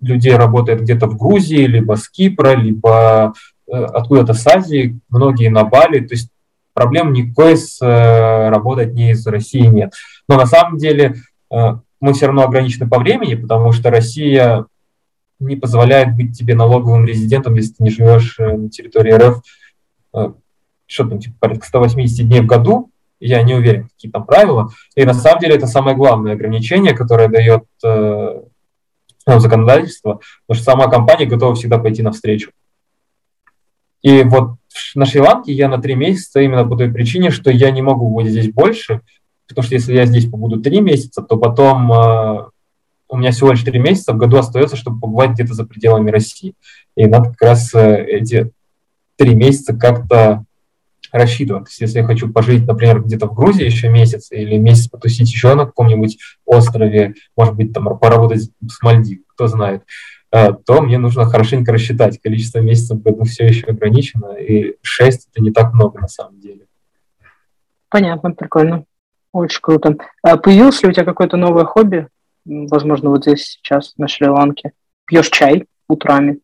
людей 0.00 0.34
работает 0.36 0.82
где-то 0.82 1.06
в 1.06 1.16
Грузии, 1.16 1.66
либо 1.66 1.96
с 1.96 2.08
Кипра, 2.08 2.54
либо 2.54 3.34
откуда-то 3.68 4.34
с 4.34 4.46
Азии, 4.46 4.98
многие 5.08 5.48
на 5.48 5.64
Бали, 5.64 6.00
то 6.00 6.14
есть 6.14 6.30
проблем 6.72 7.12
никакой 7.12 7.56
с 7.56 7.80
работать 7.80 8.92
не 8.92 9.10
из 9.10 9.26
России 9.26 9.66
нет. 9.66 9.92
Но 10.28 10.36
на 10.36 10.46
самом 10.46 10.76
деле 10.76 11.16
мы 11.50 12.12
все 12.12 12.26
равно 12.26 12.42
ограничены 12.42 12.88
по 12.88 12.98
времени, 12.98 13.34
потому 13.34 13.72
что 13.72 13.90
Россия 13.90 14.66
не 15.38 15.56
позволяет 15.56 16.14
быть 16.14 16.36
тебе 16.36 16.54
налоговым 16.54 17.04
резидентом, 17.04 17.54
если 17.54 17.74
ты 17.74 17.84
не 17.84 17.90
живешь 17.90 18.36
э, 18.38 18.56
на 18.56 18.70
территории 18.70 19.12
РФ, 19.12 19.42
э, 20.14 20.32
что 20.86 21.08
там, 21.08 21.18
типа, 21.18 21.36
порядка 21.40 21.66
180 21.66 22.26
дней 22.26 22.40
в 22.40 22.46
году, 22.46 22.90
я 23.20 23.42
не 23.42 23.54
уверен, 23.54 23.88
какие 23.88 24.10
там 24.10 24.24
правила. 24.24 24.70
И 24.94 25.04
на 25.04 25.14
самом 25.14 25.40
деле 25.40 25.56
это 25.56 25.66
самое 25.66 25.96
главное 25.96 26.34
ограничение, 26.34 26.94
которое 26.94 27.28
дает 27.28 27.64
э, 29.26 29.40
законодательство, 29.40 30.20
потому 30.46 30.62
что 30.62 30.64
сама 30.64 30.88
компания 30.88 31.26
готова 31.26 31.54
всегда 31.54 31.78
пойти 31.78 32.02
навстречу. 32.02 32.50
И 34.02 34.22
вот 34.22 34.56
на 34.94 35.04
Шри-Ланке 35.04 35.52
я 35.52 35.68
на 35.68 35.78
три 35.78 35.94
месяца 35.94 36.40
именно 36.40 36.66
по 36.66 36.76
той 36.76 36.90
причине, 36.90 37.30
что 37.30 37.50
я 37.50 37.70
не 37.70 37.82
могу 37.82 38.14
быть 38.14 38.28
здесь 38.28 38.52
больше, 38.52 39.00
потому 39.48 39.64
что 39.64 39.74
если 39.74 39.94
я 39.94 40.06
здесь 40.06 40.28
побуду 40.28 40.60
три 40.60 40.80
месяца, 40.80 41.22
то 41.22 41.36
потом 41.36 41.92
э, 41.92 42.44
у 43.08 43.16
меня 43.16 43.30
всего 43.30 43.52
лишь 43.52 43.62
три 43.62 43.78
месяца 43.78 44.12
в 44.12 44.16
году 44.16 44.38
остается, 44.38 44.76
чтобы 44.76 45.00
побывать 45.00 45.32
где-то 45.32 45.54
за 45.54 45.64
пределами 45.64 46.10
России. 46.10 46.54
И 46.96 47.06
надо 47.06 47.30
как 47.30 47.42
раз 47.42 47.74
э, 47.74 48.04
эти 48.04 48.50
три 49.16 49.34
месяца 49.34 49.74
как-то 49.74 50.44
рассчитывать. 51.12 51.64
То 51.64 51.70
есть, 51.70 51.80
если 51.80 52.00
я 52.00 52.04
хочу 52.04 52.32
пожить, 52.32 52.66
например, 52.66 53.02
где-то 53.02 53.26
в 53.26 53.34
Грузии 53.34 53.64
еще 53.64 53.88
месяц 53.88 54.30
или 54.30 54.56
месяц 54.56 54.88
потусить 54.88 55.30
еще 55.30 55.54
на 55.54 55.66
каком-нибудь 55.66 56.18
острове, 56.44 57.14
может 57.36 57.54
быть, 57.54 57.72
там 57.72 57.98
поработать 57.98 58.50
с 58.68 58.82
Мальдив, 58.82 59.20
кто 59.28 59.46
знает, 59.46 59.82
э, 60.32 60.52
то 60.64 60.82
мне 60.82 60.98
нужно 60.98 61.24
хорошенько 61.26 61.72
рассчитать. 61.72 62.20
Количество 62.20 62.60
месяцев 62.60 62.98
в 62.98 63.02
году 63.02 63.24
все 63.24 63.46
еще 63.46 63.66
ограничено, 63.66 64.34
и 64.34 64.76
шесть 64.82 65.28
это 65.32 65.42
не 65.42 65.50
так 65.50 65.74
много 65.74 66.00
на 66.00 66.08
самом 66.08 66.40
деле. 66.40 66.66
Понятно, 67.88 68.32
прикольно. 68.32 68.84
Очень 69.32 69.60
круто. 69.60 69.96
А 70.22 70.36
появилось 70.36 70.82
ли 70.82 70.88
у 70.88 70.92
тебя 70.92 71.04
какое-то 71.04 71.36
новое 71.36 71.64
хобби? 71.64 72.08
Возможно, 72.44 73.10
вот 73.10 73.22
здесь 73.22 73.58
сейчас, 73.60 73.94
на 73.96 74.08
Шри-Ланке. 74.08 74.72
Пьешь 75.04 75.30
чай 75.30 75.66
утрами? 75.88 76.40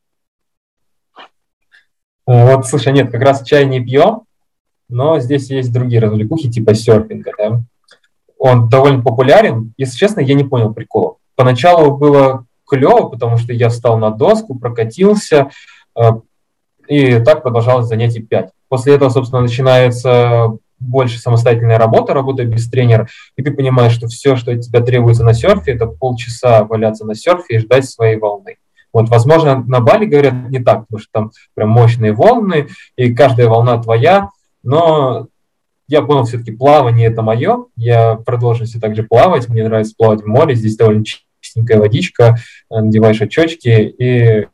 Э, 2.27 2.55
вот, 2.55 2.67
слушай, 2.67 2.93
нет, 2.93 3.11
как 3.11 3.23
раз 3.23 3.43
чай 3.43 3.67
не 3.67 3.81
пьем, 3.85 4.23
но 4.89 5.19
здесь 5.19 5.51
есть 5.51 5.73
другие 5.73 6.01
развлекухи, 6.01 6.51
типа 6.51 6.75
серфинга, 6.75 7.33
да. 7.39 7.61
Он 8.39 8.69
довольно 8.69 9.03
популярен. 9.03 9.73
Если 9.77 9.97
честно, 9.97 10.21
я 10.21 10.35
не 10.35 10.45
понял 10.45 10.75
прикола. 10.75 11.17
Поначалу 11.37 11.97
было 11.97 12.47
клево, 12.67 13.09
потому 13.09 13.37
что 13.37 13.53
я 13.53 13.69
встал 13.69 13.99
на 13.99 14.11
доску, 14.11 14.59
прокатился, 14.59 15.51
э, 15.97 16.03
и 16.89 17.21
так 17.21 17.43
продолжалось 17.43 17.87
занятий 17.87 18.21
5. 18.21 18.51
После 18.69 18.95
этого, 18.95 19.11
собственно, 19.11 19.43
начинается 19.43 20.57
больше 20.79 21.19
самостоятельная 21.19 21.79
работа, 21.79 22.13
работа 22.13 22.45
без 22.45 22.69
тренера, 22.69 23.07
и 23.37 23.43
ты 23.43 23.53
понимаешь, 23.53 23.93
что 23.93 24.09
все, 24.09 24.37
что 24.37 24.53
от 24.53 24.63
тебя 24.63 24.81
требуется 24.81 25.25
на 25.25 25.35
серфе, 25.35 25.73
это 25.73 25.87
полчаса 25.87 26.65
валяться 26.65 27.05
на 27.07 27.15
серфе 27.15 27.57
и 27.57 27.59
ждать 27.59 27.89
своей 27.89 28.17
волны. 28.17 28.57
Вот, 28.93 29.09
возможно, 29.09 29.63
на 29.67 29.81
Бали 29.81 30.05
говорят 30.05 30.51
не 30.51 30.59
так, 30.59 30.87
потому 30.87 30.99
что 30.99 31.09
там 31.13 31.31
прям 31.55 31.71
мощные 31.71 32.13
волны, 32.13 32.69
и 32.97 33.15
каждая 33.15 33.49
волна 33.49 33.81
твоя, 33.81 34.31
но 34.63 35.29
я 35.89 36.03
понял, 36.03 36.25
все-таки 36.25 36.53
плавание 36.53 37.09
это 37.09 37.23
мое, 37.23 37.67
я 37.77 38.15
продолжу 38.15 38.65
все 38.65 38.81
так 38.81 38.97
же 38.97 39.03
плавать, 39.03 39.49
мне 39.49 39.65
нравится 39.65 39.95
плавать 39.97 40.23
в 40.23 40.27
море, 40.27 40.55
здесь 40.55 40.77
довольно 40.77 41.05
чистенькая 41.05 41.79
водичка, 41.79 42.37
надеваешь 42.71 43.21
очечки 43.21 43.69
и 43.69 44.47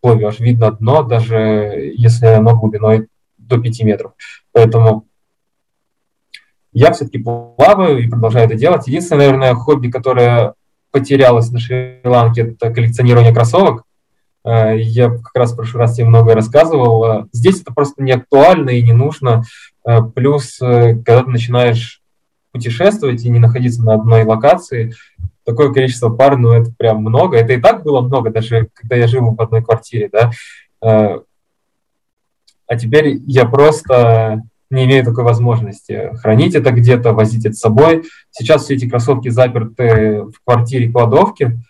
плывешь, 0.00 0.38
видно 0.38 0.70
дно, 0.70 1.02
даже 1.02 1.92
если 1.96 2.26
оно 2.26 2.56
глубиной 2.56 3.08
до 3.38 3.58
5 3.58 3.82
метров. 3.82 4.12
Поэтому 4.52 5.06
я 6.72 6.92
все-таки 6.92 7.18
плаваю 7.18 7.98
и 7.98 8.08
продолжаю 8.08 8.46
это 8.46 8.54
делать. 8.54 8.86
Единственное, 8.86 9.26
наверное, 9.26 9.54
хобби, 9.54 9.88
которое 9.88 10.54
потерялось 10.90 11.50
на 11.50 11.58
Шри-Ланке, 11.58 12.42
это 12.42 12.70
коллекционирование 12.70 13.32
кроссовок. 13.32 13.84
Э, 14.46 14.78
я 14.78 15.10
как 15.10 15.34
раз 15.34 15.52
в 15.52 15.56
прошлый 15.56 15.80
раз 15.80 15.96
тебе 15.96 16.06
многое 16.06 16.34
рассказывал. 16.34 17.28
Здесь 17.32 17.60
это 17.60 17.74
просто 17.74 18.02
не 18.02 18.12
актуально 18.12 18.70
и 18.70 18.82
не 18.82 18.92
нужно. 18.92 19.42
Э, 19.84 20.00
плюс, 20.02 20.60
э, 20.62 20.94
когда 20.94 21.24
ты 21.24 21.30
начинаешь 21.30 22.00
путешествовать 22.52 23.24
и 23.24 23.28
не 23.28 23.40
находиться 23.40 23.82
на 23.82 23.94
одной 23.94 24.24
локации, 24.24 24.94
такое 25.44 25.72
количество 25.72 26.08
пар, 26.10 26.38
ну, 26.38 26.52
это 26.52 26.70
прям 26.76 26.98
много. 26.98 27.36
Это 27.36 27.52
и 27.54 27.60
так 27.60 27.82
было 27.82 28.00
много, 28.00 28.30
даже 28.30 28.68
когда 28.72 28.96
я 28.96 29.08
жил 29.08 29.34
в 29.34 29.40
одной 29.40 29.62
квартире, 29.62 30.10
да. 30.10 30.30
А 32.68 32.76
теперь 32.76 33.20
я 33.26 33.44
просто 33.44 34.42
не 34.70 34.84
имею 34.86 35.04
такой 35.04 35.22
возможности 35.22 36.10
хранить 36.16 36.56
это 36.56 36.72
где-то, 36.72 37.12
возить 37.12 37.46
это 37.46 37.54
с 37.54 37.60
собой. 37.60 38.04
Сейчас 38.32 38.64
все 38.64 38.74
эти 38.74 38.88
кроссовки 38.88 39.28
заперты 39.28 40.22
в 40.22 40.34
квартире 40.44 40.90
кладовки. 40.90 41.60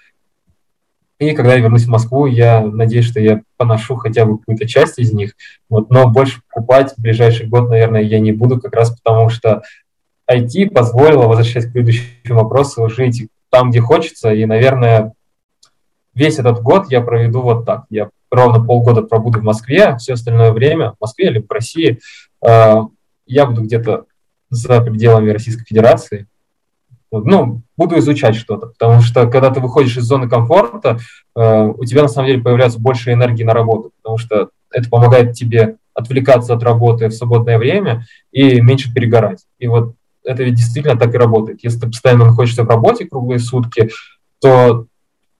И 1.18 1.33
когда 1.33 1.55
я 1.55 1.61
вернусь 1.61 1.87
в 1.87 1.90
Москву, 1.90 2.26
я 2.26 2.61
надеюсь, 2.61 3.07
что 3.07 3.20
я 3.20 3.40
поношу 3.57 3.96
хотя 3.96 4.26
бы 4.26 4.38
какую-то 4.38 4.68
часть 4.68 4.98
из 4.98 5.12
них. 5.12 5.33
Вот, 5.70 5.90
но 5.90 6.09
больше 6.09 6.42
покупать 6.48 6.92
в 6.92 7.00
ближайший 7.00 7.46
год, 7.46 7.70
наверное, 7.70 8.02
я 8.02 8.20
не 8.20 8.33
буду, 8.33 8.61
как 8.61 8.74
раз 8.74 8.90
потому 8.90 9.31
что 9.31 9.62
IT 10.31 10.70
позволило, 10.70 11.26
возвращаясь 11.26 11.66
к 11.66 11.72
предыдущему 11.72 12.40
вопросу, 12.42 12.88
жить 12.88 13.29
там, 13.50 13.70
где 13.70 13.81
хочется. 13.81 14.33
И, 14.33 14.44
наверное, 14.44 15.14
весь 16.14 16.38
этот 16.38 16.61
год 16.61 16.90
я 16.90 17.00
проведу 17.00 17.40
вот 17.40 17.64
так. 17.64 17.85
Я 17.88 18.11
ровно 18.31 18.62
полгода 18.62 19.02
пробуду 19.02 19.40
в 19.40 19.44
Москве, 19.44 19.96
все 19.96 20.14
остальное 20.14 20.52
время 20.52 20.92
в 20.92 20.96
Москве 21.00 21.29
или 21.29 21.38
в 21.38 21.50
России 21.50 22.00
э, 22.44 22.76
я 23.26 23.46
буду 23.46 23.62
где-то 23.62 24.05
за 24.50 24.81
пределами 24.81 25.31
Российской 25.31 25.64
Федерации. 25.64 26.26
Ну, 27.12 27.62
буду 27.77 27.99
изучать 27.99 28.35
что-то, 28.35 28.66
потому 28.66 29.01
что 29.01 29.27
когда 29.27 29.51
ты 29.51 29.61
выходишь 29.61 29.97
из 29.97 30.05
зоны 30.05 30.29
комфорта, 30.29 30.99
э, 31.37 31.64
у 31.66 31.85
тебя 31.85 32.03
на 32.03 32.09
самом 32.09 32.29
деле 32.29 32.42
появляется 32.42 32.81
больше 32.81 33.13
энергии 33.13 33.44
на 33.44 33.54
работу, 33.54 33.92
потому 34.02 34.19
что 34.19 34.50
это 34.73 34.88
помогает 34.90 35.33
тебе 35.33 35.77
отвлекаться 35.94 36.54
от 36.54 36.63
работы 36.63 37.09
в 37.09 37.13
свободное 37.13 37.59
время 37.59 38.07
и 38.33 38.61
меньше 38.61 38.92
перегорать. 38.92 39.44
И 39.59 39.67
вот 39.67 39.94
это 40.25 40.42
ведь 40.42 40.54
действительно 40.54 40.98
так 40.98 41.15
и 41.15 41.19
работает. 41.19 41.61
Если 41.63 41.81
ты 41.81 41.87
постоянно 41.87 42.27
находишься 42.27 42.65
в 42.65 42.69
работе 42.69 43.07
круглые 43.07 43.38
сутки, 43.38 43.90
то 44.40 44.87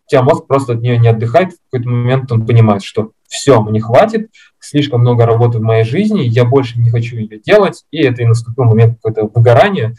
у 0.07 0.09
тебя 0.09 0.23
мозг 0.23 0.47
просто 0.47 0.75
от 0.75 0.81
нее 0.81 0.99
не 0.99 1.09
отдыхает, 1.09 1.53
в 1.53 1.57
какой-то 1.71 1.91
момент 1.91 2.31
он 2.31 2.47
понимает, 2.47 2.85
что 2.85 3.11
все, 3.29 3.61
мне 3.61 3.81
хватит, 3.81 4.31
слишком 4.61 5.01
много 5.01 5.27
работы 5.27 5.59
в 5.59 5.63
моей 5.63 5.85
жизни, 5.85 6.21
я 6.21 6.45
больше 6.45 6.79
не 6.79 6.91
хочу 6.91 7.17
ее 7.17 7.41
делать, 7.41 7.85
и 7.91 7.99
это 7.99 8.23
и 8.23 8.27
наступил 8.27 8.65
момент 8.65 8.99
какое-то 9.03 9.29
выгорания. 9.35 9.97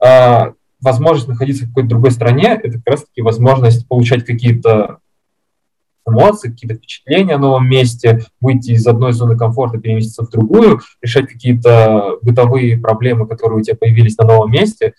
А, 0.00 0.52
возможность 0.80 1.28
находиться 1.28 1.64
в 1.64 1.68
какой-то 1.68 1.90
другой 1.90 2.10
стране– 2.10 2.58
это 2.62 2.78
как 2.78 2.86
раз-таки 2.86 3.22
возможность 3.22 3.86
получать 3.88 4.24
какие-то 4.24 4.98
эмоции, 6.06 6.50
какие-то 6.50 6.76
впечатления 6.76 7.34
о 7.34 7.38
новом 7.38 7.68
месте, 7.68 8.24
выйти 8.40 8.72
из 8.72 8.86
одной 8.86 9.12
зоны 9.12 9.36
комфорта, 9.36 9.78
переместиться 9.78 10.24
в 10.24 10.30
другую, 10.30 10.80
решать 11.02 11.28
какие-то 11.28 12.18
бытовые 12.22 12.78
проблемы, 12.78 13.26
которые 13.26 13.58
у 13.58 13.62
тебя 13.62 13.76
появились 13.76 14.16
на 14.16 14.26
новом 14.26 14.50
месте, 14.50 14.94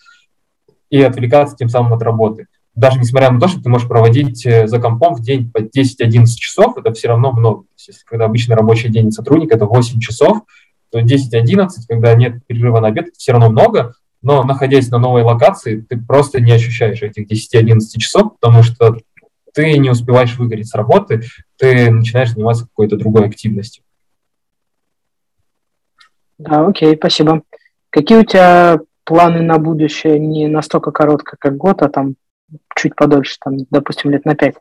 и 0.89 1.01
отвлекаться 1.01 1.55
тем 1.55 1.69
самым 1.69 1.93
от 1.93 2.01
работы. 2.01 2.47
Даже 2.75 2.99
несмотря 2.99 3.31
на 3.31 3.39
то, 3.39 3.47
что 3.47 3.61
ты 3.61 3.69
можешь 3.69 3.87
проводить 3.87 4.45
э, 4.45 4.67
за 4.67 4.79
компом 4.79 5.15
в 5.15 5.21
день 5.21 5.51
по 5.51 5.57
10-11 5.57 6.25
часов, 6.37 6.77
это 6.77 6.93
все 6.93 7.09
равно 7.09 7.31
много. 7.31 7.63
То 7.63 7.89
есть, 7.89 8.03
когда 8.03 8.25
обычный 8.25 8.55
рабочий 8.55 8.89
день 8.89 9.11
сотрудника 9.11 9.55
это 9.55 9.65
8 9.65 9.99
часов, 9.99 10.43
то 10.91 10.99
10-11, 10.99 11.67
когда 11.87 12.15
нет 12.15 12.45
перерыва 12.47 12.79
на 12.79 12.87
обед, 12.87 13.09
это 13.09 13.17
все 13.17 13.33
равно 13.33 13.49
много, 13.49 13.93
но 14.21 14.43
находясь 14.43 14.89
на 14.89 14.97
новой 14.97 15.23
локации, 15.23 15.81
ты 15.81 15.97
просто 15.97 16.41
не 16.41 16.51
ощущаешь 16.51 17.01
этих 17.01 17.29
10-11 17.29 17.79
часов, 17.97 18.33
потому 18.39 18.63
что 18.63 18.97
ты 19.53 19.77
не 19.77 19.89
успеваешь 19.89 20.37
выгореть 20.37 20.69
с 20.69 20.75
работы, 20.75 21.23
ты 21.57 21.89
начинаешь 21.89 22.31
заниматься 22.31 22.65
какой-то 22.65 22.97
другой 22.97 23.25
активностью. 23.27 23.83
Да, 26.37 26.65
окей, 26.65 26.95
спасибо. 26.95 27.41
Какие 27.89 28.19
у 28.19 28.23
тебя 28.23 28.79
планы 29.03 29.41
на 29.41 29.57
будущее 29.57 30.19
не 30.19 30.47
настолько 30.47 30.91
коротко, 30.91 31.35
как 31.39 31.57
год, 31.57 31.81
а 31.81 31.89
там 31.89 32.15
чуть 32.75 32.95
подольше, 32.95 33.37
там, 33.43 33.57
допустим, 33.69 34.11
лет 34.11 34.25
на 34.25 34.35
пять? 34.35 34.55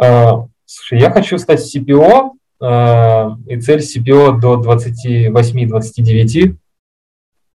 Uh, 0.00 0.48
слушай, 0.64 1.00
я 1.00 1.10
хочу 1.10 1.38
стать 1.38 1.60
CPO, 1.60 2.32
а, 2.60 3.36
и 3.46 3.60
цель 3.60 3.80
CPO 3.80 4.40
до 4.40 4.60
28-29. 4.60 6.56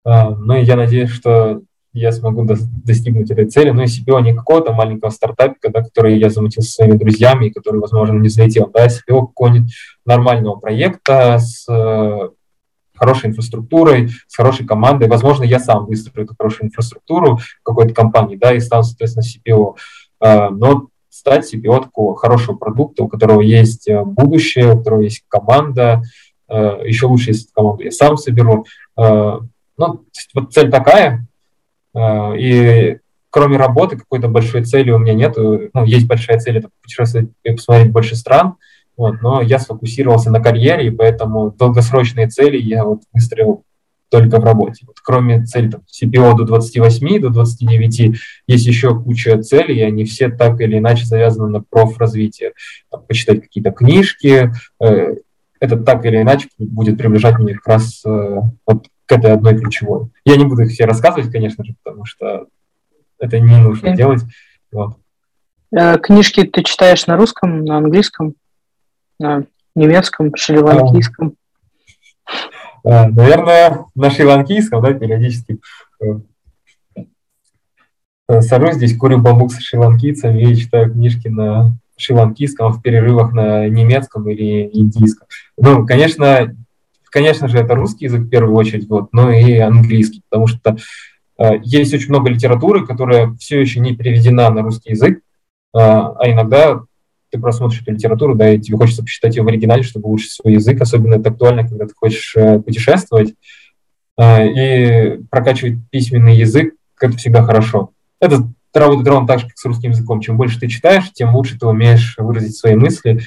Uh, 0.07 0.35
ну 0.35 0.55
и 0.55 0.65
я 0.65 0.77
надеюсь, 0.77 1.11
что 1.11 1.63
я 1.93 2.13
смогу 2.13 2.45
до, 2.45 2.57
достигнуть 2.85 3.31
этой 3.31 3.47
цели. 3.47 3.71
Ну 3.71 3.83
и 3.83 3.87
CPO 3.87 4.23
не 4.23 4.35
какого-то 4.35 4.73
маленького 4.73 5.11
стартапика, 5.11 5.71
да, 5.71 5.83
который 5.83 6.19
я 6.19 6.31
замутил 6.31 6.63
со 6.63 6.71
своими 6.71 6.97
друзьями, 6.97 7.47
и 7.47 7.51
который, 7.51 7.81
возможно, 7.81 8.19
не 8.19 8.29
залетел. 8.29 8.71
Да, 8.73 8.87
CPO 8.87 9.29
какого-нибудь 9.29 9.73
нормального 10.07 10.57
проекта 10.57 11.39
с 11.39 11.67
э, 11.69 12.29
хорошей 12.95 13.31
инфраструктурой, 13.31 14.11
с 14.29 14.37
хорошей 14.37 14.67
командой. 14.67 15.09
Возможно, 15.09 15.43
я 15.43 15.59
сам 15.59 15.87
выстрою 15.87 16.27
эту 16.27 16.35
хорошую 16.39 16.69
инфраструктуру 16.69 17.41
какой-то 17.65 17.93
компании, 17.93 18.37
да, 18.37 18.55
и 18.55 18.61
стану, 18.61 18.85
соответственно, 18.85 19.25
CPO. 19.25 19.75
Э, 20.23 20.49
но 20.51 20.89
стать 21.09 21.53
CPO 21.53 21.83
такого 21.83 22.17
хорошего 22.17 22.57
продукта, 22.57 23.03
у 23.03 23.09
которого 23.09 23.41
есть 23.41 23.89
э, 23.89 24.05
будущее, 24.05 24.75
у 24.75 24.79
которого 24.79 25.01
есть 25.01 25.25
команда, 25.29 26.03
еще 26.85 27.07
лучше, 27.07 27.31
если 27.31 27.47
команду 27.55 27.85
я 27.85 27.93
сам 27.93 28.17
соберу. 28.17 28.65
Э, 29.81 29.87
ну, 29.87 30.05
вот 30.35 30.53
цель 30.53 30.71
такая, 30.71 31.27
а, 31.95 32.35
и 32.35 32.99
кроме 33.31 33.57
работы 33.57 33.97
какой-то 33.97 34.29
большой 34.29 34.65
цели 34.65 34.91
у 34.91 34.99
меня 34.99 35.15
нет. 35.15 35.37
Ну, 35.37 35.85
есть 35.85 36.07
большая 36.07 36.39
цель, 36.39 36.59
это 36.59 36.69
путешествовать 36.83 37.31
и 37.45 37.53
посмотреть 37.53 37.93
больше 37.93 38.17
стран, 38.17 38.57
вот, 38.97 39.23
но 39.23 39.41
я 39.41 39.59
сфокусировался 39.59 40.31
на 40.31 40.41
карьере, 40.41 40.89
и 40.89 40.91
поэтому 40.91 41.51
долгосрочные 41.51 42.29
цели 42.29 42.59
я 42.59 42.85
вот 42.85 43.03
выстроил 43.13 43.65
только 44.11 44.41
в 44.41 44.45
работе. 44.45 44.85
Вот, 44.87 44.97
кроме 45.01 45.45
цели 45.45 45.71
там, 45.71 45.83
CPO 45.83 46.37
до 46.37 46.45
28, 46.45 47.21
до 47.21 47.31
29, 47.31 48.19
есть 48.49 48.67
еще 48.67 49.01
куча 49.01 49.41
целей, 49.41 49.79
и 49.79 49.83
они 49.83 50.05
все 50.05 50.29
так 50.29 50.61
или 50.61 50.79
иначе 50.79 51.07
завязаны 51.07 51.49
на 51.49 51.63
профразвитие. 51.63 52.53
Там, 52.91 53.03
почитать 53.07 53.43
какие-то 53.43 53.71
книжки, 53.71 54.53
э, 54.83 55.15
это 55.61 55.77
так 55.77 56.05
или 56.07 56.21
иначе 56.21 56.49
будет 56.59 56.99
приближать 56.99 57.39
меня 57.39 57.55
как 57.55 57.69
раз 57.69 58.03
э, 58.05 58.37
вот 58.67 58.87
к 59.11 59.13
этой 59.13 59.33
одной 59.33 59.59
ключевой. 59.59 60.11
Я 60.25 60.37
не 60.37 60.45
буду 60.45 60.63
их 60.63 60.71
все 60.71 60.85
рассказывать, 60.85 61.33
конечно 61.33 61.65
же, 61.65 61.75
потому 61.83 62.05
что 62.05 62.47
это 63.19 63.41
не 63.41 63.57
нужно 63.57 63.89
okay. 63.89 63.97
делать. 63.97 64.21
Вот. 64.71 64.99
Э, 65.77 65.99
книжки 65.99 66.45
ты 66.45 66.63
читаешь 66.63 67.09
на 67.09 67.17
русском, 67.17 67.65
на 67.65 67.79
английском, 67.79 68.35
на 69.19 69.47
немецком, 69.75 70.33
шри-ланкийском? 70.37 71.35
А, 72.85 73.09
наверное, 73.09 73.87
на 73.97 74.11
шри-ланкийском, 74.11 74.81
да, 74.81 74.95
периодически. 74.95 75.59
Э, 76.01 76.21
сажусь 78.43 78.77
здесь, 78.77 78.97
курю 78.97 79.19
бамбук 79.19 79.53
с 79.53 79.59
шри-ланкийцами 79.59 80.53
и 80.53 80.57
читаю 80.57 80.93
книжки 80.93 81.27
на 81.27 81.77
шри-ланкийском, 81.97 82.73
в 82.73 82.81
перерывах 82.81 83.33
на 83.33 83.69
немецком 83.69 84.29
или 84.31 84.71
индийском. 84.73 85.27
Ну, 85.57 85.85
конечно, 85.85 86.55
конечно 87.11 87.49
же, 87.49 87.59
это 87.59 87.75
русский 87.75 88.07
язык 88.07 88.23
в 88.23 88.29
первую 88.29 88.57
очередь, 88.57 88.89
вот, 88.89 89.13
но 89.13 89.31
и 89.31 89.57
английский, 89.59 90.23
потому 90.29 90.47
что 90.47 90.77
э, 91.39 91.51
есть 91.63 91.93
очень 91.93 92.09
много 92.09 92.31
литературы, 92.31 92.87
которая 92.87 93.35
все 93.35 93.61
еще 93.61 93.81
не 93.81 93.95
переведена 93.95 94.51
на 94.51 94.63
русский 94.63 94.91
язык, 94.91 95.19
э, 95.19 95.21
а 95.73 96.23
иногда 96.25 96.81
ты 97.31 97.39
просмотришь 97.39 97.83
эту 97.83 97.93
литературу, 97.93 98.35
да, 98.35 98.51
и 98.51 98.59
тебе 98.59 98.77
хочется 98.77 99.03
почитать 99.03 99.37
ее 99.37 99.43
в 99.43 99.49
оригинале, 99.49 99.83
чтобы 99.83 100.09
улучшить 100.09 100.33
свой 100.33 100.55
язык, 100.55 100.81
особенно 100.81 101.15
это 101.15 101.31
актуально, 101.31 101.69
когда 101.69 101.87
ты 101.87 101.95
хочешь 101.95 102.35
э, 102.37 102.61
путешествовать, 102.61 103.35
и 104.23 105.19
прокачивать 105.31 105.79
письменный 105.91 106.37
язык, 106.37 106.75
это 107.01 107.17
всегда 107.17 107.43
хорошо. 107.43 107.93
Это 108.21 108.47
работает 108.79 109.09
ровно 109.09 109.27
так 109.27 109.41
же, 109.41 109.47
как 109.47 109.59
с 109.59 109.65
русским 109.65 109.91
языком. 109.91 110.21
Чем 110.21 110.37
больше 110.37 110.61
ты 110.61 110.69
читаешь, 110.69 111.11
тем 111.13 111.35
лучше 111.35 111.59
ты 111.59 111.67
умеешь 111.67 112.17
выразить 112.19 112.57
свои 112.57 112.75
мысли, 112.75 113.21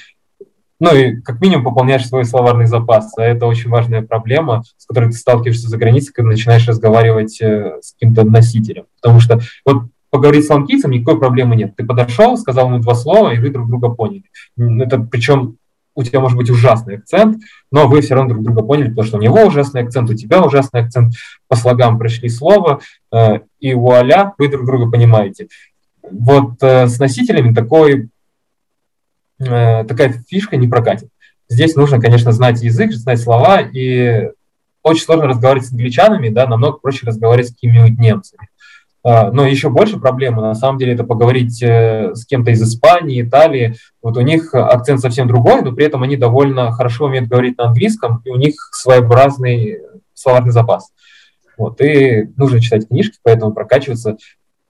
ну 0.79 0.95
и 0.95 1.21
как 1.21 1.39
минимум 1.41 1.63
пополняешь 1.65 2.07
свой 2.07 2.25
словарный 2.25 2.65
запас. 2.65 3.13
А 3.17 3.23
это 3.23 3.45
очень 3.45 3.69
важная 3.69 4.01
проблема, 4.01 4.63
с 4.77 4.85
которой 4.85 5.11
ты 5.11 5.17
сталкиваешься 5.17 5.69
за 5.69 5.77
границей, 5.77 6.13
когда 6.13 6.31
начинаешь 6.31 6.67
разговаривать 6.67 7.39
э, 7.41 7.79
с 7.81 7.93
каким-то 7.93 8.23
носителем. 8.23 8.85
Потому 9.01 9.19
что 9.19 9.39
вот 9.65 9.83
поговорить 10.09 10.45
с 10.45 10.49
ланкийцем 10.49 10.91
никакой 10.91 11.19
проблемы 11.19 11.55
нет. 11.55 11.75
Ты 11.75 11.85
подошел, 11.85 12.37
сказал 12.37 12.67
ему 12.67 12.79
два 12.79 12.95
слова, 12.95 13.33
и 13.33 13.39
вы 13.39 13.49
друг 13.49 13.67
друга 13.67 13.89
поняли. 13.89 14.25
Это 14.57 14.99
причем 14.99 15.57
у 15.95 16.03
тебя 16.03 16.19
может 16.19 16.37
быть 16.37 16.49
ужасный 16.49 16.97
акцент, 16.97 17.37
но 17.71 17.87
вы 17.87 18.01
все 18.01 18.15
равно 18.15 18.33
друг 18.33 18.43
друга 18.43 18.63
поняли, 18.63 18.89
потому 18.89 19.07
что 19.07 19.17
у 19.17 19.21
него 19.21 19.41
ужасный 19.43 19.81
акцент, 19.81 20.09
у 20.09 20.13
тебя 20.13 20.43
ужасный 20.43 20.81
акцент, 20.81 21.13
по 21.47 21.55
слогам 21.55 21.97
пришли 21.97 22.29
слово, 22.29 22.79
э, 23.11 23.39
и 23.59 23.73
вуаля, 23.73 24.33
вы 24.37 24.49
друг 24.49 24.65
друга 24.65 24.89
понимаете. 24.89 25.47
Вот 26.01 26.61
э, 26.61 26.87
с 26.87 26.99
носителями 26.99 27.53
такой 27.53 28.09
Э, 29.39 29.83
такая 29.85 30.13
фишка 30.27 30.57
не 30.57 30.67
прокатит. 30.67 31.09
Здесь 31.49 31.75
нужно, 31.75 31.99
конечно, 31.99 32.31
знать 32.31 32.61
язык, 32.61 32.93
знать 32.93 33.19
слова, 33.19 33.61
и 33.61 34.29
очень 34.81 35.03
сложно 35.03 35.27
разговаривать 35.27 35.67
с 35.67 35.71
англичанами, 35.71 36.29
да, 36.29 36.47
намного 36.47 36.77
проще 36.77 37.05
разговаривать 37.05 37.49
с 37.49 37.53
какими-нибудь 37.53 37.99
немцами. 37.99 38.47
А, 39.05 39.31
но 39.31 39.45
еще 39.45 39.69
больше 39.69 39.99
проблема, 39.99 40.41
на 40.41 40.55
самом 40.55 40.77
деле, 40.77 40.93
это 40.93 41.03
поговорить 41.03 41.61
э, 41.61 42.15
с 42.15 42.25
кем-то 42.25 42.51
из 42.51 42.61
Испании, 42.61 43.21
Италии. 43.21 43.75
Вот 44.01 44.17
у 44.17 44.21
них 44.21 44.53
акцент 44.53 45.01
совсем 45.01 45.27
другой, 45.27 45.61
но 45.61 45.73
при 45.73 45.85
этом 45.85 46.03
они 46.03 46.15
довольно 46.15 46.71
хорошо 46.71 47.05
умеют 47.05 47.27
говорить 47.27 47.57
на 47.57 47.65
английском, 47.65 48.21
и 48.23 48.29
у 48.29 48.35
них 48.35 48.55
своеобразный 48.71 49.79
словарный 50.13 50.51
запас. 50.51 50.91
Вот, 51.57 51.81
и 51.81 52.29
нужно 52.37 52.61
читать 52.61 52.87
книжки, 52.87 53.17
поэтому 53.23 53.53
прокачиваться. 53.53 54.17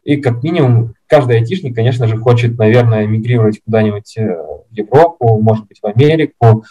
И 0.03 0.17
как 0.17 0.43
минимум 0.43 0.95
каждый 1.07 1.37
айтишник, 1.37 1.75
конечно 1.75 2.07
же, 2.07 2.17
хочет, 2.17 2.57
наверное, 2.57 3.07
мигрировать 3.07 3.61
куда-нибудь 3.63 4.17
э, 4.17 4.27
в 4.27 4.71
Европу, 4.71 5.39
может 5.41 5.67
быть, 5.67 5.79
в 5.81 5.85
Америку. 5.85 6.65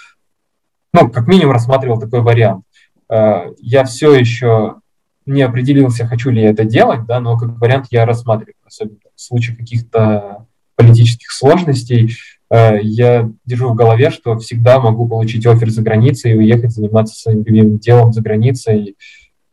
Ну, 0.92 1.10
как 1.10 1.26
минимум 1.26 1.52
рассматривал 1.52 1.98
такой 1.98 2.20
вариант. 2.20 2.64
Э, 3.08 3.52
я 3.58 3.84
все 3.84 4.14
еще 4.14 4.76
не 5.24 5.42
определился, 5.42 6.06
хочу 6.06 6.30
ли 6.30 6.42
я 6.42 6.50
это 6.50 6.64
делать, 6.64 7.06
да, 7.06 7.20
но 7.20 7.38
как 7.38 7.58
вариант 7.60 7.86
я 7.90 8.04
рассматриваю, 8.04 8.54
особенно 8.66 8.98
в 9.14 9.20
случае 9.20 9.56
каких-то 9.56 10.46
политических 10.76 11.30
сложностей. 11.30 12.16
Э, 12.50 12.78
я 12.82 13.30
держу 13.46 13.70
в 13.70 13.74
голове, 13.74 14.10
что 14.10 14.36
всегда 14.38 14.78
могу 14.78 15.08
получить 15.08 15.46
офер 15.46 15.70
за 15.70 15.82
границей 15.82 16.32
и 16.32 16.36
уехать 16.36 16.72
заниматься 16.72 17.14
своим 17.14 17.44
любимым 17.44 17.78
делом 17.78 18.12
за 18.12 18.20
границей, 18.20 18.96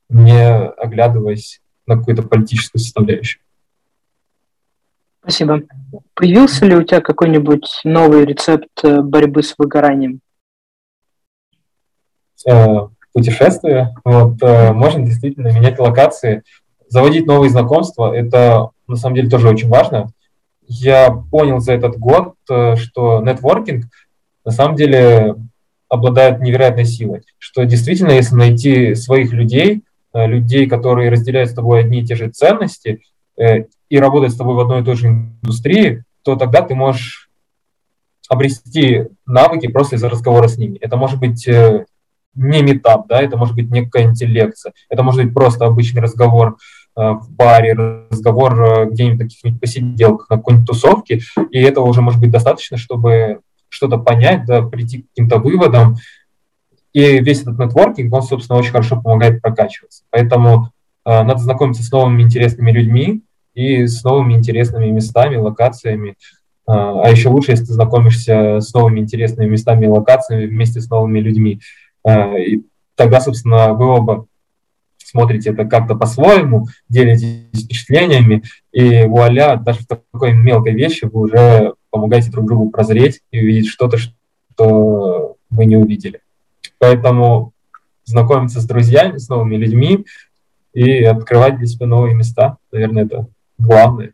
не 0.09 0.47
оглядываясь 0.57 1.61
на 1.85 1.97
какую-то 1.97 2.23
политическую 2.23 2.81
составляющую. 2.81 3.41
Спасибо. 5.29 5.61
Появился 6.15 6.65
ли 6.65 6.75
у 6.75 6.81
тебя 6.81 7.01
какой-нибудь 7.01 7.81
новый 7.83 8.25
рецепт 8.25 8.67
э, 8.81 9.01
борьбы 9.01 9.43
с 9.43 9.53
выгоранием? 9.59 10.21
Э, 12.47 12.87
путешествия. 13.13 13.93
Вот, 14.03 14.41
э, 14.41 14.73
можно 14.73 15.05
действительно 15.05 15.49
менять 15.49 15.77
локации, 15.77 16.41
заводить 16.87 17.27
новые 17.27 17.51
знакомства. 17.51 18.11
Это 18.11 18.71
на 18.87 18.95
самом 18.95 19.17
деле 19.17 19.29
тоже 19.29 19.49
очень 19.49 19.69
важно. 19.69 20.07
Я 20.65 21.11
понял 21.11 21.59
за 21.59 21.73
этот 21.73 21.99
год, 21.99 22.33
что 22.47 23.21
нетворкинг 23.21 23.85
на 24.45 24.51
самом 24.51 24.75
деле 24.75 25.35
обладает 25.89 26.39
невероятной 26.39 26.85
силой. 26.85 27.21
Что 27.37 27.65
действительно, 27.65 28.13
если 28.13 28.33
найти 28.33 28.95
своих 28.95 29.31
людей, 29.31 29.83
людей, 30.11 30.67
которые 30.67 31.11
разделяют 31.11 31.51
с 31.51 31.53
тобой 31.53 31.81
одни 31.81 32.01
и 32.01 32.05
те 32.05 32.15
же 32.15 32.29
ценности, 32.29 33.01
и 33.89 33.99
работать 33.99 34.31
с 34.31 34.37
тобой 34.37 34.55
в 34.55 34.59
одной 34.59 34.81
и 34.81 34.83
той 34.85 34.95
же 34.95 35.07
индустрии, 35.07 36.03
то 36.23 36.35
тогда 36.35 36.61
ты 36.61 36.75
можешь 36.75 37.29
обрести 38.29 39.07
навыки 39.25 39.67
просто 39.67 39.95
из-за 39.95 40.09
разговора 40.09 40.47
с 40.47 40.57
ними. 40.57 40.77
Это 40.77 40.95
может 40.97 41.19
быть 41.19 41.47
э, 41.47 41.85
не 42.35 42.61
метап, 42.61 43.07
да, 43.07 43.21
это 43.21 43.37
может 43.37 43.55
быть 43.55 43.71
некая 43.71 44.03
интеллекция, 44.03 44.73
это 44.89 45.01
может 45.03 45.23
быть 45.23 45.33
просто 45.33 45.65
обычный 45.65 46.01
разговор 46.01 46.57
в 46.95 47.31
баре, 47.31 47.73
разговор 48.09 48.89
где-нибудь 48.91 49.19
на 49.19 49.25
каких-нибудь 49.25 49.61
посиделках, 49.61 50.29
на 50.29 50.37
какой-нибудь 50.37 50.67
тусовке, 50.67 51.21
и 51.49 51.61
этого 51.61 51.85
уже 51.85 52.01
может 52.01 52.19
быть 52.19 52.31
достаточно, 52.31 52.77
чтобы 52.77 53.39
что-то 53.69 53.97
понять, 53.97 54.45
да, 54.45 54.63
прийти 54.63 55.03
к 55.03 55.09
каким-то 55.09 55.37
выводам. 55.37 55.95
И 56.91 57.19
весь 57.19 57.41
этот 57.43 57.59
нетворкинг, 57.59 58.11
он, 58.11 58.23
собственно, 58.23 58.59
очень 58.59 58.71
хорошо 58.71 58.99
помогает 58.99 59.41
прокачиваться. 59.41 60.03
Поэтому 60.09 60.71
э, 61.05 61.23
надо 61.23 61.37
знакомиться 61.37 61.83
с 61.83 61.91
новыми 61.91 62.23
интересными 62.23 62.71
людьми 62.71 63.21
и 63.59 63.87
с 63.87 64.03
новыми 64.03 64.33
интересными 64.33 64.89
местами, 64.89 65.35
локациями. 65.35 66.11
Э, 66.65 66.71
а 66.71 67.09
еще 67.09 67.27
лучше, 67.27 67.51
если 67.51 67.65
ты 67.65 67.73
знакомишься 67.73 68.61
с 68.61 68.73
новыми 68.73 69.01
интересными 69.01 69.49
местами 69.49 69.85
и 69.85 69.89
локациями 69.89 70.45
вместе 70.45 70.79
с 70.79 70.89
новыми 70.89 71.19
людьми. 71.19 71.59
Э, 72.05 72.39
и 72.41 72.63
тогда, 72.95 73.19
собственно, 73.19 73.73
вы 73.73 73.85
оба 73.85 74.27
смотрите 74.97 75.49
это 75.49 75.65
как-то 75.65 75.95
по-своему, 75.95 76.67
делитесь 76.87 77.65
впечатлениями, 77.65 78.43
и 78.71 79.05
вуаля, 79.05 79.57
даже 79.57 79.79
в 79.79 79.87
такой 79.87 80.33
мелкой 80.33 80.73
вещи 80.73 81.05
вы 81.05 81.21
уже 81.21 81.73
помогаете 81.89 82.31
друг 82.31 82.45
другу 82.45 82.69
прозреть 82.69 83.21
и 83.31 83.39
увидеть 83.39 83.67
что-то, 83.67 83.97
что 83.97 85.35
вы 85.49 85.65
не 85.65 85.75
увидели. 85.75 86.21
Поэтому 86.77 87.51
знакомиться 88.05 88.61
с 88.61 88.65
друзьями, 88.65 89.17
с 89.17 89.27
новыми 89.27 89.55
людьми 89.55 90.05
и 90.73 91.03
открывать 91.03 91.57
для 91.57 91.67
себя 91.67 91.87
новые 91.87 92.15
места, 92.15 92.57
наверное, 92.71 93.05
это 93.05 93.27
главное. 93.59 94.11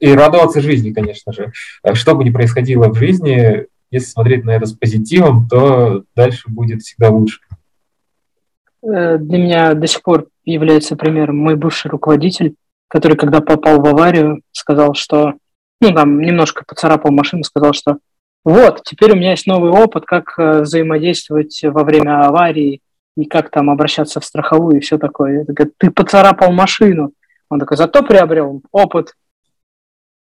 И 0.00 0.12
радоваться 0.12 0.60
жизни, 0.60 0.92
конечно 0.92 1.32
же. 1.32 1.52
Что 1.94 2.14
бы 2.14 2.24
ни 2.24 2.30
происходило 2.30 2.88
в 2.88 2.96
жизни, 2.96 3.66
если 3.90 4.08
смотреть 4.08 4.44
на 4.44 4.50
это 4.50 4.66
с 4.66 4.72
позитивом, 4.72 5.48
то 5.48 6.04
дальше 6.14 6.48
будет 6.48 6.82
всегда 6.82 7.10
лучше. 7.10 7.40
Э, 8.82 9.18
для 9.18 9.38
меня 9.38 9.74
до 9.74 9.86
сих 9.86 10.02
пор 10.02 10.28
является 10.44 10.96
примером 10.96 11.38
мой 11.38 11.56
бывший 11.56 11.90
руководитель, 11.90 12.54
который, 12.88 13.16
когда 13.16 13.40
попал 13.40 13.80
в 13.80 13.86
аварию, 13.86 14.42
сказал, 14.52 14.94
что, 14.94 15.34
ну, 15.80 15.94
там, 15.94 16.20
немножко 16.20 16.64
поцарапал 16.66 17.10
машину, 17.10 17.44
сказал, 17.44 17.72
что 17.72 17.98
вот, 18.44 18.82
теперь 18.84 19.12
у 19.12 19.16
меня 19.16 19.32
есть 19.32 19.46
новый 19.46 19.70
опыт, 19.70 20.04
как 20.06 20.38
э, 20.38 20.60
взаимодействовать 20.62 21.60
во 21.64 21.84
время 21.84 22.26
аварии 22.26 22.80
и 23.16 23.24
как 23.24 23.50
там 23.50 23.68
обращаться 23.68 24.20
в 24.20 24.24
страховую 24.24 24.76
и 24.76 24.80
все 24.80 24.96
такое. 24.96 25.44
Я 25.46 25.66
ты 25.76 25.90
поцарапал 25.90 26.52
машину. 26.52 27.12
Он 27.50 27.58
такой, 27.58 27.76
зато 27.76 28.02
приобрел 28.02 28.62
опыт. 28.72 29.14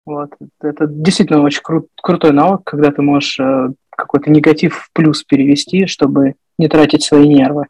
Вот. 0.05 0.31
Это 0.61 0.87
действительно 0.87 1.43
очень 1.43 1.63
кру- 1.67 1.89
крутой 2.03 2.33
навык, 2.33 2.63
когда 2.65 2.91
ты 2.91 3.03
можешь 3.03 3.39
э, 3.41 3.69
какой-то 3.91 4.31
негатив 4.31 4.77
в 4.77 4.93
плюс 4.93 5.23
перевести, 5.23 5.87
чтобы 5.87 6.35
не 6.59 6.69
тратить 6.69 7.05
свои 7.05 7.29
нервы. 7.29 7.67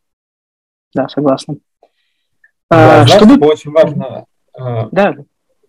Да, 0.94 1.08
согласна. 1.08 1.56
Да, 2.70 3.02
а, 3.02 3.06
знаешь, 3.06 3.22
чтобы... 3.22 3.46
очень 3.46 3.70
важно 3.72 4.26
э, 4.56 4.88
да. 4.92 5.16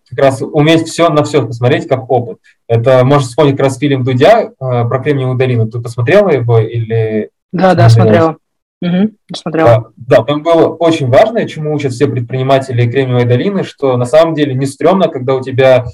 как 0.08 0.18
раз 0.18 0.42
уметь 0.42 0.86
все 0.86 1.08
на 1.08 1.24
все 1.24 1.46
посмотреть 1.46 1.88
как 1.88 2.10
опыт. 2.10 2.38
Это 2.68 3.04
можешь 3.04 3.28
вспомнить 3.28 3.56
как 3.56 3.66
раз 3.66 3.78
фильм 3.78 4.04
Дудя 4.04 4.42
э, 4.42 4.50
про 4.58 5.02
Кремниевую 5.02 5.38
долину. 5.38 5.68
Ты 5.68 5.80
посмотрела 5.80 6.28
его 6.28 6.58
или... 6.58 7.30
Да, 7.52 7.74
да, 7.74 7.88
смотрела. 7.88 8.36
Угу. 8.82 9.10
Да, 9.46 9.84
да, 9.96 10.22
там 10.22 10.42
было 10.42 10.68
очень 10.68 11.08
важно, 11.08 11.46
чему 11.46 11.74
учат 11.74 11.92
все 11.92 12.06
предприниматели 12.06 12.90
Кремниевой 12.90 13.26
долины, 13.26 13.62
что 13.62 13.96
на 13.96 14.06
самом 14.06 14.34
деле 14.34 14.54
не 14.54 14.66
стрёмно, 14.66 15.08
когда 15.08 15.34
у 15.34 15.42
тебя 15.42 15.84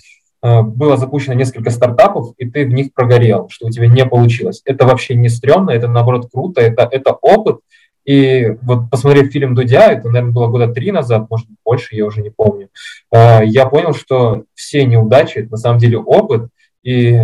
э, 0.42 0.62
было 0.62 0.96
запущено 0.96 1.34
несколько 1.34 1.70
стартапов, 1.70 2.34
и 2.38 2.48
ты 2.48 2.64
в 2.64 2.68
них 2.68 2.94
прогорел, 2.94 3.48
что 3.50 3.66
у 3.66 3.70
тебя 3.70 3.88
не 3.88 4.06
получилось. 4.06 4.62
Это 4.64 4.86
вообще 4.86 5.16
не 5.16 5.28
стрёмно, 5.28 5.70
это 5.70 5.88
наоборот 5.88 6.28
круто, 6.32 6.60
это, 6.60 6.88
это 6.90 7.12
опыт, 7.12 7.58
и 8.06 8.56
вот 8.62 8.88
посмотрев 8.88 9.32
фильм 9.32 9.56
Дудя, 9.56 9.90
это, 9.90 10.08
наверное, 10.08 10.32
было 10.32 10.46
года 10.46 10.72
три 10.72 10.92
назад, 10.92 11.26
может 11.28 11.48
больше, 11.64 11.96
я 11.96 12.06
уже 12.06 12.22
не 12.22 12.30
помню, 12.30 12.68
э, 13.10 13.44
я 13.44 13.66
понял, 13.66 13.94
что 13.94 14.44
все 14.54 14.84
неудачи– 14.84 15.32
это 15.38 15.50
на 15.50 15.56
самом 15.56 15.80
деле 15.80 15.98
опыт. 15.98 16.48
И 16.84 17.20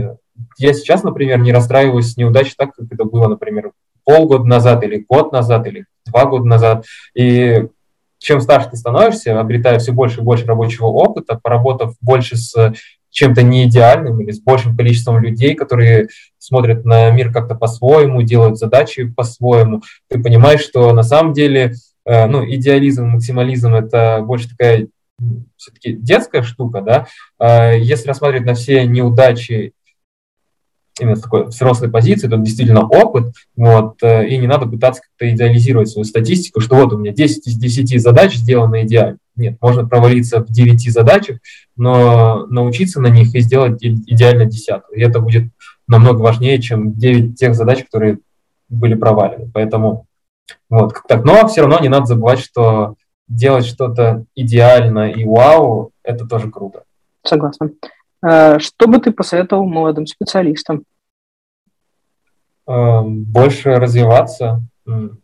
я 0.58 0.72
сейчас, 0.72 1.04
например, 1.04 1.38
не 1.38 1.52
расстраиваюсь 1.52 2.12
с 2.12 2.16
неудачей 2.16 2.54
так, 2.58 2.74
как 2.74 2.86
это 2.90 3.04
было, 3.04 3.28
например, 3.28 3.70
полгода 4.04 4.44
назад 4.44 4.82
или 4.84 5.04
год 5.08 5.32
назад 5.32 5.66
или 5.66 5.86
два 6.06 6.26
года 6.26 6.44
назад. 6.44 6.84
И 7.14 7.66
чем 8.18 8.40
старше 8.40 8.70
ты 8.70 8.76
становишься, 8.76 9.38
обретая 9.38 9.78
все 9.78 9.92
больше 9.92 10.20
и 10.20 10.24
больше 10.24 10.46
рабочего 10.46 10.86
опыта, 10.86 11.38
поработав 11.42 11.94
больше 12.00 12.36
с 12.36 12.74
чем-то 13.10 13.42
не 13.42 13.66
идеальным 13.66 14.20
или 14.20 14.30
с 14.30 14.40
большим 14.40 14.76
количеством 14.76 15.18
людей, 15.18 15.54
которые 15.54 16.08
смотрят 16.38 16.84
на 16.84 17.10
мир 17.10 17.32
как-то 17.32 17.54
по-своему, 17.54 18.22
делают 18.22 18.58
задачи 18.58 19.04
по-своему, 19.04 19.82
ты 20.08 20.20
понимаешь, 20.20 20.62
что 20.62 20.92
на 20.92 21.02
самом 21.02 21.32
деле 21.34 21.74
э, 22.06 22.26
ну, 22.26 22.44
идеализм, 22.48 23.06
максимализм– 23.06 23.74
это 23.74 24.22
больше 24.22 24.48
такая 24.48 24.88
все-таки 25.56 25.92
детская 25.92 26.42
штука, 26.42 26.80
да, 26.80 27.06
а 27.38 27.72
если 27.72 28.08
рассматривать 28.08 28.46
на 28.46 28.54
все 28.54 28.86
неудачи 28.86 29.72
именно 31.00 31.16
с 31.16 31.22
такой 31.22 31.46
взрослой 31.46 31.90
позиции, 31.90 32.28
то 32.28 32.36
действительно 32.36 32.86
опыт, 32.86 33.32
вот, 33.56 34.02
э, 34.02 34.28
и 34.28 34.36
не 34.36 34.46
надо 34.46 34.66
пытаться 34.66 35.02
как-то 35.02 35.32
идеализировать 35.34 35.88
свою 35.88 36.04
статистику, 36.04 36.60
что 36.60 36.76
вот 36.76 36.92
у 36.92 36.98
меня 36.98 37.12
10 37.12 37.46
из 37.46 37.56
10 37.56 38.00
задач 38.00 38.34
сделаны 38.34 38.84
идеально. 38.84 39.18
Нет, 39.34 39.56
можно 39.60 39.86
провалиться 39.86 40.40
в 40.40 40.50
9 40.50 40.92
задачах, 40.92 41.38
но 41.76 42.46
научиться 42.46 43.00
на 43.00 43.06
них 43.06 43.34
и 43.34 43.40
сделать 43.40 43.82
идеально 43.82 44.44
десятую. 44.44 44.98
И 44.98 45.02
это 45.02 45.20
будет 45.20 45.44
намного 45.88 46.20
важнее, 46.20 46.60
чем 46.60 46.92
9 46.92 47.38
тех 47.38 47.54
задач, 47.54 47.84
которые 47.84 48.18
были 48.68 48.94
провалены. 48.94 49.50
Поэтому 49.52 50.06
вот 50.68 50.92
как 50.92 51.06
так. 51.06 51.24
Но 51.24 51.46
все 51.48 51.62
равно 51.62 51.78
не 51.80 51.88
надо 51.88 52.06
забывать, 52.06 52.40
что 52.40 52.96
делать 53.28 53.64
что-то 53.64 54.24
идеально 54.34 55.10
и 55.10 55.24
вау, 55.24 55.92
это 56.02 56.26
тоже 56.26 56.50
круто. 56.50 56.84
Согласен. 57.24 57.76
Э, 58.24 58.58
что 58.58 58.86
бы 58.86 58.98
ты 58.98 59.12
посоветовал 59.12 59.66
молодым 59.66 60.06
специалистам? 60.06 60.84
Эм, 62.66 63.24
больше 63.24 63.74
развиваться. 63.76 64.62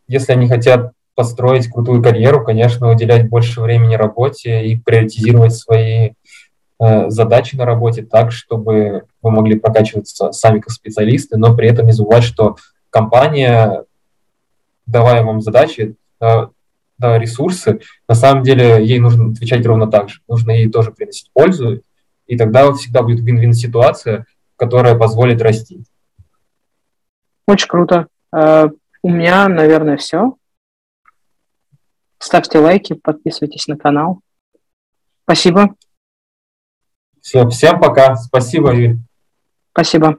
Если 0.06 0.32
они 0.32 0.48
хотят 0.48 0.92
построить 1.14 1.68
крутую 1.68 2.02
карьеру, 2.02 2.44
конечно, 2.44 2.90
уделять 2.90 3.28
больше 3.28 3.60
времени 3.60 3.96
работе 3.96 4.66
и 4.66 4.76
приоритизировать 4.76 5.54
свои 5.54 6.12
э, 6.80 7.10
задачи 7.10 7.56
на 7.56 7.64
работе 7.64 8.02
так, 8.02 8.30
чтобы 8.30 9.04
вы 9.20 9.30
могли 9.30 9.58
прокачиваться 9.58 10.30
сами 10.32 10.60
как 10.60 10.70
специалисты, 10.70 11.36
но 11.36 11.56
при 11.56 11.68
этом 11.68 11.86
не 11.86 11.92
забывать, 11.92 12.22
что 12.22 12.56
компания, 12.90 13.84
давая 14.86 15.24
вам 15.24 15.40
задачи, 15.40 15.96
э, 16.20 16.46
да, 16.98 17.18
ресурсы, 17.18 17.80
на 18.08 18.14
самом 18.14 18.42
деле 18.42 18.84
ей 18.84 18.98
нужно 18.98 19.32
отвечать 19.32 19.64
ровно 19.66 19.88
так 19.88 20.08
же. 20.08 20.20
Нужно 20.28 20.52
ей 20.52 20.68
тоже 20.70 20.92
приносить 20.92 21.30
пользу, 21.32 21.82
и 22.28 22.36
тогда 22.36 22.72
всегда 22.72 23.02
будет 23.02 23.20
вин-вин 23.20 23.52
ситуация, 23.52 24.26
которая 24.56 24.96
позволит 24.96 25.42
расти. 25.42 25.82
Очень 27.46 27.68
круто. 27.68 28.06
Uh, 28.32 28.70
у 29.02 29.10
меня, 29.10 29.48
наверное, 29.48 29.96
все. 29.96 30.36
Ставьте 32.18 32.58
лайки, 32.58 32.92
подписывайтесь 32.94 33.66
на 33.66 33.76
канал. 33.76 34.20
Спасибо. 35.24 35.74
Все, 37.22 37.48
всем 37.48 37.80
пока. 37.80 38.16
Спасибо, 38.16 38.72
Юрий. 38.72 38.98
Спасибо. 39.72 40.18